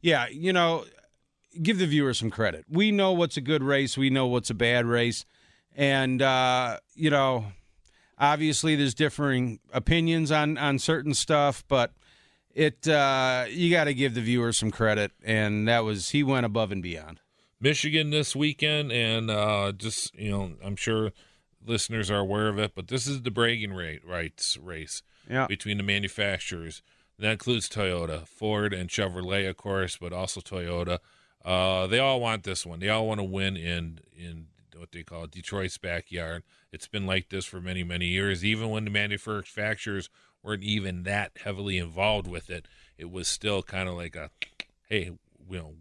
[0.00, 0.84] yeah, you know,
[1.62, 2.64] give the viewer some credit.
[2.68, 3.96] We know what's a good race.
[3.96, 5.24] We know what's a bad race,
[5.74, 7.46] and uh, you know,
[8.20, 11.92] obviously there's differing opinions on on certain stuff, but
[12.54, 16.46] it uh, you got to give the viewers some credit, and that was he went
[16.46, 17.20] above and beyond.
[17.60, 21.10] Michigan this weekend, and uh, just you know, I'm sure
[21.66, 25.46] listeners are aware of it, but this is the bragging rate rights race Yeah.
[25.46, 26.82] between the manufacturers.
[27.18, 31.00] That includes Toyota, Ford, and Chevrolet, of course, but also Toyota.
[31.44, 32.80] Uh, they all want this one.
[32.80, 34.46] They all want to win in in
[34.80, 36.42] what they call Detroit's backyard.
[36.72, 38.44] It's been like this for many many years.
[38.44, 40.08] Even when the manufacturers
[40.42, 42.66] weren't even that heavily involved with it,
[42.98, 44.30] it was still kind of like a,
[44.88, 45.12] hey,
[45.48, 45.74] you know,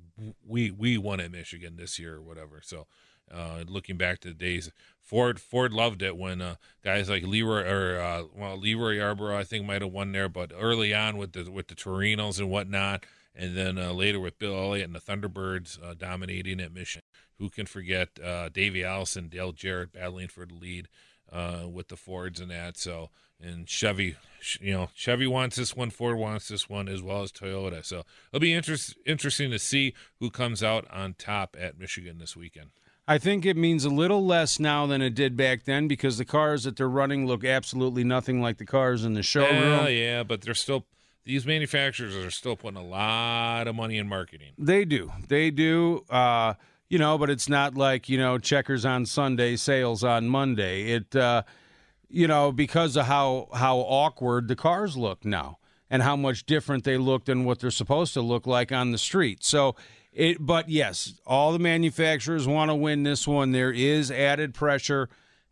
[0.45, 2.61] we we won at Michigan this year or whatever.
[2.63, 2.88] So,
[3.31, 4.71] uh, looking back to the days,
[5.01, 9.43] Ford Ford loved it when uh, guys like Leroy or uh, well LeeRoy Yarbrough I
[9.43, 13.05] think might have won there, but early on with the with the Torinos and whatnot,
[13.40, 17.03] and then uh, later with Bill Elliott and the Thunderbirds uh, dominating at Michigan.
[17.40, 20.90] Who can forget uh, Davey Allison, Dale Jarrett battling for the lead?
[21.32, 22.78] uh, with the Fords and that.
[22.78, 23.10] So
[23.41, 24.16] and Chevy,
[24.60, 27.86] you know, Chevy wants this one, Ford wants this one, as well as Toyota.
[27.86, 32.36] So it'll be interest, interesting to see who comes out on top at Michigan this
[32.36, 32.72] weekend.
[33.07, 36.26] I think it means a little less now than it did back then because the
[36.26, 39.56] cars that they're running look absolutely nothing like the cars in the showroom.
[39.56, 40.86] Yeah, yeah, but they're still
[41.30, 44.53] these manufacturers are still putting a lot of money in marketing.
[44.57, 46.03] They do, they do.
[46.10, 46.56] Uh,
[46.89, 50.91] you know, but it's not like you know checkers on Sunday, sales on Monday.
[50.91, 51.43] It, uh,
[52.10, 56.84] you know, because of how how awkward the cars look now and how much different
[56.84, 59.43] they look than what they're supposed to look like on the street.
[59.43, 59.76] So
[60.11, 63.51] it, but yes, all the manufacturers want to win this one.
[63.51, 65.10] There is added pressure,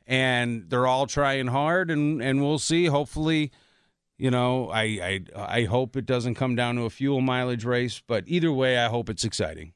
[0.08, 2.88] and they're all trying hard, and and we'll see.
[2.88, 3.52] Hopefully.
[4.18, 8.02] You know, I, I I hope it doesn't come down to a fuel mileage race,
[8.06, 9.74] but either way, I hope it's exciting.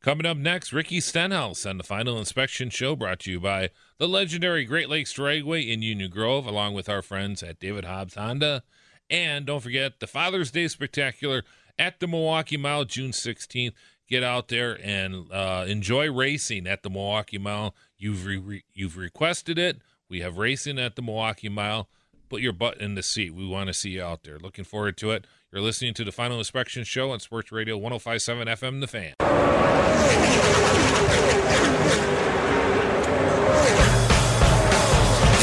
[0.00, 4.08] Coming up next, Ricky Stenhouse on the Final Inspection Show, brought to you by the
[4.08, 8.64] legendary Great Lakes Dragway in Union Grove, along with our friends at David Hobbs Honda.
[9.08, 11.44] And don't forget the Father's Day Spectacular
[11.78, 13.74] at the Milwaukee Mile, June 16th.
[14.08, 17.74] Get out there and uh, enjoy racing at the Milwaukee Mile.
[17.96, 19.82] You've re- you've requested it.
[20.08, 21.88] We have racing at the Milwaukee Mile.
[22.32, 23.34] Put your butt in the seat.
[23.34, 24.38] We want to see you out there.
[24.38, 25.26] Looking forward to it.
[25.52, 29.12] You're listening to the Final Inspection Show on Sports Radio 1057 FM The Fan.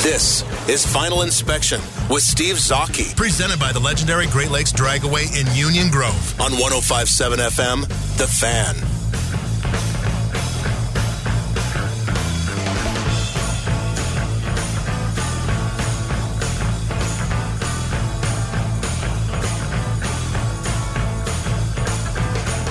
[0.01, 1.79] This is Final Inspection
[2.09, 3.15] with Steve Zocchi.
[3.15, 7.87] Presented by the legendary Great Lakes Dragaway in Union Grove on 1057 FM
[8.17, 8.98] The Fan.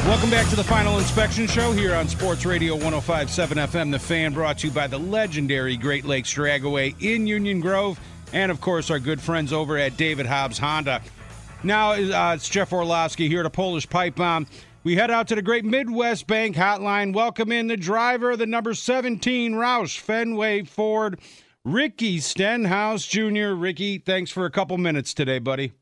[0.09, 3.93] Welcome back to the Final Inspection Show here on Sports Radio 1057 FM.
[3.93, 8.01] The fan brought to you by the legendary Great Lakes Dragaway in Union Grove,
[8.33, 11.03] and of course, our good friends over at David Hobbs Honda.
[11.63, 14.47] Now, uh, it's Jeff Orlowski here to Polish Pipe Bomb.
[14.83, 17.13] We head out to the Great Midwest Bank Hotline.
[17.13, 21.21] Welcome in the driver, the number 17 Roush Fenway Ford,
[21.67, 23.49] Ricky Stenhouse Jr.
[23.49, 25.73] Ricky, thanks for a couple minutes today, buddy.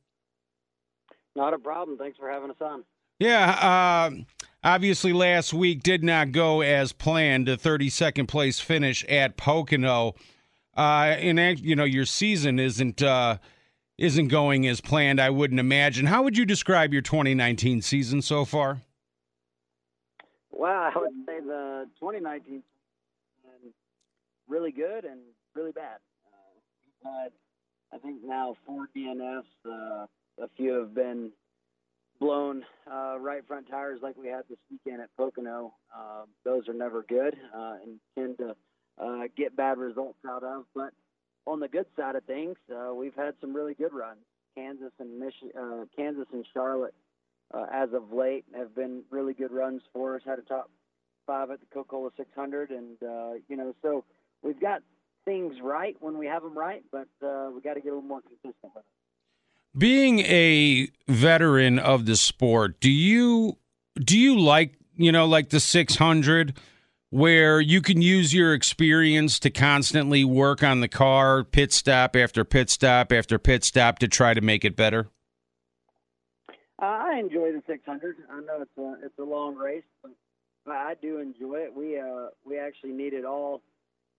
[1.37, 1.97] Not a problem.
[1.97, 2.83] Thanks for having us on.
[3.19, 4.11] Yeah, uh,
[4.63, 7.49] obviously last week did not go as planned.
[7.49, 10.15] A 32nd place finish at Pocono.
[10.77, 13.39] Uh, and you know your season isn't uh,
[13.97, 15.21] isn't going as planned.
[15.21, 16.07] I wouldn't imagine.
[16.07, 18.83] How would you describe your 2019 season so far?
[20.51, 22.63] Well, I would say the 2019
[24.49, 25.21] really good and
[25.55, 25.99] really bad.
[27.05, 27.29] Uh,
[27.93, 29.43] I think now four DNFs.
[29.65, 30.07] Uh,
[30.39, 31.31] a few have been
[32.19, 35.75] blown uh, right front tires like we had this weekend at Pocono.
[35.95, 38.57] Uh, those are never good uh, and tend to
[39.03, 40.65] uh, get bad results out of.
[40.75, 40.93] But
[41.47, 44.21] on the good side of things, uh, we've had some really good runs.
[44.57, 46.95] Kansas and Mich- uh, Kansas and Charlotte,
[47.53, 50.23] uh, as of late, have been really good runs for us.
[50.25, 50.71] Had a top
[51.27, 54.05] five at the Coca-Cola 600, and uh, you know, so
[54.43, 54.83] we've got
[55.25, 58.09] things right when we have them right, but uh, we got to get a little
[58.09, 58.96] more consistent with it.
[59.77, 63.59] Being a veteran of the sport, do you
[63.99, 66.55] do you like you know like the 600
[67.11, 72.45] where you can use your experience to constantly work on the car pit stop after
[72.45, 75.09] pit stop after pit stop to try to make it better?
[76.81, 78.17] Uh, I enjoy the 600.
[78.31, 81.75] I know it's a it's a long race, but I do enjoy it.
[81.75, 83.63] We uh we actually needed all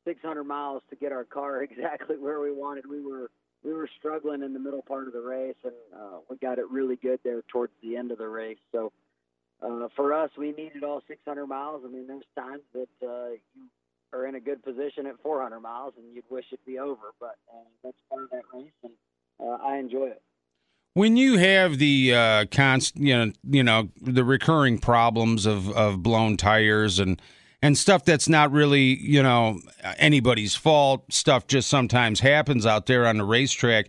[0.05, 2.85] 600 miles to get our car exactly where we wanted.
[2.87, 3.31] We were
[3.63, 6.69] we were struggling in the middle part of the race, and uh, we got it
[6.69, 8.59] really good there towards the end of the race.
[8.71, 8.91] So
[9.61, 11.83] uh, for us, we needed all 600 miles.
[11.85, 13.67] I mean, there's times that uh, you
[14.13, 17.37] are in a good position at 400 miles, and you'd wish it'd be over, but
[17.53, 18.93] uh, that's part of that race, and
[19.39, 20.21] uh, I enjoy it.
[20.93, 26.01] When you have the uh, const, you know, you know, the recurring problems of, of
[26.01, 27.21] blown tires and
[27.61, 29.59] and stuff that's not really, you know,
[29.97, 31.11] anybody's fault.
[31.11, 33.87] Stuff just sometimes happens out there on the racetrack.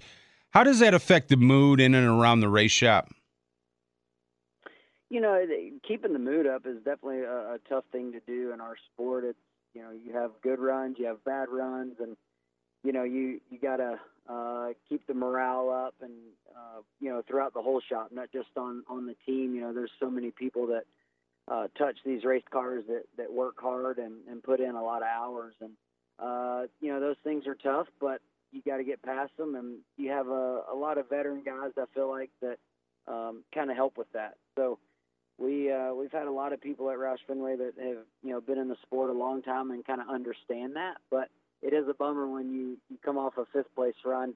[0.51, 3.11] How does that affect the mood in and around the race shop?
[5.11, 5.43] You know,
[5.87, 9.25] keeping the mood up is definitely a, a tough thing to do in our sport.
[9.25, 9.39] It's
[9.75, 12.17] you know, you have good runs, you have bad runs, and
[12.83, 16.13] you know, you you gotta uh, keep the morale up, and
[16.55, 19.55] uh, you know, throughout the whole shop, not just on on the team.
[19.55, 20.85] You know, there's so many people that
[21.51, 25.03] uh, touch these race cars that, that work hard and, and put in a lot
[25.03, 25.55] of hours.
[25.61, 25.73] And,
[26.19, 28.21] uh, you know, those things are tough, but
[28.53, 29.55] you got to get past them.
[29.55, 32.59] And you have a, a lot of veteran guys, I feel like, that
[33.07, 34.37] um, kind of help with that.
[34.57, 34.79] So
[35.39, 38.41] we, uh, we've had a lot of people at Roush Fenway that have, you know,
[38.41, 40.97] been in the sport a long time and kind of understand that.
[41.11, 41.29] But
[41.63, 44.35] it is a bummer when you, you come off a fifth place run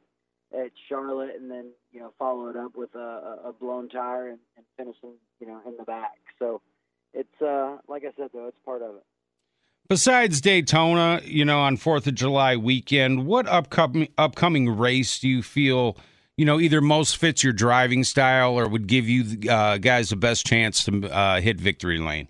[0.52, 4.39] at Charlotte and then you know follow it up with a, a blown tire and,
[4.56, 6.18] and finishing you know in the back.
[6.39, 6.60] So
[7.14, 9.05] it's uh, like I said though, it's part of it.
[9.89, 15.43] Besides Daytona, you know, on Fourth of July weekend, what upcoming upcoming race do you
[15.43, 15.97] feel?
[16.36, 20.16] You know, either most fits your driving style or would give you uh, guys the
[20.16, 22.28] best chance to uh, hit victory lane.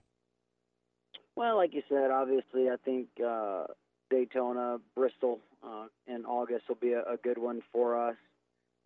[1.37, 3.67] Well, like you said, obviously, I think uh,
[4.11, 8.17] Daytona, Bristol uh, in August will be a, a good one for us.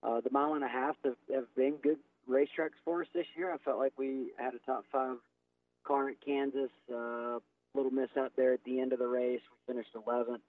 [0.02, 1.98] Uh, the mile and a half have, have been good
[2.28, 3.52] racetracks for us this year.
[3.52, 5.16] I felt like we had a top five
[5.86, 6.70] car at Kansas.
[6.92, 7.38] Uh,
[7.74, 9.40] little mishap there at the end of the race.
[9.68, 10.40] We finished 11th.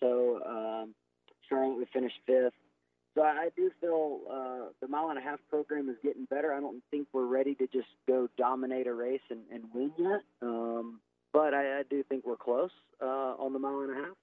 [0.00, 0.94] So um,
[1.48, 2.52] Charlotte, we finished fifth.
[3.14, 6.52] So I, I do feel uh, the mile and a half program is getting better.
[6.52, 10.20] I don't think we're ready to just go dominate a race and, and win yet.
[10.42, 11.00] Um,
[11.32, 13.04] but I, I do think we're close uh,
[13.38, 14.16] on the mile and a half.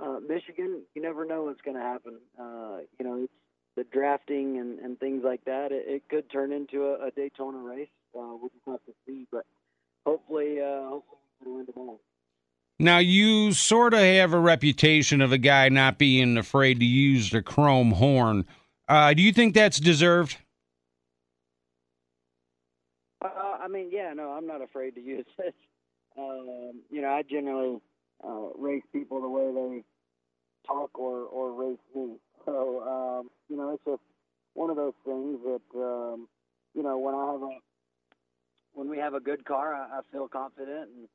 [0.00, 2.18] Uh, Michigan, you never know what's going to happen.
[2.38, 3.32] Uh, you know, it's
[3.76, 5.72] the drafting and, and things like that.
[5.72, 7.88] It, it could turn into a, a Daytona race.
[8.16, 9.26] Uh, we'll just have to see.
[9.30, 9.44] But
[10.06, 12.00] hopefully, uh, hopefully we'll win tomorrow.
[12.78, 17.30] Now, you sort of have a reputation of a guy not being afraid to use
[17.30, 18.46] the chrome horn.
[18.88, 20.36] Uh, do you think that's deserved?
[23.24, 25.54] Uh, I mean, yeah, no, I'm not afraid to use it.
[26.18, 27.78] Um, you know, I generally
[28.22, 29.84] uh, race people the way they
[30.66, 32.16] talk or, or race me.
[32.44, 34.02] So, um, you know, it's just
[34.54, 36.28] one of those things that, um,
[36.74, 37.58] you know, when I have a,
[38.74, 41.08] when we have a good car, I, I feel confident and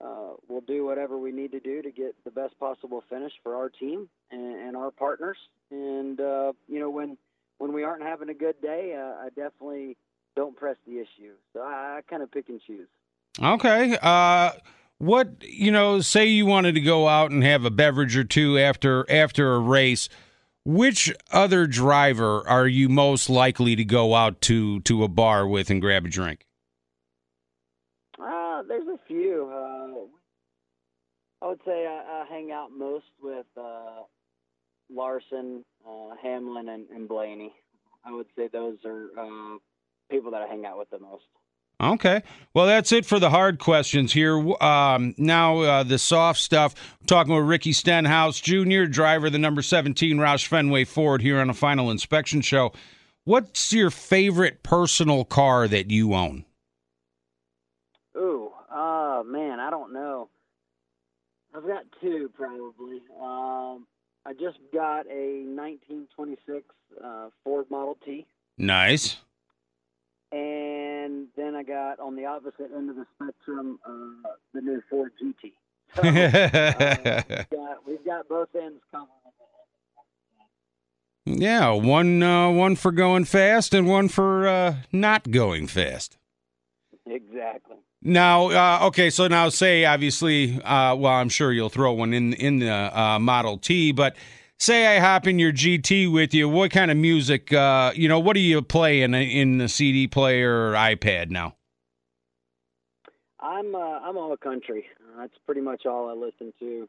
[0.00, 3.54] uh, we'll do whatever we need to do to get the best possible finish for
[3.54, 5.36] our team and, and our partners.
[5.70, 7.16] And, uh, you know, when,
[7.58, 9.96] when we aren't having a good day, uh, I definitely
[10.34, 11.34] don't press the issue.
[11.52, 12.88] So I, I kind of pick and choose.
[13.40, 13.96] Okay.
[14.02, 14.52] Uh,
[14.98, 16.00] what you know?
[16.00, 19.58] Say you wanted to go out and have a beverage or two after after a
[19.58, 20.08] race.
[20.64, 25.70] Which other driver are you most likely to go out to to a bar with
[25.70, 26.46] and grab a drink?
[28.16, 29.50] Uh, there's a few.
[29.52, 30.06] Uh,
[31.42, 34.02] I would say I, I hang out most with uh,
[34.88, 37.52] Larson, uh, Hamlin, and, and Blaney.
[38.04, 39.58] I would say those are uh,
[40.10, 41.24] people that I hang out with the most.
[41.80, 42.22] Okay.
[42.54, 44.38] Well, that's it for the hard questions here.
[44.62, 46.74] Um, now, uh, the soft stuff.
[47.00, 51.50] I'm talking with Ricky Stenhouse Jr., driver the number 17 Roush Fenway Ford here on
[51.50, 52.72] a final inspection show.
[53.24, 56.44] What's your favorite personal car that you own?
[58.16, 60.28] Ooh, uh, man, I don't know.
[61.54, 63.02] I've got two probably.
[63.20, 63.86] Um,
[64.24, 66.64] I just got a 1926
[67.02, 68.26] uh, Ford Model T.
[68.56, 69.18] Nice.
[70.30, 75.12] And then I got on the opposite end of the spectrum uh, the new Ford
[75.22, 75.52] GT.
[75.94, 79.08] So, uh, we've, got, we've got both ends covered.
[81.26, 86.16] Yeah, one uh, one for going fast and one for uh, not going fast.
[87.04, 87.76] Exactly.
[88.04, 92.32] Now, uh, okay, so now say obviously, uh, well, I'm sure you'll throw one in
[92.32, 94.16] in the uh, Model T, but
[94.58, 97.52] say I hop in your GT with you, what kind of music?
[97.52, 101.54] Uh, you know, what do you play in in the CD player or iPad now?
[103.38, 104.86] I'm uh, I'm all country.
[105.16, 106.88] That's pretty much all I listen to.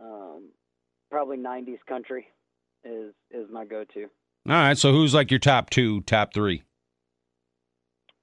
[0.00, 0.48] Um,
[1.10, 2.26] probably '90s country
[2.84, 4.04] is is my go-to.
[4.48, 6.62] All right, so who's like your top two, top three?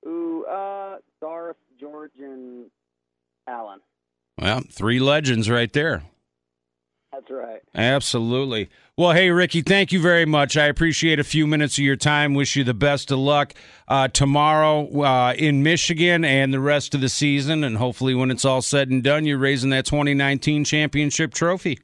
[0.06, 2.68] Ooh, uh, Garth, George, and
[3.48, 3.80] Alan.
[4.40, 6.04] Well, three legends right there.
[7.12, 7.62] That's right.
[7.76, 8.70] Absolutely.
[8.98, 10.56] Well, hey, Ricky, thank you very much.
[10.56, 12.36] I appreciate a few minutes of your time.
[12.36, 13.54] Wish you the best of luck
[13.90, 17.66] uh, tomorrow uh, in Michigan and the rest of the season.
[17.66, 21.80] And hopefully, when it's all said and done, you're raising that 2019 championship trophy.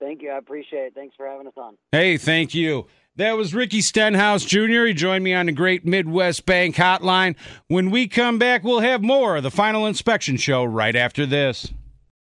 [0.00, 0.30] Thank you.
[0.30, 0.94] I appreciate it.
[0.94, 1.76] Thanks for having us on.
[1.92, 2.86] Hey, thank you.
[3.16, 4.84] That was Ricky Stenhouse Jr.
[4.84, 7.34] He joined me on the Great Midwest Bank Hotline.
[7.66, 11.72] When we come back, we'll have more of the Final Inspection Show right after this.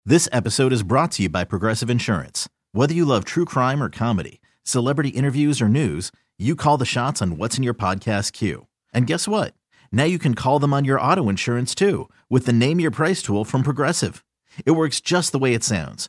[0.07, 2.49] This episode is brought to you by Progressive Insurance.
[2.71, 7.21] Whether you love true crime or comedy, celebrity interviews or news, you call the shots
[7.21, 8.69] on what's in your podcast queue.
[8.93, 9.53] And guess what?
[9.91, 13.21] Now you can call them on your auto insurance too with the Name Your Price
[13.21, 14.25] tool from Progressive.
[14.65, 16.09] It works just the way it sounds.